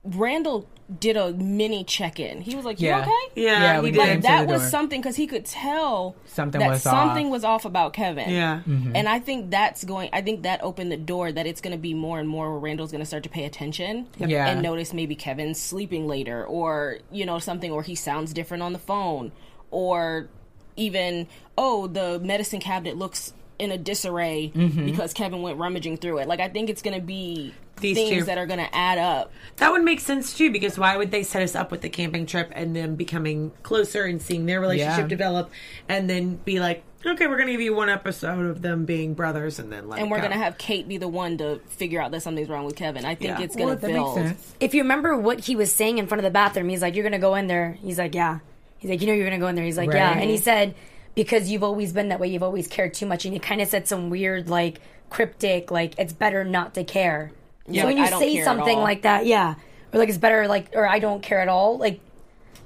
Randall 0.04 0.68
did 1.00 1.16
a 1.16 1.32
mini 1.32 1.86
check-in. 1.86 2.42
He 2.42 2.56
was 2.56 2.66
like, 2.66 2.82
"You 2.82 2.90
Yeah. 2.90 3.02
okay?" 3.02 3.42
Yeah, 3.42 3.80
we 3.80 3.88
he 3.88 3.92
did. 3.94 3.98
Like 4.00 4.10
did. 4.16 4.22
That 4.24 4.48
was 4.48 4.62
door. 4.62 4.70
something 4.70 5.00
because 5.02 5.16
he 5.16 5.28
could 5.28 5.46
tell 5.46 6.16
Something 6.26 6.60
that 6.60 6.70
was 6.70 6.82
something 6.84 7.28
off. 7.28 7.32
was 7.32 7.44
off 7.46 7.64
about 7.66 7.94
Kevin. 7.94 8.30
Yeah. 8.30 8.62
Mm-hmm. 8.68 8.96
and 8.96 9.08
I 9.08 9.20
think 9.20 9.50
that's 9.50 9.86
going. 9.86 10.10
I 10.12 10.22
think 10.22 10.44
that 10.44 10.62
opened 10.62 10.92
the 10.92 10.98
door 10.98 11.32
that 11.32 11.48
it's 11.48 11.62
going 11.62 11.72
to 11.72 11.78
be 11.82 11.94
more 11.94 12.20
and 12.20 12.28
more 12.28 12.52
where 12.52 12.60
Randall's 12.60 12.92
going 12.92 13.00
to 13.02 13.06
start 13.06 13.24
to 13.24 13.30
pay 13.30 13.46
attention 13.46 14.08
Yeah. 14.18 14.48
and 14.50 14.62
notice 14.62 14.94
maybe 14.94 15.16
Kevin's 15.16 15.60
sleeping 15.60 16.06
later, 16.06 16.46
or 16.46 16.98
you 17.12 17.26
know 17.26 17.40
something, 17.40 17.72
or 17.72 17.82
he 17.82 17.96
sounds 17.96 18.34
different 18.34 18.62
on 18.62 18.74
the 18.74 18.80
phone, 18.80 19.32
or 19.72 20.28
even 20.76 21.28
oh 21.58 21.88
the 21.88 22.20
medicine 22.20 22.60
cabinet 22.60 22.98
looks 22.98 23.34
in 23.58 23.72
a 23.72 23.78
disarray 23.78 24.52
Mm-hmm. 24.54 24.86
because 24.86 25.14
Kevin 25.14 25.42
went 25.44 25.58
rummaging 25.60 25.96
through 25.98 26.18
it. 26.18 26.28
Like 26.28 26.42
I 26.42 26.50
think 26.50 26.70
it's 26.70 26.82
going 26.82 27.00
to 27.00 27.06
be 27.06 27.54
These 27.84 27.98
things 27.98 28.18
two- 28.20 28.24
that 28.26 28.38
are 28.40 28.46
going 28.48 28.60
to 28.60 28.76
add 28.76 28.98
up. 28.98 29.32
That 29.58 29.72
would 29.72 29.84
make 29.84 30.00
sense 30.00 30.36
too, 30.36 30.52
because 30.52 30.78
why 30.80 30.98
would 30.98 31.12
they 31.12 31.22
set 31.24 31.44
us 31.44 31.56
up 31.56 31.70
with 31.72 31.82
the 31.82 31.90
camping 31.90 32.26
trip 32.26 32.52
and 32.56 32.76
them 32.76 32.96
becoming 32.96 33.52
closer 33.62 34.04
and 34.06 34.20
seeing 34.22 34.46
their 34.48 34.60
relationship 34.60 35.02
Yeah. 35.04 35.08
develop, 35.08 35.52
and 35.88 36.10
then 36.10 36.40
be 36.44 36.60
like, 36.60 36.84
okay, 37.06 37.28
we're 37.28 37.36
going 37.36 37.48
to 37.48 37.52
give 37.54 37.62
you 37.62 37.76
one 37.76 37.90
episode 37.90 38.46
of 38.46 38.62
them 38.62 38.86
being 38.86 39.14
brothers, 39.14 39.60
and 39.60 39.72
then 39.72 39.88
let 39.90 40.00
And 40.00 40.08
it 40.08 40.12
we're 40.12 40.20
going 40.20 40.32
to 40.32 40.38
have 40.38 40.58
Kate 40.58 40.88
be 40.88 40.98
the 40.98 41.08
one 41.10 41.38
to 41.40 41.60
figure 41.68 42.02
out 42.02 42.12
that 42.12 42.22
something's 42.24 42.48
wrong 42.50 42.64
with 42.66 42.76
Kevin. 42.78 43.04
I 43.06 43.14
think 43.16 43.38
Yeah. 43.38 43.44
it's 43.44 43.56
going 43.56 43.76
to 43.76 43.82
that 43.82 43.92
build. 43.92 44.16
makes 44.18 44.30
sense. 44.30 44.56
if 44.60 44.74
you 44.74 44.82
remember 44.84 45.16
what 45.18 45.42
he 45.42 45.56
was 45.56 45.72
saying 45.72 45.98
in 45.98 46.08
front 46.08 46.20
of 46.20 46.24
the 46.24 46.32
bathroom, 46.32 46.70
he's 46.70 46.82
like, 46.82 46.96
"You're 46.96 47.04
gonna 47.04 47.20
go 47.20 47.36
in 47.36 47.48
there." 47.48 47.78
He's 47.84 47.98
like, 48.00 48.16
"Yeah." 48.16 48.40
He's 48.80 48.90
like, 48.90 49.02
"You 49.02 49.08
know, 49.08 49.14
you're 49.14 49.26
gonna 49.26 49.38
go 49.40 49.48
in 49.48 49.56
there." 49.56 49.66
He's 49.66 49.78
like, 49.78 49.92
"Yeah," 49.92 50.14
and 50.18 50.30
he 50.30 50.38
said, 50.38 50.76
"Because 51.14 51.50
you've 51.52 51.64
always 51.64 51.92
been 51.94 52.08
that 52.10 52.20
way. 52.22 52.28
You've 52.30 52.42
always 52.44 52.68
cared 52.68 52.94
too 52.94 53.06
much." 53.06 53.26
And 53.26 53.34
he 53.34 53.40
kind 53.40 53.62
of 53.62 53.68
said 53.68 53.86
some 53.88 54.10
weird, 54.10 54.50
like 54.50 54.80
cryptic, 55.10 55.72
like 55.72 55.94
it's 56.00 56.14
better 56.14 56.44
not 56.46 56.74
to 56.76 56.84
care. 56.86 57.32
Yeah, 57.68 57.84
so 57.84 57.88
when 57.88 57.98
you 57.98 58.04
I 58.04 58.10
say 58.10 58.44
something 58.44 58.78
like 58.80 59.04
that, 59.04 59.26
yeah, 59.26 59.56
or 59.94 60.00
like 60.00 60.10
it's 60.10 60.18
better, 60.18 60.48
like 60.48 60.70
or 60.74 60.88
I 60.88 61.00
don't 61.00 61.22
care 61.22 61.40
at 61.42 61.48
all, 61.48 61.78
like. 61.78 62.00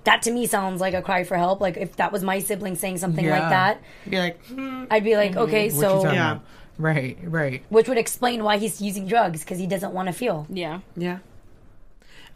That 0.03 0.21
to 0.21 0.31
me 0.31 0.47
sounds 0.47 0.79
like 0.79 0.93
a 0.93 1.01
cry 1.01 1.25
for 1.25 1.35
help. 1.35 1.59
Like 1.59 1.75
if 1.75 1.97
that 1.97 2.13
was 2.13 2.23
my 2.23 2.39
sibling 2.39 2.75
saying 2.75 2.97
something 2.99 3.27
like 3.27 3.41
Yeah. 3.41 3.49
that, 3.49 3.81
be 4.09 4.17
like, 4.17 4.41
hmm, 4.45 4.85
I'd 4.89 5.03
be 5.03 5.17
like, 5.17 5.35
okay, 5.35 5.65
What 5.69 5.73
you 5.75 5.81
so 5.81 6.03
Yeah. 6.03 6.31
about? 6.31 6.45
Right, 6.77 7.17
right. 7.23 7.61
which 7.67 7.89
would 7.89 7.97
explain 7.97 8.41
why 8.45 8.55
he's 8.57 8.79
using 8.81 9.05
drugs 9.05 9.41
because 9.41 9.59
he 9.59 9.67
doesn't 9.67 9.91
want 9.91 10.07
to 10.07 10.13
feel. 10.13 10.47
Yeah. 10.49 10.79
yeah, 10.95 11.17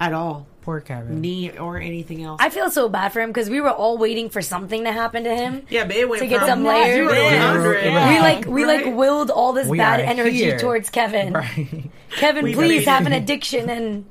at 0.02 0.14
all, 0.14 0.48
Poor 0.64 0.80
Kevin. 0.82 1.22
knee 1.22 1.52
or 1.58 1.78
anything 1.78 2.24
else. 2.24 2.42
I 2.44 2.50
feel 2.50 2.70
so 2.72 2.90
bad 2.90 3.14
for 3.14 3.22
him 3.22 3.30
because 3.30 3.50
we 3.50 3.62
were 3.62 3.70
all 3.72 3.98
waiting 3.98 4.30
for 4.30 4.42
something 4.42 4.84
to 4.84 4.92
happen 4.92 5.24
to 5.26 5.36
him. 5.36 5.66
yeah, 5.70 5.86
but 5.86 5.96
it 5.96 6.10
went 6.10 6.22
To 6.22 6.28
get 6.28 6.46
some 6.46 6.64
layers. 6.64 7.12
Yeah. 7.14 8.10
We 8.10 8.20
like 8.20 8.46
we 8.46 8.64
Right? 8.66 8.86
like 8.86 8.96
willed 8.96 9.30
all 9.32 9.54
this 9.54 9.68
We 9.68 9.78
bad 9.78 10.00
energy 10.02 10.36
here. 10.38 10.58
towards 10.60 10.90
Kevin. 10.90 11.34
Right. 11.42 11.90
Kevin, 12.18 12.44
We 12.46 12.54
please 12.56 12.86
have 12.86 13.06
an 13.06 13.14
addiction 13.22 13.70
and 13.70 14.06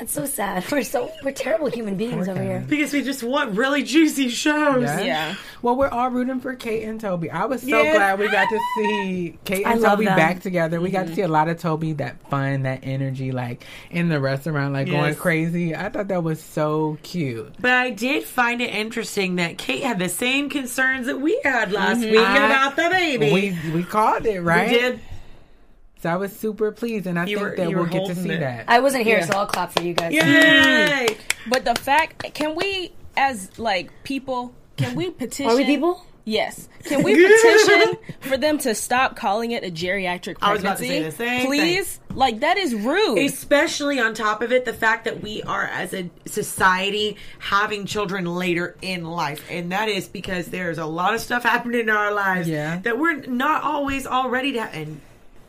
that's 0.00 0.12
so 0.14 0.24
sad. 0.24 0.64
We're 0.72 0.82
so 0.82 1.12
we're 1.22 1.32
terrible 1.32 1.68
human 1.68 1.96
beings 1.96 2.26
over 2.26 2.42
here. 2.42 2.64
because 2.66 2.90
we 2.94 3.02
just 3.02 3.22
want 3.22 3.54
really 3.54 3.82
juicy 3.82 4.30
shows. 4.30 4.82
Yeah. 4.82 5.00
Yeah. 5.00 5.34
Well, 5.60 5.76
we're 5.76 5.90
all 5.90 6.08
rooting 6.08 6.40
for 6.40 6.54
Kate 6.54 6.84
and 6.84 6.98
Toby. 6.98 7.30
I 7.30 7.44
was 7.44 7.60
so 7.60 7.68
Yes. 7.68 7.96
glad 7.96 8.18
we 8.18 8.28
got 8.28 8.48
to 8.48 8.58
see 8.76 9.38
Kate 9.44 9.66
and 9.66 9.78
love 9.82 9.92
Toby 9.92 10.06
them. 10.06 10.16
back 10.16 10.40
together. 10.40 10.80
We 10.80 10.90
got 10.90 11.00
to 11.00 11.06
mm-hmm. 11.08 11.14
see 11.16 11.20
a 11.20 11.28
lot 11.28 11.48
of 11.48 11.58
Toby, 11.58 11.92
that 11.94 12.16
fun, 12.30 12.62
that 12.62 12.80
energy, 12.82 13.30
like 13.30 13.62
in 13.90 14.08
the 14.08 14.18
restaurant, 14.18 14.72
like 14.72 14.88
going 14.88 15.14
crazy. 15.16 15.76
I 15.76 15.90
thought 15.90 16.08
that 16.08 16.22
was 16.22 16.42
so 16.42 16.96
cute. 17.02 17.52
But 17.60 17.72
I 17.72 17.90
did 17.90 18.24
find 18.24 18.62
it 18.62 18.74
interesting 18.74 19.36
that 19.36 19.58
Kate 19.58 19.82
had 19.82 19.98
the 19.98 20.08
same 20.08 20.48
concerns 20.48 21.08
that 21.08 21.20
we 21.20 21.38
had 21.44 21.72
last 21.72 21.98
mm-hmm. 21.98 22.12
week 22.12 22.20
I- 22.20 22.46
about 22.46 22.76
the 22.76 22.88
baby. 22.88 23.32
We 23.32 23.72
we 23.74 23.82
called 23.82 24.24
it 24.24 24.40
right. 24.40 24.70
We 24.70 24.78
did. 24.78 25.00
So 26.02 26.08
I 26.08 26.16
was 26.16 26.34
super 26.34 26.72
pleased, 26.72 27.06
and 27.06 27.18
I 27.18 27.26
You 27.26 27.36
think 27.36 27.50
were- 27.50 27.56
that 27.56 27.68
we'll 27.74 27.84
get 27.86 28.06
to 28.06 28.14
see 28.14 28.30
it. 28.30 28.40
that. 28.40 28.64
I 28.68 28.80
wasn't 28.80 29.04
here, 29.04 29.18
Yeah. 29.18 29.26
so 29.26 29.34
I'll 29.38 29.46
clap 29.46 29.72
for 29.72 29.82
you 29.82 29.92
guys. 29.92 30.12
Yay! 30.14 30.22
Mm-hmm. 30.22 31.50
But 31.50 31.64
the 31.66 31.74
fact, 31.74 32.32
can 32.34 32.54
we, 32.54 32.92
as 33.16 33.58
like 33.58 33.90
people, 34.02 34.54
can 34.78 34.94
we 34.94 35.10
petition? 35.10 35.50
Are 35.52 35.56
we 35.56 35.64
people? 35.64 36.06
Yes. 36.24 36.68
Can 36.84 37.02
we 37.02 37.14
petition 37.26 37.96
for 38.20 38.36
them 38.38 38.56
to 38.58 38.74
stop 38.74 39.16
calling 39.16 39.50
it 39.50 39.62
a 39.64 39.70
geriatric 39.70 40.38
pregnancy? 40.38 40.42
I 40.42 40.52
was 40.52 40.60
about 40.62 40.78
to 40.78 40.84
say 40.84 41.02
the 41.02 41.10
same 41.12 41.46
Please, 41.46 41.98
like 42.14 42.40
that 42.40 42.56
is 42.56 42.74
rude. 42.74 43.18
Especially 43.18 43.98
on 43.98 44.14
top 44.14 44.40
of 44.40 44.52
it, 44.52 44.64
the 44.64 44.72
fact 44.72 45.04
that 45.04 45.22
we 45.22 45.42
are 45.42 45.64
as 45.64 45.92
a 45.92 46.08
society 46.26 47.16
having 47.40 47.84
children 47.84 48.24
later 48.24 48.76
in 48.80 49.04
life. 49.04 49.44
And 49.50 49.72
that 49.72 49.88
is 49.88 50.08
because 50.08 50.46
there's 50.46 50.78
a 50.78 50.86
lot 50.86 51.14
of 51.14 51.20
stuff 51.20 51.42
happening 51.42 51.80
in 51.80 51.90
our 51.90 52.12
lives 52.12 52.48
Yeah. 52.48 52.78
that 52.84 52.98
we're 52.98 53.16
not 53.26 53.62
always 53.64 54.06
all 54.06 54.30
ready 54.30 54.52
to 54.52 54.60
and 54.62 55.00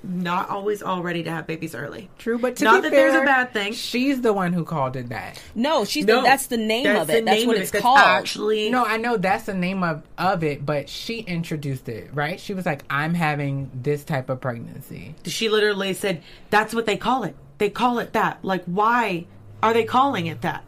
not 0.04 0.50
always 0.50 0.82
all 0.82 1.04
ready 1.04 1.24
to 1.24 1.30
have 1.32 1.46
babies 1.48 1.76
early. 1.76 2.10
True, 2.18 2.40
but 2.40 2.56
to 2.58 2.64
not 2.64 2.82
be 2.82 2.90
that 2.90 2.96
there's 2.96 3.14
a 3.14 3.24
bad 3.26 3.54
thing. 3.54 3.74
She's 3.74 4.22
the 4.22 4.34
one 4.34 4.52
who 4.54 4.64
called 4.66 4.96
it 4.96 5.10
that. 5.10 5.40
no, 5.56 5.86
she's 5.86 6.06
No, 6.06 6.18
the, 6.18 6.22
that's 6.24 6.48
the 6.48 6.58
name 6.58 6.86
that's 6.86 7.02
of 7.02 7.08
the 7.08 7.18
it. 7.18 7.26
That's 7.26 7.38
name 7.38 7.48
what 7.48 7.58
it's 7.58 7.70
it. 7.70 7.74
That's 7.74 7.84
called. 7.84 8.00
Actually, 8.00 8.70
No, 8.72 8.84
I 8.84 8.98
know 8.98 9.18
that's 9.18 9.46
the 9.46 9.54
name 9.54 9.84
of 9.84 10.04
of 10.18 10.44
it, 10.44 10.66
but 10.66 10.90
she 10.90 11.20
introduced 11.20 11.88
it, 11.90 12.10
right? 12.14 12.40
She 12.40 12.54
was 12.54 12.66
like, 12.66 12.84
"I'm 12.90 13.14
having 13.14 13.70
this 13.74 14.04
type 14.04 14.30
of 14.30 14.42
pregnancy." 14.42 15.14
she 15.26 15.50
literally 15.50 15.94
said 15.94 16.24
that's 16.50 16.74
what 16.74 16.86
they 16.86 16.98
call 16.98 17.24
it. 17.24 17.36
They 17.60 17.70
call 17.70 18.00
it 18.00 18.14
that. 18.14 18.44
Like, 18.44 18.64
why 18.66 19.26
are 19.62 19.74
they 19.74 19.84
calling 19.84 20.26
it 20.28 20.42
that? 20.42 20.64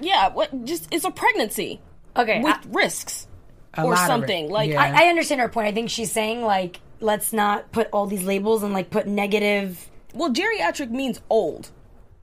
yeah, 0.00 0.28
what? 0.30 0.64
Just 0.64 0.88
it's 0.90 1.04
a 1.04 1.10
pregnancy 1.10 1.80
Okay. 2.16 2.40
with 2.42 2.54
I, 2.54 2.60
risks 2.70 3.26
A 3.74 3.82
or 3.84 3.90
lot 3.90 3.98
of 3.98 4.04
it. 4.04 4.06
something. 4.06 4.50
Like 4.50 4.70
Yeah. 4.70 4.82
I, 4.82 5.04
I 5.04 5.08
understand 5.08 5.40
her 5.42 5.48
point. 5.48 5.66
I 5.68 5.72
think 5.72 5.90
she's 5.90 6.10
saying 6.10 6.42
like 6.42 6.80
let's 7.02 7.32
not 7.32 7.72
put 7.72 7.88
all 7.92 8.06
these 8.06 8.22
labels 8.24 8.62
and 8.62 8.72
like 8.72 8.90
put 8.90 9.06
negative 9.06 9.88
well, 10.14 10.32
geriatric 10.32 10.90
means 10.90 11.20
old. 11.30 11.70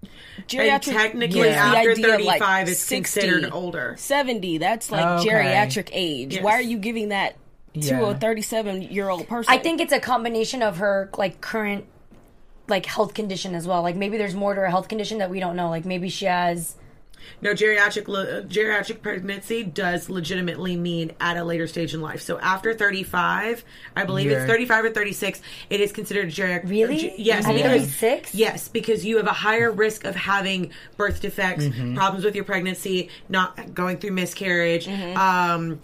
And 0.02 0.48
Geriatric 0.48 0.94
technically, 0.94 1.40
was 1.42 1.50
the 1.50 1.56
after 1.56 1.92
idea 1.92 2.06
35, 2.06 2.40
like, 2.42 2.68
it's 2.68 2.80
60, 2.80 2.96
considered 2.96 3.52
older. 3.52 3.96
70, 3.98 4.58
that's 4.58 4.92
like 4.92 5.06
oh, 5.06 5.18
Okay. 5.20 5.30
geriatric 5.30 5.90
age. 5.92 6.36
Yes. 6.36 6.44
Why 6.44 6.54
are 6.54 6.62
you 6.62 6.78
giving 6.78 7.10
that 7.10 7.36
to 7.74 7.80
Yeah. 7.80 8.10
a 8.12 8.16
37 8.16 8.84
year 8.84 9.10
old 9.10 9.28
person? 9.28 9.54
I 9.54 9.58
think 9.58 9.82
it's 9.82 9.92
a 9.92 10.00
combination 10.00 10.62
of 10.64 10.78
her 10.78 11.10
like 11.18 11.42
current 11.42 11.86
like 12.68 12.86
health 12.86 13.14
condition 13.14 13.56
as 13.56 13.68
well. 13.68 13.82
Like 13.82 13.96
maybe 13.96 14.18
there's 14.18 14.36
more 14.36 14.54
to 14.54 14.62
her 14.62 14.70
health 14.70 14.88
condition 14.88 15.18
that 15.18 15.30
we 15.30 15.40
don't 15.40 15.56
know. 15.56 15.70
Like 15.70 15.86
maybe 15.86 16.10
she 16.10 16.26
has 16.26 16.76
No, 17.42 17.54
geriatric 17.54 18.08
le- 18.08 18.44
geriatric 18.44 19.02
pregnancy 19.02 19.64
does 19.64 20.10
legitimately 20.10 20.76
mean 20.76 21.12
at 21.20 21.38
a 21.38 21.44
later 21.44 21.68
stage 21.68 21.94
in 21.94 22.02
life. 22.02 22.22
So 22.22 22.40
after 22.40 22.74
35, 22.74 23.64
I 23.96 24.04
believe 24.06 24.30
Yeah. 24.32 24.38
it's 24.44 24.46
35 24.52 24.86
or 24.86 24.90
36, 24.90 25.42
it 25.70 25.82
is 25.82 25.92
considered 25.92 26.30
geriatric. 26.30 26.70
Really? 26.70 26.98
ge- 26.98 27.20
yes, 27.20 27.46
At 27.46 27.56
36? 27.62 28.36
yes, 28.36 28.68
because 28.68 29.06
you 29.06 29.18
have 29.18 29.28
a 29.28 29.34
higher 29.34 29.72
risk 29.72 30.04
of 30.06 30.16
having 30.16 30.72
birth 30.98 31.22
defects, 31.22 31.66
Mm-hmm. 31.66 31.96
problems 31.96 32.26
with 32.26 32.36
your 32.36 32.44
pregnancy, 32.46 33.10
not 33.30 33.74
going 33.74 33.98
through 33.98 34.12
miscarriage. 34.12 34.86
Mm-hmm. 34.88 35.18
Um 35.18 35.80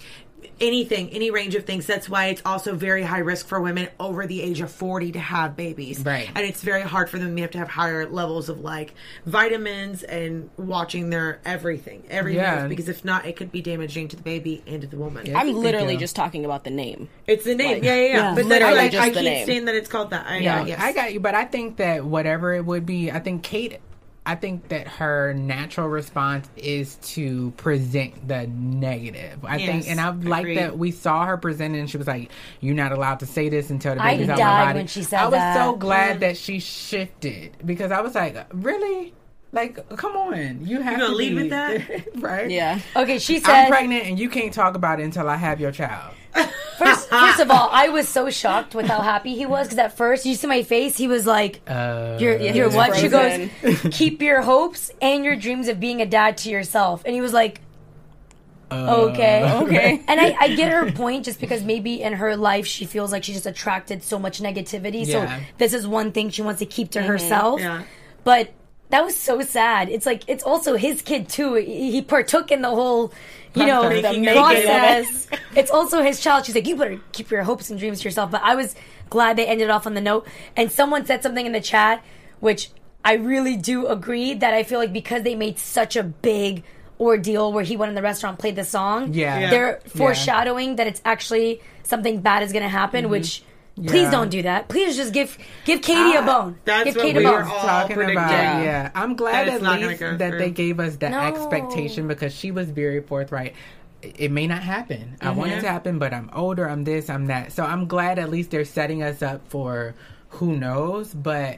anything, 0.61 1.09
any 1.09 1.31
range 1.31 1.55
of 1.55 1.65
things. 1.65 1.85
That's 1.85 2.07
why 2.09 2.27
it's 2.27 2.41
also 2.45 2.75
very 2.75 3.03
high 3.03 3.19
risk 3.19 3.47
for 3.47 3.59
women 3.61 3.89
over 3.99 4.25
the 4.27 4.41
age 4.41 4.61
of 4.61 4.71
40 4.71 5.11
to 5.13 5.19
have 5.19 5.55
babies. 5.55 5.99
Right. 5.99 6.29
And 6.35 6.45
it's 6.45 6.61
very 6.61 6.81
hard 6.81 7.09
for 7.09 7.19
them. 7.19 7.35
They 7.35 7.41
have 7.41 7.51
to 7.51 7.57
have 7.57 7.67
higher 7.69 8.07
levels 8.09 8.49
of 8.49 8.59
like 8.61 8.93
vitamins 9.25 10.03
and 10.03 10.49
watching 10.57 11.09
their 11.09 11.39
everything, 11.45 12.03
every 12.09 12.35
Yeah. 12.35 12.61
move, 12.61 12.69
because 12.69 12.89
if 12.89 13.03
not, 13.03 13.25
it 13.25 13.35
could 13.35 13.51
be 13.51 13.61
damaging 13.61 14.07
to 14.09 14.15
the 14.15 14.21
baby 14.23 14.63
and 14.67 14.81
to 14.81 14.87
the 14.87 14.97
woman. 14.97 15.25
Yeah. 15.25 15.39
I'm 15.39 15.53
literally 15.53 15.97
just 15.97 16.15
talking 16.15 16.45
about 16.45 16.63
the 16.63 16.69
name. 16.69 17.09
It's 17.27 17.43
the 17.45 17.55
name. 17.55 17.75
Like- 17.75 17.83
yeah, 17.83 17.95
yeah, 17.95 18.01
yeah. 18.01 18.13
Yeah. 18.15 18.35
But 18.35 18.45
Literally 18.45 18.73
literally, 18.75 18.79
I, 18.79 18.89
just 18.89 19.03
I 19.03 19.09
the 19.09 19.15
keep 19.15 19.23
name. 19.23 19.45
saying 19.45 19.65
that 19.65 19.75
it's 19.75 19.89
called 19.89 20.09
that. 20.11 20.25
I, 20.27 20.37
Yeah, 20.37 20.61
uh, 20.61 20.65
yes. 20.65 20.79
I 20.81 20.93
got 20.93 21.13
you, 21.13 21.19
but 21.19 21.35
I 21.35 21.45
think 21.45 21.77
that 21.77 22.05
whatever 22.05 22.53
it 22.53 22.65
would 22.65 22.85
be, 22.85 23.11
I 23.11 23.19
think 23.19 23.43
Kate. 23.43 23.77
I 24.25 24.35
think 24.35 24.69
that 24.69 24.87
her 24.87 25.33
natural 25.33 25.87
response 25.87 26.49
is 26.55 26.95
to 27.13 27.51
present 27.57 28.27
the 28.27 28.47
negative. 28.47 29.45
I 29.45 29.57
Yes, 29.57 29.67
think, 29.85 29.87
and 29.87 30.01
I 30.01 30.09
like 30.09 30.55
that 30.55 30.77
we 30.77 30.91
saw 30.91 31.25
her 31.25 31.37
present, 31.37 31.75
and 31.75 31.89
she 31.89 31.97
was 31.97 32.07
like, 32.07 32.31
"You're 32.59 32.75
not 32.75 32.91
allowed 32.91 33.19
to 33.19 33.27
say 33.27 33.49
this 33.49 33.69
until 33.69 33.95
the 33.95 34.01
I 34.01 34.13
baby's 34.13 34.29
out 34.29 34.37
died 34.37 34.59
my 34.59 34.65
body." 34.65 34.79
when 34.79 34.87
she 34.87 35.03
said 35.03 35.19
I 35.19 35.25
was 35.25 35.33
that. 35.33 35.55
so 35.55 35.75
glad 35.75 36.19
that 36.21 36.37
she 36.37 36.59
shifted 36.59 37.55
because 37.65 37.91
I 37.91 38.01
was 38.01 38.15
like, 38.15 38.35
"Really? 38.53 39.13
Like, 39.51 39.87
come 39.95 40.17
on, 40.17 40.65
you 40.65 40.81
have 40.81 40.99
gonna 40.99 41.13
leave 41.13 41.33
lead 41.33 41.35
be- 41.35 41.41
with 41.43 41.49
that? 41.51 42.05
right? 42.21 42.49
Yeah. 42.49 42.79
Okay, 42.95 43.19
she 43.19 43.39
said, 43.39 43.51
I'm 43.53 43.65
said. 43.65 43.69
pregnant, 43.69 44.05
and 44.05 44.19
you 44.19 44.27
can't 44.29 44.53
talk 44.53 44.75
about 44.75 44.99
it 44.99 45.03
until 45.03 45.29
I 45.29 45.35
have 45.37 45.61
your 45.61 45.71
child." 45.71 46.15
First, 46.77 47.07
first 47.09 47.39
of 47.39 47.49
all, 47.49 47.69
I 47.71 47.87
was 47.87 48.05
so 48.09 48.29
shocked 48.29 48.75
with 48.75 48.85
how 48.85 48.99
happy 48.99 49.33
he 49.33 49.45
was 49.45 49.67
because 49.67 49.77
at 49.77 49.95
first, 49.95 50.25
you 50.25 50.35
see 50.35 50.45
my 50.45 50.61
face, 50.61 50.97
he 50.97 51.07
was 51.07 51.25
like, 51.25 51.61
Uh, 51.65 52.17
"You're, 52.19 52.37
he 52.37 52.49
you're 52.49 52.69
what?" 52.69 52.97
She 52.97 53.07
goes, 53.07 53.49
"Keep 53.91 54.21
your 54.21 54.41
hopes 54.41 54.91
and 55.01 55.23
your 55.23 55.37
dreams 55.37 55.69
of 55.69 55.79
being 55.79 56.01
a 56.01 56.05
dad 56.05 56.35
to 56.39 56.49
yourself." 56.49 57.01
And 57.05 57.15
he 57.15 57.21
was 57.21 57.31
like, 57.31 57.61
"Okay, 58.71 59.59
Okay. 59.61 60.01
And 60.05 60.19
I, 60.19 60.35
I 60.37 60.55
get 60.55 60.69
her 60.71 60.91
point 60.91 61.23
just 61.23 61.39
because 61.39 61.63
maybe 61.63 62.01
in 62.01 62.11
her 62.13 62.35
life 62.35 62.65
she 62.65 62.85
feels 62.85 63.11
like 63.11 63.23
she 63.23 63.31
just 63.31 63.45
attracted 63.45 64.03
so 64.03 64.19
much 64.19 64.41
negativity. 64.41 65.05
Yeah. 65.05 65.37
So 65.37 65.43
this 65.57 65.73
is 65.73 65.87
one 65.87 66.11
thing 66.11 66.29
she 66.29 66.41
wants 66.41 66.59
to 66.59 66.65
keep 66.65 66.91
to 66.91 67.01
herself. 67.01 67.61
Yeah. 67.61 67.83
But 68.25 68.51
that 68.95 69.03
was 69.03 69.15
so 69.17 69.41
sad. 69.41 69.89
It's 69.89 70.05
like 70.05 70.23
it's 70.27 70.43
also 70.43 70.77
his 70.77 71.01
kid 71.01 71.27
too. 71.27 71.55
He 71.55 71.91
he 71.91 72.01
partook 72.01 72.49
in 72.49 72.61
the 72.61 72.69
whole, 72.69 73.11
you 73.53 73.65
know, 73.65 73.81
Process. 73.81 74.15
the 74.15 74.23
it 74.23 74.35
process. 74.35 75.27
it's 75.53 75.69
also 75.69 76.01
his 76.01 76.21
child. 76.21 76.45
She's 76.45 76.55
like, 76.55 76.65
you 76.65 76.77
better 76.77 77.01
keep 77.11 77.29
your 77.29 77.43
hopes 77.43 77.69
and 77.69 77.77
dreams 77.77 77.99
to 77.99 78.05
yourself. 78.05 78.31
But 78.31 78.41
I 78.41 78.55
was 78.55 78.73
glad 79.09 79.35
they 79.35 79.47
ended 79.47 79.69
off 79.69 79.85
on 79.85 79.95
the 79.95 80.01
note. 80.01 80.25
And 80.55 80.71
someone 80.71 81.05
said 81.05 81.23
something 81.23 81.45
in 81.45 81.51
the 81.51 81.59
chat, 81.59 82.05
which 82.39 82.71
I 83.03 83.15
really 83.15 83.57
do 83.57 83.87
agree 83.87 84.33
that 84.35 84.53
I 84.53 84.63
feel 84.63 84.79
like 84.79 84.93
because 84.93 85.23
they 85.23 85.35
made 85.35 85.59
such 85.59 85.97
a 85.97 86.03
big 86.03 86.63
ordeal 86.97 87.51
where 87.51 87.65
he 87.65 87.75
went 87.75 87.89
in 87.89 87.95
the 87.95 88.01
restaurant, 88.01 88.39
played 88.39 88.55
the 88.55 88.63
song. 88.63 89.13
Yeah. 89.13 89.39
Yeah. 89.39 89.49
they're 89.49 89.81
foreshadowing 89.87 90.77
that 90.77 90.87
it's 90.87 91.01
actually 91.03 91.61
something 91.83 92.21
bad 92.21 92.43
is 92.43 92.53
going 92.53 92.63
to 92.63 92.69
happen, 92.69 93.03
mm-hmm. 93.03 93.11
which. 93.11 93.43
Please 93.75 94.03
Mm-hmm. 94.03 94.11
Don't 94.11 94.29
do 94.29 94.41
that. 94.43 94.69
Please 94.69 94.95
just 94.95 95.11
give 95.11 95.37
give 95.65 95.81
Katie 95.81 96.15
a 96.15 96.21
bone. 96.21 96.57
that's 96.63 96.85
give 96.85 96.95
what 96.95 97.01
Katie 97.03 97.19
we 97.19 97.25
a 97.25 97.31
were 97.31 97.41
bone. 97.43 97.51
all 97.51 97.59
talking 97.61 97.95
predicting. 97.95 98.17
about. 98.17 98.31
Yeah. 98.31 98.63
Yeah, 98.63 98.91
I'm 98.95 99.15
glad 99.15 99.47
That 99.49 99.61
at 99.63 99.81
least 99.81 99.99
go 99.99 100.15
that 100.17 100.29
through. 100.29 100.39
they 100.39 100.49
gave 100.51 100.79
us 100.79 100.95
the 100.95 101.09
No. 101.09 101.19
expectation 101.19 102.07
because 102.07 102.33
she 102.33 102.51
was 102.51 102.69
very 102.69 103.01
forthright. 103.01 103.53
It 104.01 104.15
it 104.17 104.31
may 104.31 104.47
not 104.47 104.63
happen. 104.63 105.17
I 105.19 105.31
want 105.31 105.51
it 105.51 105.61
to 105.61 105.67
happen, 105.67 105.99
but 105.99 106.13
I'm 106.13 106.29
older. 106.33 106.69
I'm 106.69 106.83
this. 106.85 107.09
I'm 107.09 107.25
that. 107.27 107.51
So 107.51 107.63
I'm 107.65 107.87
glad 107.87 108.17
at 108.17 108.29
least 108.29 108.51
they're 108.51 108.63
setting 108.63 109.03
us 109.03 109.21
up 109.21 109.41
for 109.49 109.93
who 110.29 110.55
knows. 110.55 111.13
But 111.13 111.57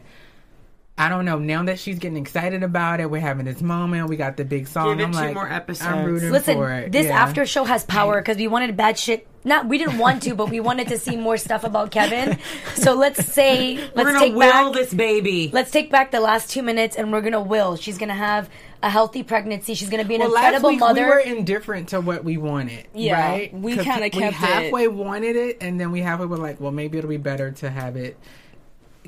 I 0.99 1.09
don't 1.09 1.25
know. 1.25 1.37
Now 1.37 1.63
that 1.65 1.77
she's 1.77 1.99
getting 1.99 2.17
excited 2.17 2.63
about 2.63 2.99
it, 2.99 3.11
we're 3.11 3.21
having 3.21 3.45
this 3.45 3.61
moment. 3.61 4.09
We 4.09 4.15
got 4.17 4.35
the 4.35 4.45
big 4.45 4.67
song. 4.67 4.97
Give 4.97 5.01
it 5.01 5.03
I'm 5.05 5.11
two 5.11 5.17
like, 5.19 5.33
more 5.35 5.47
episodes. 5.51 5.87
I'm 5.87 6.03
rooting 6.05 6.31
Listen, 6.31 6.55
for 6.55 6.71
it. 6.71 6.91
this 6.91 7.05
Yeah. 7.05 7.21
after 7.21 7.45
show 7.45 7.65
has 7.65 7.83
power 7.83 8.19
because 8.19 8.37
we 8.37 8.47
wanted 8.47 8.75
bad 8.75 8.97
shit. 8.97 9.27
Not 9.43 9.67
we 9.67 9.77
didn't 9.77 9.99
want 9.99 10.23
to, 10.23 10.33
but 10.33 10.49
we 10.49 10.59
wanted 10.59 10.87
to 10.89 10.97
see 10.97 11.15
more 11.15 11.37
stuff 11.37 11.63
about 11.63 11.91
Kevin. 11.91 12.39
So 12.75 12.95
let's 12.95 13.23
say 13.25 13.75
let's 13.77 13.95
We're 13.95 14.03
gonna 14.05 14.19
take 14.19 14.33
will 14.33 14.39
back 14.39 14.73
this 14.73 14.91
baby. 14.93 15.51
let's 15.53 15.69
take 15.71 15.91
back 15.91 16.09
the 16.11 16.19
last 16.19 16.49
two 16.49 16.63
minutes 16.63 16.95
and 16.97 17.11
we're 17.13 17.21
gonna 17.21 17.41
will. 17.43 17.75
She's 17.77 17.97
gonna 17.99 18.15
have 18.15 18.49
a 18.81 18.89
healthy 18.89 19.21
pregnancy. 19.23 19.75
She's 19.75 19.89
gonna 19.91 20.03
be 20.03 20.15
an 20.15 20.21
Well, 20.21 20.31
last 20.31 20.45
incredible 20.45 20.69
week 20.71 20.79
mother. 20.79 21.03
we 21.03 21.09
were 21.09 21.19
indifferent 21.19 21.89
to 21.89 22.01
what 22.01 22.23
we 22.23 22.37
wanted. 22.37 22.87
Yeah, 22.95 23.21
right? 23.21 23.53
we 23.53 23.75
'Cause 23.75 23.85
kinda 23.85 24.09
kept 24.09 24.15
we 24.15 24.23
it- 24.23 24.33
halfway 24.33 24.87
wanted 24.87 25.35
it, 25.35 25.57
and 25.61 25.79
then 25.79 25.91
we 25.91 26.01
halfway 26.01 26.25
were 26.25 26.37
like, 26.37 26.59
well, 26.59 26.71
maybe 26.71 26.97
it'll 26.97 27.09
be 27.09 27.17
better 27.17 27.51
to 27.51 27.69
have 27.69 27.95
it. 27.95 28.17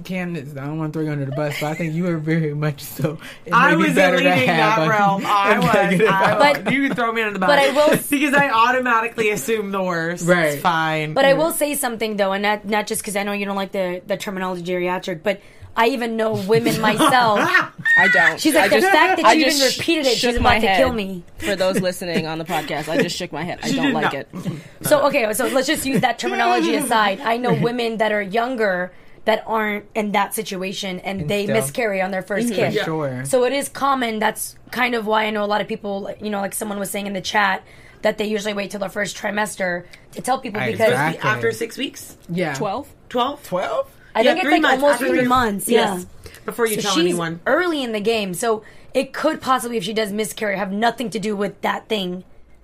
Candace, 0.04 0.52
I 0.58 0.66
don't 0.66 0.78
want 0.78 0.94
to 0.94 0.98
throw 1.00 1.06
you 1.06 1.12
under 1.12 1.26
the 1.26 1.32
bus, 1.32 1.56
but 1.60 1.68
I 1.68 1.74
think 1.76 1.94
you 1.94 2.04
were 2.06 2.18
very 2.18 2.54
much 2.54 2.82
so. 2.82 3.18
I 3.52 3.72
may 3.72 3.76
be 3.82 3.84
was 3.88 3.96
better 3.96 4.18
leading 4.18 4.48
that 4.48 4.86
a- 4.86 4.90
realm. 4.90 5.24
I 5.26 5.56
a 5.56 5.60
was. 5.60 6.02
I 6.02 6.06
outcome. 6.08 6.64
But- 6.64 6.74
you 6.74 6.88
can 6.88 6.96
throw 6.96 7.12
me 7.12 7.22
under 7.22 7.34
the 7.34 7.40
bus. 7.40 7.50
but 7.50 7.60
I 7.60 7.70
will- 7.72 7.98
because 8.10 8.34
I 8.34 8.50
automatically 8.50 9.30
assume 9.32 9.72
the 9.72 9.82
worst. 9.84 10.28
Right. 10.28 10.46
It's 10.54 10.62
fine. 10.62 11.14
But 11.14 11.26
I 11.26 11.34
will 11.34 11.52
say 11.52 11.76
something 11.76 12.18
though, 12.18 12.32
and 12.34 12.44
not 12.44 12.66
not 12.66 12.88
just 12.88 13.02
because 13.02 13.16
I 13.16 13.24
know 13.24 13.32
you 13.34 13.46
don't 13.46 13.56
like 13.56 13.72
the 13.72 14.02
the 14.06 14.18
terminology 14.18 14.64
geriatric, 14.64 15.24
but 15.24 15.42
I 15.78 15.90
even 15.90 16.18
know 16.18 16.34
women 16.34 16.82
myself. 16.82 17.40
I 17.42 18.08
don't. 18.12 18.40
She's 18.40 18.54
like 18.56 18.66
I 18.72 18.76
the 18.76 18.82
just, 18.82 18.92
fact 18.92 19.18
that 19.18 19.26
I 19.26 19.34
you 19.34 19.46
just 19.46 19.58
even 19.62 19.78
repeated 19.80 20.06
it. 20.08 20.18
She's 20.18 20.36
about 20.36 20.60
to 20.62 20.76
kill 20.76 20.92
me. 20.92 21.24
For 21.38 21.56
those 21.56 21.80
listening 21.80 22.26
on 22.28 22.38
the 22.38 22.44
podcast, 22.46 22.90
I 22.90 23.02
just 23.02 23.16
shook 23.16 23.32
my 23.32 23.44
head. 23.44 23.60
I 23.64 23.70
She 23.70 23.76
don't 23.76 23.94
like 23.94 24.04
not. 24.14 24.14
it. 24.16 24.28
So 24.82 25.06
okay, 25.08 25.32
so 25.34 25.48
let's 25.48 25.68
just 25.68 25.86
use 25.86 26.02
that 26.02 26.20
terminology 26.20 26.76
aside. 26.76 27.22
I 27.22 27.38
know 27.38 27.54
women 27.54 27.98
that 27.98 28.12
are 28.12 28.22
younger 28.22 28.92
that 29.26 29.44
aren't 29.46 29.86
in 29.96 30.12
that 30.14 30.34
situation 30.34 31.00
and, 31.00 31.30
they 31.30 31.44
still- 31.44 31.56
miscarry 31.56 32.02
on 32.02 32.12
their 32.12 32.24
1st 32.24 32.50
mhm. 32.52 32.56
kid. 32.56 32.74
For 32.80 32.84
sure. 32.86 33.26
So 33.26 33.44
it 33.46 33.54
is 33.54 33.70
common. 33.70 34.20
That's 34.20 34.56
kind 34.72 34.96
of 34.96 35.06
why 35.06 35.26
I 35.26 35.30
know 35.32 35.44
a 35.44 35.46
lot 35.48 35.62
of 35.62 35.68
people, 35.68 36.14
you 36.22 36.30
know, 36.30 36.40
like 36.42 36.54
someone 36.54 36.80
was 36.80 36.90
saying 36.90 37.08
in 37.08 37.14
the 37.14 37.22
chat 37.22 37.64
that 38.02 38.18
they 38.18 38.26
usually 38.26 38.54
wait 38.54 38.72
till 38.72 38.80
their 38.80 38.90
first 38.90 39.18
trimester 39.18 39.86
to 40.14 40.22
tell 40.22 40.40
people 40.40 40.62
because 40.62 40.80
Exactly. 40.80 41.30
after 41.30 41.52
six 41.52 41.78
weeks, 41.78 42.18
yeah, 42.30 42.54
Twelve. 42.54 42.88
twelve. 43.10 43.44
twelve. 43.46 43.88
I 44.16 44.22
Yeah, 44.22 44.34
think 44.34 44.46
three 44.46 44.56
it's 44.56 44.64
like 44.64 44.80
months. 44.80 44.84
almost 44.84 44.94
After 45.02 45.08
three 45.10 45.20
three- 45.20 45.28
months. 45.28 45.68
Yes. 45.70 46.06
Yeah. 46.26 46.32
Before 46.46 46.66
you 46.66 46.76
So 46.76 46.82
tell 46.82 46.92
she's 46.96 47.04
anyone. 47.04 47.42
early 47.46 47.84
in 47.84 47.92
the 47.92 48.00
game, 48.00 48.34
so 48.34 48.64
it 48.94 49.14
could 49.14 49.40
possibly, 49.42 49.78
if 49.78 49.84
she 49.84 49.94
does 49.94 50.12
miscarry, 50.12 50.58
have 50.58 50.72
nothing 50.72 51.10
to 51.12 51.20
do 51.20 51.36
with 51.36 51.60
that 51.62 51.88
thing 51.90 52.24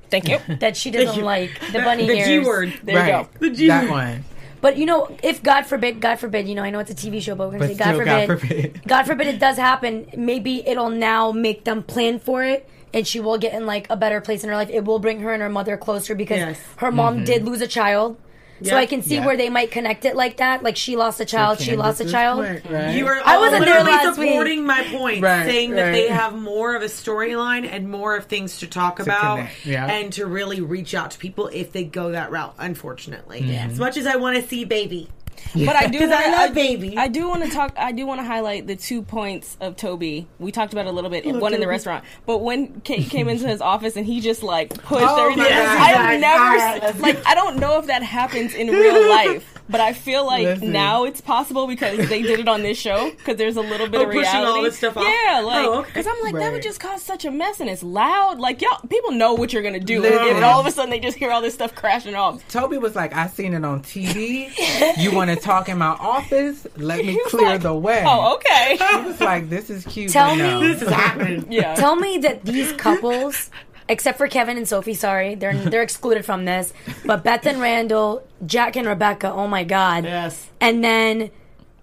Thank 0.10 0.28
you. 0.30 0.40
that 0.60 0.76
she 0.78 0.90
doesn't 0.92 1.22
like 1.24 1.52
the 1.72 1.80
bunny 1.80 2.08
the 2.08 2.14
ears. 2.18 2.28
G 2.28 2.40
word. 2.40 2.74
There 2.84 3.06
you 3.06 3.12
go. 3.12 3.28
The 3.40 3.50
G 3.52 3.68
that 3.68 3.84
word. 3.84 3.92
one. 3.92 4.24
But 4.66 4.78
you 4.78 4.88
know, 4.88 5.16
if 5.22 5.44
God 5.44 5.68
forbid, 5.68 6.02
God 6.02 6.16
forbid, 6.16 6.48
you 6.48 6.56
know, 6.56 6.64
I 6.64 6.72
know 6.72 6.80
it's 6.80 6.90
a 6.90 6.96
TV 6.96 7.22
show, 7.22 7.36
but 7.36 7.50
we're 7.52 7.60
gonna 7.60 7.68
But 7.68 7.78
say 7.78 7.84
God 7.84 7.94
still, 7.94 8.00
forbid, 8.00 8.28
God 8.28 8.40
forbid. 8.40 8.82
God 8.88 9.04
forbid 9.04 9.28
it 9.28 9.40
does 9.40 9.58
happen. 9.58 10.08
Maybe 10.18 10.68
it'll 10.68 10.90
now 10.90 11.32
make 11.32 11.66
them 11.66 11.84
plan 11.84 12.18
for 12.20 12.44
it, 12.44 12.68
and 12.92 13.06
she 13.06 13.20
will 13.20 13.38
get 13.38 13.54
in 13.54 13.68
like 13.68 13.88
a 13.92 13.96
better 13.96 14.22
place 14.22 14.44
in 14.44 14.50
her 14.50 14.56
life. 14.56 14.72
It 14.72 14.84
will 14.84 14.98
bring 14.98 15.20
her 15.20 15.32
and 15.32 15.44
her 15.44 15.50
mother 15.50 15.78
closer 15.78 16.16
because 16.16 16.40
Yes. 16.40 16.60
her 16.78 16.92
mom 16.92 17.18
Mm-hmm. 17.18 17.26
did 17.26 17.46
lose 17.46 17.62
a 17.62 17.68
child. 17.68 18.18
So 18.64 18.76
I 18.78 18.86
can 18.86 19.02
see 19.02 19.16
Yeah. 19.16 19.26
where 19.26 19.36
they 19.36 19.50
might 19.50 19.70
connect 19.72 20.06
it 20.06 20.16
like 20.16 20.38
that. 20.38 20.64
Like 20.64 20.78
she 20.78 20.96
lost 20.96 21.20
a 21.20 21.26
child, 21.26 21.60
she 21.60 21.76
lost 21.76 22.00
a 22.00 22.10
child. 22.10 22.46
point, 22.46 22.64
right? 22.70 22.96
You 22.96 23.06
are 23.08 23.20
I 23.26 23.38
wasn't 23.38 23.66
there 23.66 23.84
literally 23.84 23.92
last 23.92 24.18
week. 24.18 24.30
supporting 24.30 24.66
my 24.66 24.84
point, 24.92 25.22
Right, 25.22 25.46
saying 25.46 25.72
that 25.72 25.92
they 25.92 26.08
have 26.08 26.34
more 26.36 26.76
of 26.76 26.82
a 26.82 26.86
storyline 26.86 27.68
and 27.70 27.90
more 27.90 28.16
of 28.16 28.26
things 28.26 28.60
to 28.60 28.68
talk 28.68 29.00
about, 29.00 29.38
connect, 29.38 29.66
yeah. 29.66 29.86
and 29.88 30.12
to 30.14 30.26
really 30.26 30.62
reach 30.62 30.94
out 30.96 31.12
to 31.12 31.18
people 31.20 31.48
if 31.54 31.72
they 31.74 31.84
go 31.84 32.12
that 32.12 32.32
route. 32.32 32.56
Unfortunately, 32.58 33.42
Mm-hmm. 33.42 33.72
as 33.72 33.78
much 33.80 33.98
as 33.98 34.08
I 34.08 34.16
want 34.16 34.38
to 34.42 34.48
see 34.48 34.64
baby, 34.66 35.10
But 35.54 35.76
I 35.76 35.88
do 35.88 36.00
I 36.04 36.08
wanna- 36.08 36.32
love 36.32 36.54
baby. 36.54 36.98
I 36.98 37.08
do 37.08 37.28
want 37.28 37.44
to 37.44 37.50
talk. 37.50 37.74
I 37.78 37.92
do 37.92 38.06
want 38.06 38.20
to 38.20 38.26
highlight 38.26 38.68
the 38.68 38.76
two 38.76 39.02
points 39.02 39.58
of 39.62 39.76
Toby. 39.76 40.28
We 40.40 40.52
talked 40.52 40.74
about 40.74 40.86
it 40.86 40.90
a 40.90 40.92
little 40.92 41.10
bit. 41.10 41.26
one 41.26 41.54
in 41.54 41.60
the 41.60 41.68
restaurant, 41.68 42.04
but 42.26 42.40
when 42.40 42.82
Kate 42.82 43.10
came 43.10 43.28
into 43.30 43.48
his 43.48 43.62
office 43.62 43.96
and 43.96 44.06
he 44.06 44.22
just 44.22 44.44
like 44.44 44.70
pushed 44.84 45.06
Oh 45.08 45.30
everything. 45.32 45.52
I've 45.52 46.20
never 46.20 47.00
like. 47.02 47.26
I 47.26 47.36
don't 47.36 47.58
know 47.58 47.80
if 47.80 47.88
that 47.88 48.04
happens 48.04 48.54
in 48.54 48.68
real 48.68 49.10
life. 49.10 49.52
But 49.68 49.82
I 49.82 49.94
feel 49.94 50.26
like 50.28 50.44
Listen. 50.44 50.72
now 50.72 51.06
it's 51.06 51.22
possible 51.22 51.66
because 51.66 51.98
they 52.10 52.22
did 52.22 52.40
it 52.40 52.48
on 52.48 52.62
this 52.62 52.78
show. 52.78 53.10
Because 53.10 53.38
there's 53.38 53.58
a 53.58 53.62
little 53.62 53.88
bit 53.88 54.00
Oh, 54.00 54.04
of 54.04 54.10
pushing 54.12 54.22
reality. 54.32 54.52
all 54.52 54.62
this 54.62 54.78
stuff 54.78 54.96
off? 54.96 55.04
Yeah, 55.04 55.40
oh, 55.42 55.48
like 55.48 55.66
Oh, 55.66 55.74
okay. 55.80 55.88
because 55.90 56.06
I'm 56.08 56.22
like 56.22 56.36
that 56.36 56.52
would 56.52 56.62
just 56.62 56.80
cause 56.80 57.02
such 57.02 57.26
a 57.26 57.32
mess 57.32 57.60
and 57.60 57.70
it's 57.70 57.82
loud. 57.82 58.40
Like 58.40 58.62
y'all, 58.62 58.80
people 58.88 59.12
know 59.12 59.34
what 59.34 59.54
you're 59.54 59.64
gonna 59.64 59.80
do, 59.80 60.02
Listen. 60.02 60.36
and 60.36 60.46
all 60.46 60.60
of 60.60 60.68
a 60.68 60.72
sudden 60.72 60.92
they 60.92 61.00
just 61.00 61.18
hear 61.18 61.32
all 61.32 61.42
this 61.42 61.56
stuff 61.56 61.74
crashing 61.74 62.14
off. 62.14 62.48
Toby 62.48 62.78
was 62.78 62.96
like, 62.96 63.14
I 63.16 63.26
seen 63.28 63.54
it 63.56 63.66
on 63.66 63.82
TV. 63.82 64.52
you 65.00 65.12
want 65.16 65.32
to 65.32 65.36
talk 65.36 65.68
in 65.68 65.80
my 65.80 65.88
office? 66.00 66.68
Let 66.78 67.04
me 67.04 67.20
clear 67.28 67.48
like, 67.54 67.62
the 67.62 67.74
way. 67.74 68.04
Oh, 68.06 68.36
okay. 68.36 68.78
He 68.78 69.02
was 69.08 69.20
like, 69.20 69.50
this 69.50 69.70
is 69.72 69.84
cute. 69.86 70.12
Tell 70.12 70.30
but 70.30 70.36
no. 70.36 70.62
me- 70.62 70.68
this 70.68 70.82
is 70.84 70.90
happening. 70.90 71.52
yeah. 71.52 71.74
Tell 71.76 71.96
me 71.96 72.20
that 72.20 72.46
these 72.46 72.72
couples, 72.74 73.50
except 73.88 74.18
for 74.18 74.28
Kevin 74.28 74.58
and 74.58 74.68
Sophie, 74.68 74.94
sorry, 74.94 75.36
they're 75.36 75.56
they're 75.70 75.82
excluded 75.84 76.26
from 76.26 76.46
this. 76.46 76.74
But 77.06 77.24
Beth 77.24 77.46
and 77.46 77.60
Randall, 77.62 78.24
Jack 78.46 78.76
and 78.76 78.88
Rebecca, 78.88 79.32
oh 79.32 79.48
my 79.48 79.64
god. 79.64 80.04
Yes. 80.06 80.48
And 80.62 80.84
then 80.84 81.32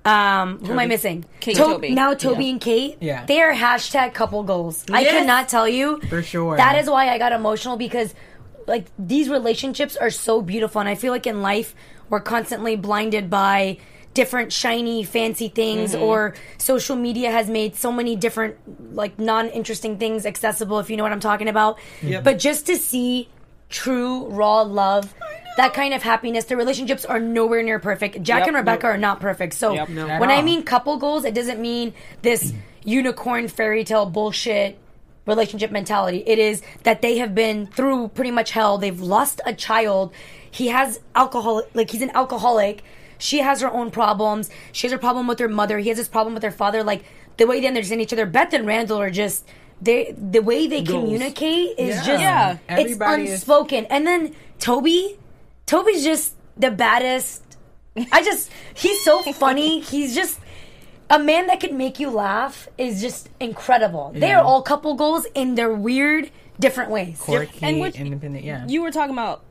um 0.04 0.58
who 0.58 0.72
am 0.72 0.78
I 0.80 0.86
missing? 0.86 1.24
Kate 1.40 1.56
To- 1.56 1.64
and 1.64 1.72
Toby. 1.74 1.90
Now 1.94 2.14
Toby 2.14 2.44
Yeah. 2.46 2.50
and 2.52 2.60
Kate. 2.60 2.96
Yeah. 3.00 3.24
They 3.26 3.40
are 3.40 3.52
hashtag 3.54 4.14
couple 4.14 4.42
goals. 4.42 4.84
I 4.92 5.02
Yes. 5.02 5.12
cannot 5.12 5.48
tell 5.48 5.68
you. 5.68 6.00
For 6.08 6.22
sure. 6.22 6.56
That 6.56 6.76
is 6.78 6.90
why 6.90 7.08
I 7.08 7.18
got 7.18 7.32
emotional 7.32 7.76
because 7.76 8.12
like 8.66 8.86
these 8.98 9.28
relationships 9.28 9.96
are 9.96 10.10
so 10.10 10.40
beautiful 10.42 10.80
and 10.80 10.88
I 10.88 10.94
feel 10.96 11.12
like 11.12 11.26
in 11.26 11.40
life 11.42 11.74
we're 12.08 12.20
constantly 12.20 12.74
blinded 12.76 13.30
by 13.30 13.78
different 14.14 14.52
shiny 14.52 15.02
fancy 15.04 15.48
things 15.48 15.94
Mm-hmm. 15.94 16.02
or 16.02 16.34
social 16.58 16.96
media 16.96 17.30
has 17.30 17.48
made 17.48 17.76
so 17.76 17.90
many 17.90 18.14
different 18.16 18.56
like 18.94 19.18
non-interesting 19.18 19.98
things 19.98 20.26
accessible 20.26 20.78
if 20.78 20.90
you 20.90 20.96
know 20.96 21.02
what 21.02 21.12
I'm 21.12 21.20
talking 21.20 21.48
about. 21.48 21.78
Yep. 22.02 22.24
But 22.24 22.38
just 22.38 22.66
to 22.66 22.76
see 22.76 23.28
true 23.70 24.26
raw 24.26 24.60
love 24.62 25.14
that 25.56 25.74
kind 25.74 25.92
of 25.94 26.02
happiness. 26.02 26.44
Their 26.46 26.56
relationships 26.56 27.04
are 27.04 27.20
nowhere 27.20 27.62
near 27.62 27.78
perfect. 27.78 28.22
Jack 28.22 28.40
Yep. 28.40 28.48
and 28.48 28.56
Rebecca 28.56 28.86
are 28.86 28.96
not 28.98 29.20
perfect. 29.20 29.52
So 29.54 29.72
Yep. 29.74 29.88
No. 29.90 30.06
when 30.18 30.30
I 30.30 30.40
mean 30.42 30.62
couple 30.62 30.96
goals, 30.96 31.24
it 31.24 31.34
doesn't 31.34 31.60
mean 31.60 31.92
this 32.22 32.52
unicorn 32.84 33.48
fairy 33.48 33.84
tale 33.84 34.06
bullshit 34.06 34.78
relationship 35.26 35.70
mentality. 35.70 36.22
It 36.26 36.38
is 36.38 36.62
that 36.84 37.00
they 37.02 37.18
have 37.18 37.34
been 37.34 37.66
through 37.66 38.08
pretty 38.08 38.30
much 38.30 38.50
hell. 38.50 38.76
They've 38.78 38.98
lost 39.00 39.40
a 39.46 39.52
child. 39.54 40.12
He 40.50 40.68
has 40.68 41.00
alcohol, 41.14 41.62
like 41.74 41.90
he's 41.90 42.02
an 42.02 42.10
alcoholic. 42.14 42.82
She 43.22 43.38
has 43.38 43.60
her 43.60 43.70
own 43.72 43.90
problems. 43.90 44.50
She 44.72 44.86
has 44.86 44.92
her 44.92 44.98
problem 44.98 45.26
with 45.26 45.38
her 45.38 45.48
mother. 45.48 45.78
He 45.78 45.88
has 45.90 45.98
his 45.98 46.08
problem 46.08 46.34
with 46.34 46.42
her 46.42 46.50
father. 46.50 46.82
Like 46.82 47.04
the 47.36 47.46
way 47.46 47.60
they 47.60 47.68
understand 47.68 48.00
each 48.00 48.12
other. 48.12 48.26
Beth 48.26 48.52
and 48.52 48.66
Randall 48.66 49.00
are 49.00 49.10
just 49.10 49.46
they. 49.80 50.12
The 50.18 50.40
way 50.40 50.66
they 50.66 50.82
communicate 50.82 51.78
is 51.78 51.96
Yeah. 51.96 52.04
just 52.10 52.22
Yeah. 52.22 52.52
it's 52.52 52.60
Everybody 52.68 53.24
is- 53.24 53.32
unspoken. 53.34 53.86
And 53.86 54.06
then 54.06 54.34
Toby, 54.58 55.18
Toby's 55.66 56.02
just 56.04 56.34
the 56.56 56.70
baddest. 56.70 57.42
I 58.10 58.22
just 58.22 58.50
he's 58.74 59.02
so 59.04 59.22
funny. 59.44 59.80
He's 59.80 60.14
just 60.14 60.38
a 61.10 61.18
man 61.18 61.46
that 61.46 61.60
could 61.60 61.74
make 61.74 62.00
you 62.00 62.10
laugh 62.10 62.68
is 62.78 63.00
just 63.00 63.28
incredible. 63.38 64.12
They 64.14 64.32
are 64.32 64.42
all 64.42 64.62
couple 64.62 64.94
goals 64.94 65.26
in 65.34 65.54
their 65.56 65.72
weird, 65.72 66.30
different 66.58 66.90
ways. 66.90 67.18
Quirky, 67.20 67.58
And 67.62 67.80
which- 67.80 67.96
independent. 67.96 68.44
Yeah. 68.44 68.64
you 68.66 68.82
were 68.82 68.90
talking 68.90 69.12
about 69.12 69.42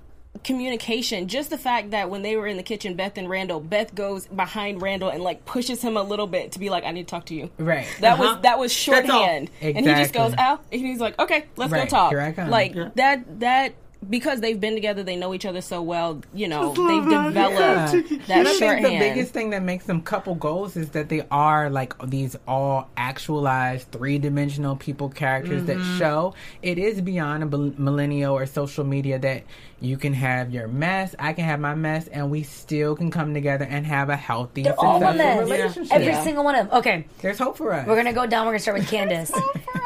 communication 0.44 1.28
just 1.28 1.50
the 1.50 1.58
fact 1.58 1.92
that 1.92 2.10
when 2.10 2.22
they 2.22 2.36
were 2.36 2.48
in 2.48 2.58
the 2.58 2.64
kitchen 2.64 2.96
beth 2.96 3.18
and 3.18 3.30
randall 3.30 3.60
beth 3.60 3.94
goes 3.96 4.26
behind 4.28 4.82
randall 4.82 5.10
and 5.10 5.24
like 5.24 5.46
pushes 5.46 5.82
him 5.82 5.96
a 5.98 6.04
little 6.04 6.28
bit 6.28 6.52
to 6.52 6.60
be 6.60 6.70
like 6.70 6.84
i 6.84 6.92
need 6.92 7.08
to 7.08 7.12
talk 7.12 7.26
to 7.26 7.36
you 7.36 7.50
Right. 7.58 7.88
that 8.00 8.14
Uh-huh. 8.14 8.34
was 8.36 8.42
that 8.42 8.60
was 8.60 8.72
That's 8.86 9.10
all. 9.10 9.20
shorthand 9.22 9.50
and 9.62 9.78
he 9.78 9.94
just 9.94 10.14
goes 10.14 10.34
Exactly. 10.34 10.44
out 10.46 10.64
and 10.72 10.82
he's 10.82 11.00
like 11.00 11.20
okay 11.20 11.46
let's 11.58 11.72
Right, 11.72 11.88
go 11.90 11.96
talk 11.96 12.12
here 12.12 12.22
I 12.22 12.32
come. 12.32 12.50
like 12.50 12.74
Yeah. 12.76 12.90
that 12.96 13.40
that 13.40 13.74
because 14.10 14.42
they've 14.42 14.60
been 14.60 14.74
together 14.74 15.04
they 15.04 15.16
know 15.16 15.32
each 15.32 15.46
other 15.46 15.62
so 15.62 15.80
well 15.84 16.22
you 16.34 16.48
know 16.48 16.70
they've 16.74 17.04
developed 17.04 17.34
Yeah. 17.60 17.86
that 17.92 18.30
And 18.30 18.48
I 18.48 18.52
think 18.52 18.58
shorthand 18.58 18.86
the 18.86 18.98
biggest 19.00 19.32
thing 19.32 19.52
that 19.52 19.62
makes 19.62 19.86
them 19.86 20.02
couple 20.02 20.34
goals 20.34 20.76
is 20.76 20.90
that 20.92 21.10
they 21.10 21.22
are 21.30 21.70
like 21.70 21.94
these 22.10 22.36
all 22.48 22.90
actualized 22.98 23.92
three 23.92 24.18
dimensional 24.18 24.76
people 24.76 25.10
characters 25.10 25.62
Mm-hmm. 25.64 25.80
that 25.80 25.98
show 26.00 26.34
it 26.64 26.80
is 26.80 27.00
beyond 27.00 27.44
a 27.44 27.46
millennial 27.80 28.36
or 28.36 28.48
social 28.48 28.84
media 28.84 29.20
that 29.20 29.44
you 29.82 29.98
can 29.98 30.14
have 30.14 30.52
your 30.54 30.68
mess, 30.68 31.16
I 31.20 31.34
can 31.34 31.44
have 31.46 31.60
my 31.60 31.74
mess, 31.76 32.08
and 32.08 32.30
we 32.32 32.44
still 32.44 32.96
can 32.96 33.10
come 33.12 33.34
together 33.34 33.66
and 33.66 33.86
have 33.86 34.10
a 34.10 34.16
healthy, 34.16 34.62
They're 34.64 34.80
all 34.80 34.98
a 35.04 35.08
successful 35.08 35.18
mess. 35.18 35.50
relationship. 35.50 35.94
Every 35.94 36.08
Yeah. 36.08 36.24
single 36.24 36.44
one 36.44 36.56
of 36.56 36.70
them. 36.70 36.78
Okay, 36.78 37.06
There's 37.22 37.40
hope 37.40 37.58
for 37.58 37.74
us. 37.74 37.88
we're 37.88 37.96
gonna 37.96 38.14
go 38.14 38.26
down. 38.28 38.46
We're 38.46 38.52
gonna 38.54 38.60
start 38.60 38.78
with 38.78 38.90
Candace. 38.92 39.32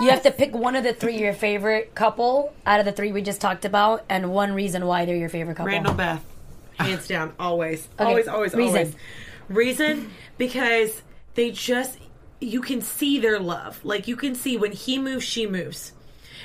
you 0.02 0.10
have 0.10 0.22
to 0.24 0.32
pick 0.32 0.54
one 0.54 0.76
of 0.76 0.84
the 0.84 0.94
three 0.94 1.18
your 1.18 1.34
favorite 1.34 1.96
couple 1.96 2.54
out 2.66 2.80
of 2.80 2.86
the 2.86 2.92
three 2.92 3.12
we 3.14 3.22
just 3.22 3.40
talked 3.42 3.64
about, 3.66 4.04
and 4.10 4.32
one 4.32 4.54
reason 4.54 4.86
why 4.86 5.06
they're 5.06 5.16
your 5.16 5.30
favorite 5.30 5.56
couple. 5.56 5.72
Randall 5.72 5.94
Beth, 5.94 6.22
hands 6.78 7.08
down, 7.08 7.32
always, 7.40 7.88
Okay, 8.00 8.10
always, 8.10 8.28
always, 8.28 8.54
reason. 8.54 8.78
always. 8.78 8.96
Reason 9.48 10.12
because 10.38 11.02
they 11.36 11.52
just 11.52 12.00
you 12.42 12.60
can 12.62 12.82
see 12.82 13.18
their 13.20 13.40
love. 13.40 13.80
Like 13.86 14.08
you 14.10 14.18
can 14.18 14.36
see 14.36 14.58
when 14.58 14.74
he 14.74 15.00
moves, 15.00 15.24
she 15.24 15.48
moves. 15.48 15.94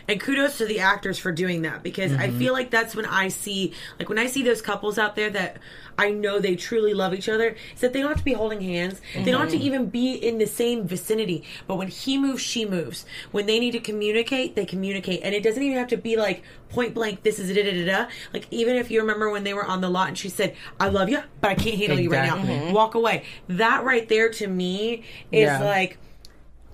And 0.09 0.21
kudos 0.21 0.59
to 0.59 0.67
the 0.67 0.81
actors 0.81 1.19
for 1.19 1.33
doing 1.33 1.63
that 1.63 1.83
because 1.83 2.13
I 2.13 2.29
mm-hmm. 2.29 2.39
feel 2.39 2.53
like 2.53 2.71
that's 2.71 2.95
when 2.95 3.07
I 3.07 3.29
see 3.29 3.73
like 3.99 4.09
when 4.09 4.19
I 4.19 4.27
see 4.27 4.43
those 4.43 4.63
couples 4.63 4.99
out 4.99 5.17
there 5.17 5.31
that 5.31 5.59
I 5.99 6.11
know 6.11 6.39
they 6.39 6.57
truly 6.57 6.95
love 6.95 7.13
each 7.13 7.29
other, 7.29 7.57
is 7.75 7.81
that 7.81 7.93
they 7.93 8.01
don't 8.01 8.09
have 8.09 8.19
to 8.19 8.25
be 8.25 8.33
holding 8.33 8.61
hands. 8.63 9.01
They 9.15 9.31
don't 9.31 9.43
have 9.43 9.51
to 9.51 9.57
mm-hmm. 9.57 9.67
even 9.67 9.87
be 9.87 10.15
in 10.15 10.39
the 10.39 10.47
same 10.47 10.87
vicinity. 10.87 11.45
But 11.67 11.77
when 11.77 11.89
he 11.89 12.17
moves, 12.17 12.43
she 12.43 12.65
moves. 12.65 13.05
When 13.33 13.45
they 13.45 13.61
need 13.61 13.73
to 13.73 13.81
communicate, 13.81 14.57
they 14.57 14.65
communicate. 14.65 15.21
And 15.23 15.35
it 15.35 15.43
doesn't 15.43 15.63
even 15.63 15.77
have 15.77 15.89
to 15.89 15.99
be 15.99 16.17
like 16.17 16.43
point 16.71 16.95
blank, 16.95 17.23
this 17.23 17.39
is 17.39 17.55
da 17.55 17.63
da 17.63 17.73
da 17.73 17.85
da. 17.85 18.11
Like 18.33 18.47
even 18.51 18.77
if 18.77 18.91
you 18.91 19.01
remember 19.01 19.31
when 19.31 19.45
they 19.45 19.53
were 19.53 19.65
on 19.65 19.81
the 19.81 19.91
lot 19.91 20.09
and 20.09 20.17
she 20.17 20.29
said, 20.31 20.57
I 20.79 20.89
love 20.89 21.11
you, 21.11 21.23
but 21.41 21.51
I 21.51 21.55
can't 21.55 21.77
handle 21.77 22.01
you 22.01 22.11
right 22.11 22.27
now. 22.27 22.39
Exactly. 22.39 22.73
Walk 22.73 22.95
away. 22.95 23.25
That 23.49 23.85
right 23.85 24.09
there 24.09 24.31
to 24.31 24.47
me 24.47 25.05
is 25.31 25.43
Yeah. 25.43 25.63
like 25.63 25.99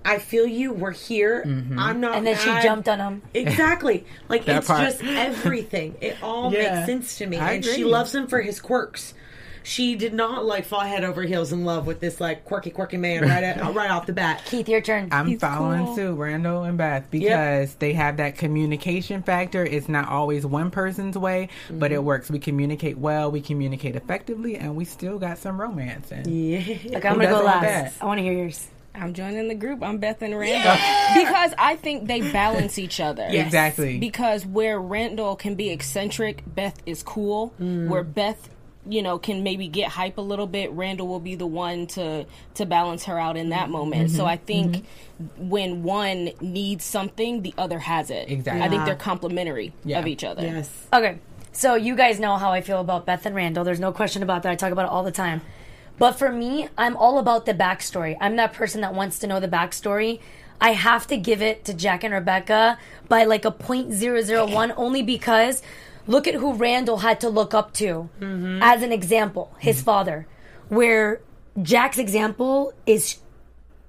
I 0.09 0.19
feel 0.19 0.47
you. 0.47 0.71
We're 0.73 0.91
here. 0.91 1.43
I'm 1.77 1.99
not. 1.99 2.15
And 2.15 2.25
then 2.25 2.37
she 2.37 2.45
jumped 2.65 2.87
on 2.89 2.99
him. 2.99 3.21
Exactly. 3.33 4.05
Like 4.29 4.47
it's 4.47 4.67
part. 4.67 4.81
just 4.81 5.03
everything. 5.03 5.95
It 6.01 6.17
all 6.23 6.51
Yeah. 6.53 6.75
makes 6.75 6.85
sense 6.87 7.17
to 7.19 7.27
me. 7.27 7.37
I 7.37 7.53
and 7.53 7.65
she 7.65 7.83
loves 7.83 8.13
him 8.15 8.27
for 8.27 8.41
his 8.41 8.59
quirks. 8.59 9.13
She 9.63 9.95
did 9.95 10.13
not 10.13 10.45
like 10.45 10.63
fall 10.63 10.79
head 10.79 11.03
over 11.03 11.23
heels 11.23 11.51
in 11.51 11.65
love 11.65 11.85
with 11.87 11.99
this 11.99 12.21
like 12.21 12.45
quirky, 12.45 12.69
quirky 12.69 12.95
man 12.95 13.23
right 13.23 13.43
at, 13.43 13.57
right 13.75 13.91
off 13.91 14.05
the 14.05 14.13
bat. 14.13 14.43
Keith, 14.45 14.69
your 14.69 14.79
turn. 14.79 15.09
I'm 15.11 15.27
He's 15.27 15.41
following 15.41 15.83
cool. 15.87 15.95
suit, 15.95 16.15
Randall 16.15 16.63
and 16.63 16.77
Beth, 16.77 17.11
because 17.11 17.73
they 17.75 17.91
have 17.91 18.15
that 18.17 18.37
communication 18.37 19.23
factor. 19.23 19.65
It's 19.65 19.89
not 19.89 20.07
always 20.07 20.45
one 20.45 20.71
person's 20.71 21.17
way, 21.17 21.49
but 21.69 21.87
Mm-hmm. 21.91 21.95
it 21.95 22.03
works. 22.05 22.29
We 22.31 22.39
communicate 22.39 22.97
well, 22.97 23.29
we 23.29 23.41
communicate 23.41 23.97
effectively, 23.97 24.55
and 24.55 24.73
we 24.77 24.85
still 24.85 25.19
got 25.19 25.37
some 25.37 25.59
romance. 25.59 26.13
And 26.13 26.25
Yeah. 26.27 26.59
okay, 26.59 26.73
I'm 26.85 26.91
Who 26.93 26.99
gonna 27.01 27.15
go 27.25 27.29
doesn't 27.31 27.45
last. 27.45 27.61
that? 27.63 27.93
I 28.01 28.05
want 28.05 28.19
to 28.19 28.23
hear 28.23 28.33
yours. 28.33 28.67
I'm 28.97 29.13
joining 29.13 29.47
the 29.47 29.55
group 29.55 29.83
i'm 29.83 29.97
beth 29.97 30.21
and 30.21 30.37
randall 30.37 30.75
because 31.21 31.53
i 31.57 31.75
think 31.75 32.07
they 32.07 32.21
balance 32.31 32.77
each 32.79 32.99
other 32.99 33.25
exactly. 33.29 33.97
because 33.99 34.45
where 34.45 34.79
Randall 34.79 35.35
can 35.35 35.55
be 35.55 35.69
eccentric, 35.69 36.43
Beth 36.45 36.81
is 36.85 37.03
cool. 37.03 37.53
Mm. 37.59 37.87
Where 37.87 38.03
Beth, 38.03 38.49
you 38.87 39.01
know, 39.01 39.19
can 39.19 39.43
maybe 39.43 39.67
get 39.67 39.89
hype 39.89 40.17
a 40.17 40.21
little 40.21 40.47
bit, 40.47 40.71
Randall 40.71 41.07
will 41.07 41.19
be 41.19 41.35
the 41.35 41.45
one 41.45 41.87
to 41.87 42.25
to 42.55 42.65
balance 42.65 43.05
her 43.05 43.19
out 43.19 43.37
in 43.37 43.49
that 43.49 43.69
moment. 43.69 44.07
Mm-hmm. 44.07 44.17
So 44.17 44.25
I 44.25 44.37
mm-hmm. 44.37 44.45
think 44.45 44.85
when 45.37 45.83
one 45.83 46.31
needs 46.41 46.83
something, 46.83 47.41
the 47.41 47.53
other 47.57 47.79
has 47.79 48.09
it. 48.09 48.29
Exactly. 48.29 48.61
I 48.61 48.69
think 48.69 48.85
they're 48.85 48.95
complementary 48.95 49.73
Yeah. 49.83 49.99
of 49.99 50.07
each 50.07 50.23
other. 50.23 50.43
Yes. 50.43 50.87
Okay, 50.93 51.19
so 51.51 51.75
you 51.75 51.95
guys 51.95 52.19
know 52.19 52.37
how 52.37 52.51
I 52.51 52.61
feel 52.61 52.79
about 52.79 53.05
Beth 53.05 53.25
and 53.25 53.35
Randall. 53.35 53.63
There's 53.63 53.79
no 53.79 53.91
question 53.91 54.23
about 54.23 54.43
that. 54.43 54.51
I 54.51 54.55
talk 54.55 54.71
about 54.71 54.85
it 54.85 54.91
all 54.91 55.03
the 55.03 55.11
time. 55.11 55.41
But 55.97 56.13
for 56.13 56.31
me, 56.31 56.69
I'm 56.77 56.95
all 56.95 57.17
about 57.17 57.45
the 57.45 57.53
backstory. 57.53 58.17
I'm 58.19 58.35
that 58.35 58.53
person 58.53 58.81
that 58.81 58.93
wants 58.93 59.19
to 59.19 59.27
know 59.27 59.39
the 59.39 59.47
backstory. 59.47 60.19
I 60.59 60.71
have 60.71 61.07
to 61.07 61.17
give 61.17 61.41
it 61.41 61.65
to 61.65 61.73
Jack 61.73 62.03
and 62.03 62.13
Rebecca 62.13 62.77
by 63.07 63.25
like 63.25 63.45
a 63.45 63.51
.001 63.51 64.73
only 64.77 65.03
because 65.03 65.61
look 66.07 66.27
at 66.27 66.35
who 66.35 66.53
Randall 66.53 66.97
had 66.97 67.19
to 67.21 67.29
look 67.29 67.53
up 67.53 67.73
to 67.73 68.09
mm-hmm. 68.19 68.59
as 68.61 68.81
an 68.81 68.91
example, 68.91 69.55
his 69.59 69.77
mm-hmm. 69.77 69.85
father. 69.85 70.27
Where 70.69 71.21
Jack's 71.61 71.97
example 71.97 72.73
is 72.85 73.17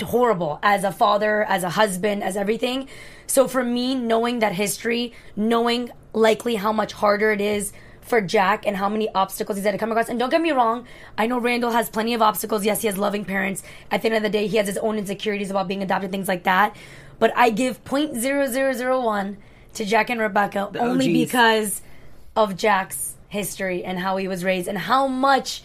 horrible 0.03 0.59
as 0.63 0.85
a 0.85 0.93
father, 0.93 1.43
as 1.45 1.63
a 1.65 1.71
husband, 1.71 2.23
as 2.23 2.37
everything. 2.37 2.89
So 3.27 3.49
for 3.49 3.65
me, 3.65 3.95
knowing 3.95 4.39
that 4.39 4.53
history, 4.53 5.13
knowing 5.37 5.91
likely 6.13 6.57
how 6.57 6.73
much 6.73 6.93
harder 6.93 7.33
it 7.33 7.41
is 7.41 7.73
for 8.09 8.21
Jack 8.21 8.67
and 8.67 8.77
how 8.77 8.89
many 8.89 9.09
obstacles 9.15 9.57
he's 9.57 9.65
had 9.65 9.73
to 9.73 9.79
come 9.79 9.91
across. 9.91 10.09
And 10.09 10.19
don't 10.19 10.31
get 10.31 10.41
me 10.41 10.51
wrong, 10.51 10.87
I 11.17 11.27
know 11.27 11.39
Randall 11.39 11.71
has 11.71 11.89
plenty 11.89 12.15
of 12.15 12.23
obstacles. 12.23 12.65
Yes, 12.65 12.81
he 12.81 12.87
has 12.87 12.99
loving 12.99 13.25
parents. 13.25 13.63
At 13.91 14.03
the 14.03 14.09
end 14.09 14.17
of 14.17 14.23
the 14.23 14.31
day, 14.31 14.47
he 14.47 14.57
has 14.57 14.67
his 14.67 14.79
own 14.79 14.99
insecurities 14.99 15.51
about 15.51 15.69
being 15.69 15.83
adopted, 15.83 16.11
things 16.11 16.29
like 16.29 16.45
that. 16.45 16.77
But 17.19 17.37
I 17.37 17.51
give 17.51 17.85
.0001 17.85 19.37
to 19.75 19.85
Jack 19.85 20.11
and 20.11 20.21
Rebecca 20.21 20.71
only 20.79 21.07
OGs. 21.07 21.27
because 21.27 21.83
of 22.35 22.57
Jack's 22.57 23.17
history 23.29 23.85
and 23.85 23.99
how 23.99 24.17
he 24.17 24.29
was 24.29 24.45
raised 24.45 24.69
and 24.69 24.79
how 24.79 25.07
much 25.07 25.63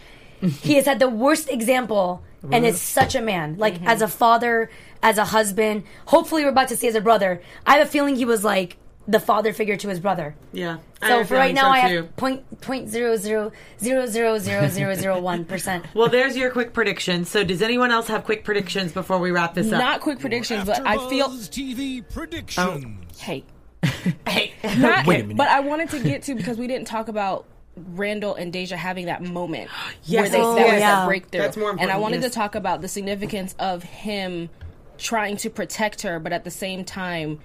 he 0.61 0.75
has 0.75 0.85
had 0.85 0.99
the 0.99 1.09
worst 1.09 1.49
example 1.49 2.21
and 2.51 2.65
is 2.65 2.81
such 2.81 3.15
a 3.15 3.21
man 3.21 3.57
like 3.57 3.75
mm-hmm. 3.75 3.87
as 3.87 4.01
a 4.01 4.07
father 4.07 4.69
as 5.01 5.17
a 5.17 5.23
husband 5.23 5.83
hopefully 6.07 6.43
we're 6.43 6.49
about 6.49 6.67
to 6.67 6.75
see 6.75 6.87
as 6.87 6.95
a 6.95 6.99
brother 6.99 7.41
i 7.65 7.77
have 7.77 7.87
a 7.87 7.89
feeling 7.89 8.17
he 8.17 8.25
was 8.25 8.43
like 8.43 8.75
the 9.07 9.19
father 9.19 9.51
figure 9.53 9.75
to 9.75 9.89
his 9.89 9.99
brother 9.99 10.35
Yeah. 10.53 10.77
So 11.01 11.19
have 11.19 11.27
for 11.27 11.33
right 11.35 11.53
now 11.53 11.63
so, 11.63 11.67
i 11.69 11.79
have 11.79 12.15
point 12.15 12.61
point 12.61 12.87
zero 12.89 13.17
zero 13.17 13.51
zero 13.81 14.05
zero 14.07 14.37
zero 14.39 14.69
zero 14.69 14.93
zero 15.03 15.19
one 15.19 15.43
percent 15.43 15.85
Well, 15.93 16.07
there's 16.09 16.37
your 16.37 16.51
quick 16.51 16.73
prediction. 16.73 17.25
So, 17.25 17.43
does 17.43 17.61
anyone 17.61 17.91
else 17.91 18.07
have 18.07 18.23
quick 18.23 18.43
predictions 18.45 18.93
before 18.93 19.19
we 19.19 19.31
wrap 19.31 19.53
this 19.55 19.71
up? 19.71 19.79
Not 19.79 19.99
quick 20.01 20.19
predictions, 20.19 20.65
but 20.65 20.85
I 20.85 20.97
feel 21.09 21.27
AfterBuzz 21.27 21.49
TV 21.49 22.03
predictions. 22.13 22.85
Oh. 22.85 23.17
hey. 23.17 23.43
Hey. 24.27 24.53
Not, 24.77 25.05
Wait 25.05 25.19
a 25.19 25.23
minute. 25.23 25.37
But 25.37 25.49
I 25.49 25.59
wanted 25.59 25.89
to 25.89 25.99
get 25.99 26.23
to 26.23 26.35
because 26.35 26.57
we 26.57 26.67
didn't 26.67 26.87
talk 26.87 27.09
about 27.09 27.45
Randall 27.75 28.35
and 28.35 28.53
Deja 28.53 28.77
having 28.77 29.07
that 29.07 29.21
moment 29.21 29.69
Yes. 30.03 30.21
where 30.21 30.29
they 30.29 30.41
Oh, 30.41 30.55
that 30.55 30.63
was 30.65 30.73
yeah. 30.73 30.79
that 30.79 31.07
breakthrough. 31.07 31.41
That's 31.41 31.57
more 31.57 31.71
important. 31.71 31.91
And 31.91 31.97
I 31.97 32.01
wanted 32.01 32.21
yes. 32.21 32.31
to 32.31 32.35
talk 32.39 32.55
about 32.55 32.79
the 32.81 32.87
significance 32.87 33.53
of 33.59 33.83
him 33.83 34.49
trying 34.97 35.35
to 35.37 35.49
protect 35.49 36.03
her, 36.03 36.19
but 36.19 36.31
at 36.31 36.43
the 36.45 36.51
same 36.51 36.85
time 36.85 37.39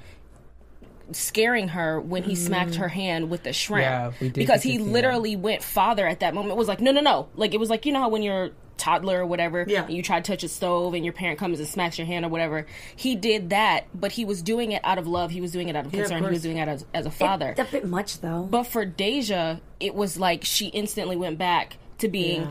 scaring 1.13 1.69
her 1.69 2.01
when 2.01 2.23
he 2.23 2.35
smacked 2.35 2.77
her 2.77 2.89
mm. 2.89 2.93
hand 2.93 3.31
with 3.31 3.43
the 3.43 3.53
shrimp. 3.53 3.83
Yeah, 3.83 4.13
we 4.21 4.29
did 4.29 4.35
because 4.35 4.63
he 4.63 4.73
see 4.73 4.79
that. 4.79 4.85
literally 4.85 5.37
went 5.37 5.63
father 5.63 6.07
at 6.07 6.21
that 6.21 6.35
moment. 6.35 6.53
It 6.53 6.59
was 6.59 6.69
like, 6.69 6.81
no, 6.81 6.93
no, 6.93 7.01
no. 7.01 7.29
Like 7.35 7.55
it 7.55 7.61
was 7.61 7.71
like 7.71 7.87
you 7.87 7.93
know 7.93 8.01
how 8.01 8.09
when 8.09 8.23
you're 8.23 8.51
toddler 8.79 9.21
or 9.21 9.27
whatever, 9.27 9.65
Yeah. 9.69 9.85
and 9.85 9.95
you 9.95 10.03
try 10.03 10.21
to 10.21 10.33
touch 10.33 10.45
a 10.45 10.49
stove 10.49 10.95
and 10.95 11.05
your 11.05 11.13
parent 11.13 11.39
comes 11.39 11.59
and 11.59 11.69
smacks 11.69 11.99
your 11.99 12.07
hand 12.07 12.25
or 12.25 12.29
whatever. 12.29 12.65
He 12.97 13.17
did 13.17 13.51
that, 13.51 13.87
but 13.93 14.13
he 14.13 14.25
was 14.25 14.41
doing 14.41 14.73
it 14.73 14.81
out 14.85 14.99
of 14.99 15.07
love. 15.07 15.31
He 15.31 15.41
was 15.41 15.53
doing 15.53 15.69
it 15.69 15.77
out 15.77 15.85
of 15.85 15.93
Yeah, 15.93 16.03
of 16.03 16.09
concern. 16.09 16.25
he 16.25 16.31
was 16.31 16.43
doing 16.43 16.57
it 16.57 16.69
as, 16.69 16.85
as 16.95 17.05
a 17.05 17.11
father. 17.11 17.51
It's 17.51 17.69
a 17.69 17.73
bit 17.73 17.87
much 17.87 18.21
though 18.21 18.45
But 18.45 18.65
for 18.65 18.85
Deja, 18.85 19.59
it 19.81 19.95
was 19.95 20.17
like 20.17 20.45
she 20.45 20.69
instantly 20.69 21.17
went 21.17 21.39
back 21.39 21.77
to 21.99 22.09
being. 22.09 22.49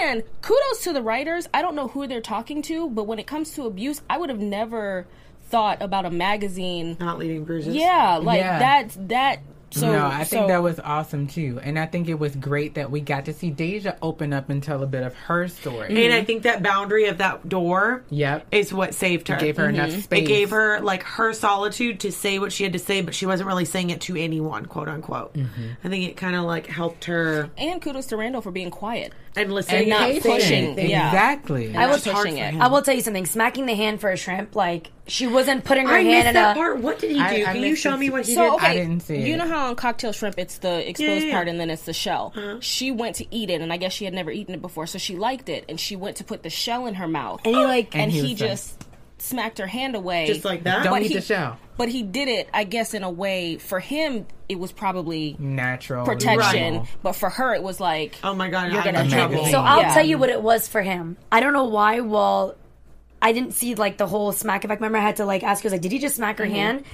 And 0.00 0.24
kudos 0.42 0.82
to 0.82 0.92
the 0.92 1.02
writers. 1.02 1.48
I 1.54 1.62
don't 1.62 1.76
know 1.76 1.88
who 1.88 2.06
they're 2.06 2.20
talking 2.20 2.62
to, 2.62 2.90
but 2.90 3.04
when 3.04 3.18
it 3.20 3.26
comes 3.26 3.52
to 3.52 3.64
abuse, 3.64 4.02
I 4.10 4.18
would 4.18 4.28
have 4.28 4.40
never 4.40 5.06
thought 5.48 5.82
about 5.82 6.04
a 6.06 6.10
magazine. 6.10 6.96
Not 7.00 7.18
leaving 7.18 7.44
bruises. 7.44 7.74
Yeah, 7.74 8.18
like 8.22 8.38
Yeah. 8.40 8.58
that. 8.58 9.08
That 9.08 9.38
So 9.70 9.92
no, 9.92 10.06
I 10.06 10.24
think 10.24 10.44
so- 10.44 10.46
that 10.48 10.62
was 10.62 10.80
awesome 10.80 11.26
too, 11.26 11.60
and 11.62 11.78
I 11.78 11.84
think 11.84 12.08
it 12.08 12.18
was 12.18 12.34
great 12.34 12.76
that 12.76 12.90
we 12.90 13.02
got 13.02 13.26
to 13.26 13.34
see 13.34 13.50
Deja 13.50 13.96
open 14.00 14.32
up 14.32 14.48
and 14.48 14.62
tell 14.62 14.82
a 14.82 14.86
bit 14.86 15.02
of 15.02 15.12
her 15.14 15.46
story. 15.46 16.06
And 16.06 16.14
I 16.14 16.24
think 16.24 16.44
that 16.44 16.62
boundary 16.62 17.04
of 17.04 17.18
that 17.18 17.46
door 17.50 18.02
Yep. 18.08 18.46
is 18.50 18.72
what 18.72 18.94
saved 18.94 19.28
her. 19.28 19.34
It 19.34 19.40
gave 19.40 19.56
her 19.58 19.68
enough 19.68 19.90
space. 19.90 20.22
It 20.22 20.26
gave 20.26 20.50
her 20.52 20.80
like 20.80 21.02
her 21.02 21.34
solitude 21.34 22.00
to 22.00 22.10
say 22.12 22.38
what 22.38 22.50
she 22.50 22.64
had 22.64 22.72
to 22.72 22.78
say, 22.78 23.02
but 23.02 23.14
she 23.14 23.26
wasn't 23.26 23.46
really 23.46 23.66
saying 23.66 23.90
it 23.90 24.00
to 24.02 24.16
anyone, 24.16 24.64
quote 24.64 24.88
unquote. 24.88 25.34
Mm-hmm. 25.34 25.62
I 25.84 25.88
think 25.90 26.08
it 26.08 26.16
kind 26.16 26.34
of 26.34 26.44
like 26.44 26.66
helped 26.66 27.04
her 27.04 27.50
And 27.58 27.82
kudos 27.82 28.06
to 28.06 28.16
Randall 28.16 28.40
for 28.40 28.50
being 28.50 28.70
quiet. 28.70 29.12
And 29.36 29.52
listening. 29.52 29.80
And 29.82 29.88
not 29.90 30.10
and 30.10 30.22
pushing. 30.22 30.74
saying 30.76 30.90
Yeah. 30.90 31.08
Exactly. 31.08 31.74
I 31.76 31.86
was 31.86 32.06
It's 32.06 32.14
pushing 32.16 32.38
it. 32.38 32.54
I 32.54 32.68
will 32.68 32.82
tell 32.82 32.94
you 32.94 33.00
something. 33.02 33.26
Smacking 33.26 33.66
the 33.66 33.74
hand 33.74 34.00
for 34.00 34.10
a 34.10 34.16
shrimp, 34.16 34.54
like 34.56 34.90
she 35.06 35.26
wasn't 35.26 35.64
putting 35.64 35.86
her 35.86 35.94
I 35.94 35.98
hand 36.02 36.08
missed 36.08 36.26
in 36.28 36.34
that 36.34 36.56
a. 36.56 36.58
part. 36.58 36.80
What 36.80 36.98
did 36.98 37.10
he 37.10 37.16
do? 37.16 37.22
I- 37.22 37.44
I 37.50 37.52
Can 37.54 37.62
you 37.62 37.74
show 37.76 37.96
me 37.96 38.10
what 38.10 38.26
he 38.26 38.34
So 38.34 38.42
did? 38.42 38.52
okay, 38.54 38.66
I 38.66 38.74
didn't 38.74 39.00
see 39.00 39.16
you 39.26 39.34
it. 39.34 39.36
know 39.38 39.48
how 39.48 39.68
on 39.68 39.76
cocktail 39.76 40.12
shrimp 40.12 40.38
it's 40.38 40.58
the 40.58 40.88
exposed 40.88 41.08
Yeah, 41.10 41.18
yeah, 41.20 41.24
yeah. 41.26 41.32
part 41.34 41.48
and 41.48 41.58
then 41.58 41.70
it's 41.70 41.84
the 41.84 41.92
shell. 41.94 42.32
Uh-huh. 42.36 42.58
She 42.60 42.90
went 42.90 43.16
to 43.16 43.34
eat 43.34 43.48
it, 43.50 43.60
and 43.60 43.72
I 43.72 43.76
guess 43.78 43.92
she 43.92 44.04
had 44.04 44.14
never 44.14 44.30
eaten 44.30 44.54
it 44.54 44.60
before, 44.62 44.86
so 44.86 44.98
she 44.98 45.16
liked 45.16 45.48
it, 45.48 45.64
and 45.68 45.78
she 45.80 45.96
went 45.96 46.16
to 46.18 46.24
put 46.24 46.42
the 46.42 46.50
shell 46.50 46.86
in 46.86 46.94
her 46.94 47.08
mouth, 47.08 47.40
And 47.44 47.54
he 47.56 47.64
like, 47.64 47.94
And 47.94 48.04
and 48.04 48.12
he 48.12 48.18
he, 48.20 48.32
was 48.34 48.40
like- 48.40 48.50
just 48.50 48.84
smacked 49.18 49.58
her 49.58 49.66
hand 49.66 49.94
away, 49.96 50.26
Just 50.26 50.44
like 50.44 50.64
that? 50.64 50.84
Don't 50.84 50.92
But 50.92 51.02
eat 51.02 51.08
he- 51.08 51.14
the 51.14 51.20
shell. 51.20 51.58
But 51.76 51.88
he 51.88 52.02
did 52.02 52.26
it, 52.28 52.48
I 52.52 52.64
guess, 52.64 52.92
in 52.94 53.02
a 53.04 53.10
way 53.10 53.56
for 53.58 53.78
him 53.80 54.26
it 54.48 54.58
was 54.58 54.72
probably 54.72 55.36
Natural 55.38 56.04
protection, 56.04 56.72
normal. 56.74 56.88
but 57.02 57.12
for 57.12 57.28
her 57.30 57.54
it 57.54 57.62
was 57.62 57.78
like, 57.78 58.16
Oh 58.24 58.34
my 58.34 58.48
god, 58.48 58.72
You're 58.72 58.80
I'm 58.80 58.84
gonna 58.86 59.04
in 59.04 59.10
trouble. 59.10 59.34
trouble. 59.36 59.50
So 59.50 59.60
I'll 59.60 59.80
Yeah. 59.82 59.94
tell 59.94 60.04
you 60.06 60.18
what 60.18 60.30
it 60.30 60.42
was 60.42 60.66
for 60.66 60.82
him. 60.82 61.16
I 61.30 61.38
don't 61.40 61.52
know 61.52 61.66
why. 61.66 62.00
Well, 62.00 62.56
I 63.22 63.32
didn't 63.32 63.52
see 63.54 63.74
like 63.76 63.96
the 63.98 64.06
whole 64.06 64.32
smack 64.32 64.64
effect. 64.64 64.80
Remember, 64.80 64.98
I 64.98 65.02
had 65.02 65.16
to 65.16 65.24
like 65.24 65.42
ask 65.44 65.62
you, 65.62 65.68
I 65.68 65.70
was 65.70 65.72
like, 65.74 65.82
did 65.82 65.92
he 65.92 65.98
just 65.98 66.16
smack 66.16 66.38
her 66.38 66.44
Mm-hmm. 66.44 66.54
hand? 66.54 66.84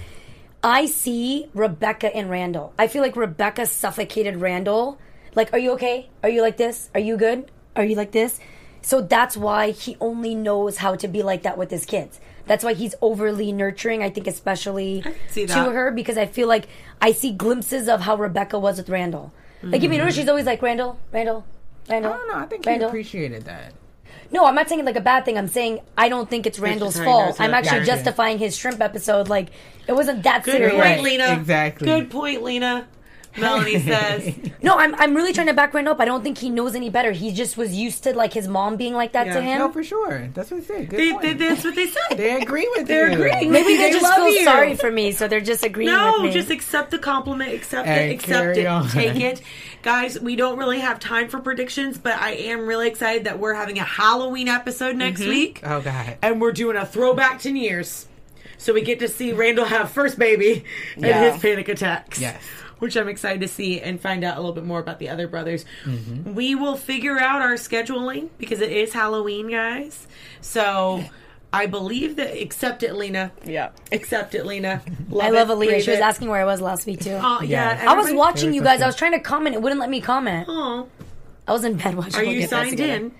I 0.62 0.86
see 0.86 1.46
Rebecca 1.54 2.14
and 2.14 2.28
Randall. 2.30 2.72
I 2.78 2.86
feel 2.88 3.02
like 3.02 3.16
Rebecca 3.16 3.66
suffocated 3.66 4.36
Randall. 4.36 4.98
Like, 5.34 5.52
are 5.52 5.58
you 5.58 5.72
okay? 5.72 6.08
Are 6.22 6.28
you 6.28 6.42
like 6.42 6.56
this? 6.56 6.90
Are 6.94 7.00
you 7.00 7.16
good? 7.16 7.50
Are 7.76 7.84
you 7.84 7.96
like 7.96 8.12
this? 8.12 8.38
So 8.84 9.00
that's 9.00 9.34
why 9.36 9.70
he 9.70 9.96
only 10.00 10.34
knows 10.34 10.76
how 10.76 10.94
to 10.96 11.08
be 11.08 11.22
like 11.22 11.42
that 11.42 11.56
with 11.56 11.70
his 11.70 11.86
kids. 11.86 12.20
That's 12.46 12.62
why 12.62 12.74
he's 12.74 12.94
overly 13.00 13.50
nurturing. 13.50 14.02
I 14.02 14.10
think, 14.10 14.26
especially 14.26 15.02
see 15.28 15.46
to 15.46 15.54
her, 15.70 15.90
because 15.90 16.18
I 16.18 16.26
feel 16.26 16.46
like 16.48 16.68
I 17.00 17.12
see 17.12 17.32
glimpses 17.32 17.88
of 17.88 18.02
how 18.02 18.16
Rebecca 18.16 18.58
was 18.58 18.76
with 18.76 18.90
Randall. 18.90 19.32
Like, 19.62 19.82
if 19.82 19.90
you 19.90 19.96
notice, 19.96 20.14
she's 20.14 20.28
always 20.28 20.44
like 20.44 20.60
Randall, 20.60 20.98
Randall, 21.10 21.46
Randall. 21.88 22.12
I 22.12 22.16
don't 22.18 22.28
know. 22.28 22.34
I 22.36 22.44
think 22.46 22.66
Randall. 22.66 22.88
he 22.88 22.90
appreciated 22.90 23.44
that. 23.46 23.72
No, 24.30 24.44
I'm 24.44 24.54
not 24.54 24.68
saying 24.68 24.80
it 24.80 24.84
like 24.84 24.96
a 24.96 25.00
bad 25.00 25.24
thing. 25.24 25.38
I'm 25.38 25.48
saying 25.48 25.80
I 25.96 26.10
don't 26.10 26.28
think 26.28 26.46
it's 26.46 26.58
Randall's 26.58 26.94
just 26.94 27.04
how 27.04 27.18
he 27.20 27.24
fault. 27.28 27.40
I'm 27.40 27.54
actually 27.54 27.78
Gotcha. 27.80 27.92
justifying 27.92 28.38
his 28.38 28.54
shrimp 28.54 28.80
episode. 28.82 29.28
Like 29.28 29.48
it 29.88 29.92
wasn't 29.92 30.22
that 30.24 30.44
Good 30.44 30.52
serious. 30.52 30.72
point, 30.72 30.82
Right, 30.84 31.00
Lena. 31.02 31.32
exactly. 31.32 31.86
Good 31.86 32.10
point, 32.10 32.42
Lena. 32.42 32.86
Melanie 33.38 33.80
says. 33.80 34.34
No, 34.62 34.76
I'm 34.76 34.94
I'm 34.94 35.14
really 35.14 35.32
trying 35.32 35.48
to 35.48 35.54
back 35.54 35.74
Randall 35.74 35.94
up. 35.94 36.00
I 36.00 36.04
don't 36.04 36.22
think 36.22 36.38
he 36.38 36.50
knows 36.50 36.74
any 36.74 36.88
better. 36.88 37.10
He 37.12 37.32
just 37.32 37.56
was 37.56 37.74
used 37.74 38.04
to 38.04 38.14
like 38.14 38.32
his 38.32 38.46
mom 38.46 38.76
being 38.76 38.94
like 38.94 39.12
that 39.12 39.26
Yeah. 39.26 39.34
to 39.34 39.42
him. 39.42 39.58
No, 39.58 39.72
for 39.72 39.82
sure. 39.82 40.28
That's 40.34 40.50
what 40.50 40.60
he 40.60 40.66
said. 40.66 40.88
Good 40.88 40.98
They, 41.00 41.10
point. 41.12 41.22
they, 41.22 41.32
that's 41.34 41.64
what 41.64 41.74
they 41.74 41.86
said. 41.88 42.16
They 42.16 42.40
agree 42.40 42.68
with 42.76 42.86
They're 42.86 43.08
you. 43.08 43.14
agreeing. 43.14 43.50
Maybe 43.50 43.76
they, 43.76 43.84
They 43.84 43.90
just 43.90 44.02
love 44.04 44.14
feel 44.16 44.28
you. 44.28 44.44
sorry 44.44 44.76
for 44.76 44.90
me, 44.90 45.12
so 45.12 45.26
they're 45.28 45.40
just 45.40 45.64
agreeing 45.64 45.90
No, 45.90 46.12
with 46.22 46.22
me. 46.26 46.32
just 46.32 46.50
accept 46.50 46.90
the 46.92 46.98
compliment. 46.98 47.52
Accept 47.52 47.88
And 47.88 48.10
it. 48.10 48.14
Accept 48.14 48.28
carry 48.30 48.60
it. 48.60 48.66
on. 48.66 48.88
Take 48.88 49.16
it. 49.20 49.42
Guys, 49.82 50.18
we 50.20 50.36
don't 50.36 50.56
really 50.58 50.78
have 50.80 50.98
time 51.00 51.28
for 51.28 51.40
predictions, 51.40 51.98
but 51.98 52.14
I 52.18 52.30
am 52.32 52.66
really 52.66 52.88
excited 52.88 53.24
that 53.24 53.38
we're 53.38 53.54
having 53.54 53.78
a 53.78 53.84
Halloween 53.84 54.48
episode 54.48 54.96
next 54.96 55.20
mm-hmm. 55.20 55.28
week. 55.30 55.60
Oh 55.64 55.80
God. 55.80 56.16
And 56.22 56.40
we're 56.40 56.52
doing 56.52 56.76
a 56.76 56.86
throwback 56.86 57.40
10 57.40 57.56
years. 57.56 58.06
So 58.56 58.72
we 58.72 58.80
get 58.82 59.00
to 59.00 59.08
see 59.08 59.32
Randall 59.32 59.66
have 59.66 59.90
first 59.90 60.18
baby 60.18 60.64
and 60.96 61.04
Yeah. 61.04 61.32
his 61.32 61.42
panic 61.42 61.68
attacks. 61.68 62.18
Yes. 62.20 62.40
Which 62.84 62.96
I'm 62.98 63.08
excited 63.08 63.40
to 63.40 63.48
see 63.48 63.80
and 63.80 63.98
find 63.98 64.22
out 64.24 64.36
a 64.36 64.40
little 64.40 64.52
bit 64.52 64.64
more 64.64 64.78
about 64.78 64.98
the 64.98 65.08
other 65.08 65.26
brothers. 65.26 65.64
Mm-hmm. 65.86 66.34
We 66.34 66.54
will 66.54 66.76
figure 66.76 67.18
out 67.18 67.40
our 67.40 67.54
scheduling 67.54 68.28
because 68.36 68.60
it 68.60 68.70
is 68.70 68.92
Halloween, 68.92 69.48
guys. 69.50 70.06
So 70.42 71.02
I 71.54 71.64
believe 71.64 72.16
that 72.16 72.36
accept 72.36 72.82
it, 72.82 72.94
Lena. 72.94 73.32
yeah. 73.46 73.70
Accept 73.90 74.34
it, 74.34 74.44
Lena. 74.44 74.82
I 75.18 75.30
love 75.30 75.48
it, 75.48 75.54
Aaliyah. 75.54 75.80
She 75.82 75.90
was 75.92 75.98
it. 76.00 76.02
asking 76.02 76.28
where 76.28 76.42
I 76.42 76.44
was 76.44 76.60
last 76.60 76.84
week 76.86 77.00
too. 77.00 77.18
Oh, 77.22 77.40
yeah. 77.40 77.82
Yeah. 77.82 77.90
I 77.90 77.94
was 77.94 78.12
watching 78.12 78.52
you 78.52 78.60
guys. 78.62 78.82
I 78.82 78.86
was 78.86 78.96
trying 78.96 79.12
to 79.12 79.20
comment. 79.20 79.56
It 79.56 79.62
wouldn't 79.62 79.80
let 79.80 79.88
me 79.88 80.02
comment. 80.02 80.46
Oh, 80.48 80.86
I 81.48 81.52
was 81.52 81.64
in 81.64 81.76
bed 81.78 81.94
watching. 81.94 82.20
are 82.20 82.24
We'll 82.24 82.32
you 82.34 82.40
Get 82.40 82.50
That 82.50 82.56
signed 82.66 82.70
Together. 82.72 82.92
in? 83.06 83.12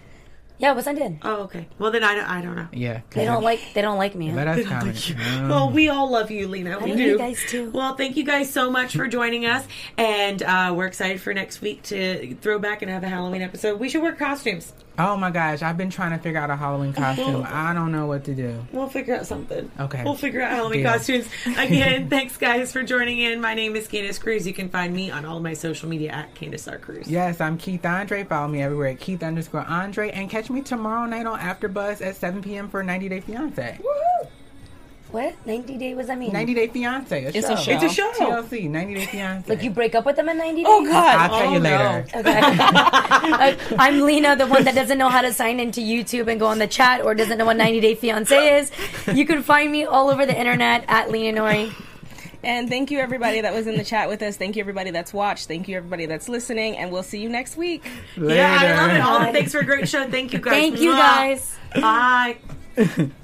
Yeah, 0.65 0.71
I 0.71 0.73
was 0.73 0.87
signed 0.87 0.97
in. 0.97 1.19
Oh, 1.23 1.43
okay. 1.43 1.69
Well, 1.79 1.91
then 1.91 2.03
I 2.03 2.15
don't, 2.15 2.25
I 2.25 2.41
don't 2.41 2.57
know. 2.57 2.69
Yeah. 2.73 3.03
They 3.11 3.27
don't 3.27 3.43
like. 3.43 3.61
They 3.75 3.83
don't 3.83 3.99
like 3.99 4.15
me. 4.15 4.33
Let 4.33 4.49
us 4.49 4.67
comment. 4.67 5.15
Um, 5.29 5.49
Well, 5.51 5.71
we 5.71 5.91
all 5.91 6.11
love 6.11 6.31
you, 6.31 6.49
Lena. 6.49 6.79
We 6.79 6.89
love 6.89 6.97
do. 6.97 7.03
you 7.05 7.19
guys, 7.19 7.39
too. 7.47 7.71
Well, 7.71 7.97
thank 7.97 8.17
you 8.17 8.25
guys 8.25 8.51
so 8.51 8.71
much 8.71 8.97
for 8.97 9.07
joining 9.07 9.45
us, 9.45 9.67
and 9.99 10.43
uh, 10.43 10.73
we're 10.75 10.87
excited 10.87 11.21
for 11.21 11.35
next 11.35 11.61
week 11.61 11.83
to 11.83 12.35
throw 12.37 12.59
back 12.59 12.81
and 12.81 12.91
have 12.91 13.03
a 13.03 13.09
Halloween 13.09 13.43
episode. 13.43 13.79
We 13.79 13.91
should 13.91 14.01
wear 14.01 14.15
costumes. 14.15 14.73
Oh 14.99 15.17
my 15.17 15.31
gosh, 15.31 15.63
I've 15.63 15.77
been 15.77 15.91
trying 15.91 16.13
to 16.13 16.19
figure 16.19 16.39
out 16.39 16.51
a 16.51 16.57
Halloween 16.57 16.93
costume. 16.93 17.45
I 17.49 17.75
don't 17.75 17.91
know 17.91 18.07
what 18.07 18.25
to 18.25 18.35
do. 18.35 18.65
We'll 18.73 18.89
figure 18.89 19.17
out 19.17 19.27
something. 19.27 19.71
Okay. 19.81 20.05
We'll 20.05 20.15
figure 20.15 20.41
out 20.41 20.53
Halloween 20.53 20.83
Deal. 20.83 20.93
costumes. 20.93 21.27
Again, 21.59 22.09
thanks 22.11 22.37
guys 22.37 22.73
for 22.73 22.83
joining 22.85 23.19
in. 23.19 23.41
My 23.41 23.55
name 23.55 23.75
is 23.75 23.89
Candace 23.89 24.19
Cruz. 24.19 24.47
You 24.47 24.55
can 24.55 24.69
find 24.69 24.95
me 24.95 25.11
on 25.11 25.25
all 25.25 25.39
of 25.39 25.43
my 25.43 25.55
social 25.55 25.89
media 25.89 26.11
at 26.13 26.35
Candace 26.37 26.69
R. 26.69 26.79
Cruz. 26.79 27.09
Yes, 27.09 27.41
I'm 27.41 27.59
Keith 27.59 27.85
Andre. 27.85 28.23
Follow 28.25 28.49
me 28.49 28.63
everywhere 28.63 28.89
at 28.89 29.01
Keith 29.01 29.23
underscore 29.23 29.65
Andre. 29.67 30.11
And 30.11 30.31
catch 30.31 30.49
me 30.49 30.63
tomorrow 30.63 31.07
night 31.07 31.27
on 31.27 31.41
AfterBuzz 31.41 32.01
at 32.01 32.15
7 32.17 32.43
p.m. 32.43 32.69
for 32.69 32.83
90 32.85 33.09
Day 33.09 33.21
Fiance. 33.21 33.81
What? 35.15 35.35
90 35.47 35.79
day? 35.79 35.95
What 35.95 36.01
does 36.01 36.09
that 36.09 36.19
mean? 36.19 36.33
90 36.33 36.55
Day 36.55 36.67
Fiance. 36.67 37.25
A 37.25 37.29
It's 37.29 37.47
show. 37.47 37.55
a 37.55 37.57
show. 37.57 37.71
It's 37.73 37.85
a 37.85 37.89
show. 37.89 38.11
TLC, 38.15 38.69
90 38.69 38.95
Day 38.95 39.07
Fiance. 39.07 39.49
Like 39.49 39.63
you 39.63 39.71
break 39.71 39.95
up 39.95 40.05
with 40.05 40.17
them 40.17 40.29
in 40.29 40.37
90 40.39 40.57
days? 40.57 40.65
Oh 40.69 40.85
God. 40.85 41.17
I'll 41.21 41.29
tell 41.39 41.49
Oh, 41.51 41.53
you 41.53 41.61
no. 41.61 41.71
later. 41.71 42.07
Okay. 42.17 42.41
Uh, 43.25 43.57
I'm 43.79 44.01
Lena, 44.01 44.35
the 44.35 44.47
one 44.49 44.65
that 44.65 44.75
doesn't 44.75 44.99
know 44.99 45.09
how 45.09 45.23
to 45.23 45.33
sign 45.33 45.61
into 45.61 45.81
YouTube 45.81 46.27
and 46.27 46.39
go 46.41 46.47
on 46.47 46.59
the 46.59 46.67
chat 46.67 47.01
or 47.01 47.15
doesn't 47.15 47.39
know 47.39 47.45
what 47.47 47.57
90 47.57 47.81
Day 47.81 47.95
Fiance 47.95 48.59
is. 48.59 48.73
You 49.15 49.25
can 49.25 49.43
find 49.45 49.71
me 49.71 49.85
all 49.85 50.11
over 50.11 50.27
the 50.27 50.37
internet 50.37 50.85
at 50.89 51.11
Lena 51.13 51.41
Nori. 51.41 51.73
And 52.43 52.69
thank 52.69 52.91
you 52.91 52.99
everybody 52.99 53.41
that 53.41 53.55
was 53.55 53.67
in 53.69 53.77
the 53.77 53.85
chat 53.85 54.09
with 54.09 54.21
us. 54.21 54.37
Thank 54.37 54.57
you 54.57 54.61
everybody 54.63 54.91
that's 54.91 55.15
watched. 55.15 55.47
Thank 55.49 55.69
you 55.69 55.77
everybody 55.77 56.07
that's 56.07 56.29
listening. 56.29 56.77
And 56.77 56.91
we'll 56.93 57.03
see 57.05 57.21
you 57.21 57.29
next 57.29 57.57
week. 57.57 57.85
Later. 58.17 58.35
Yeah, 58.35 58.59
I 58.61 58.87
love 58.87 58.91
it. 58.97 59.01
All 59.01 59.21
the 59.21 59.33
thanks 59.33 59.53
for 59.53 59.61
a 59.61 59.65
great 59.65 59.89
show. 59.89 60.11
Thank 60.11 60.33
you 60.33 60.41
guys. 60.41 60.53
Thank 60.53 60.81
you 60.81 60.93
guys. 60.93 61.57
Bye. 61.75 62.37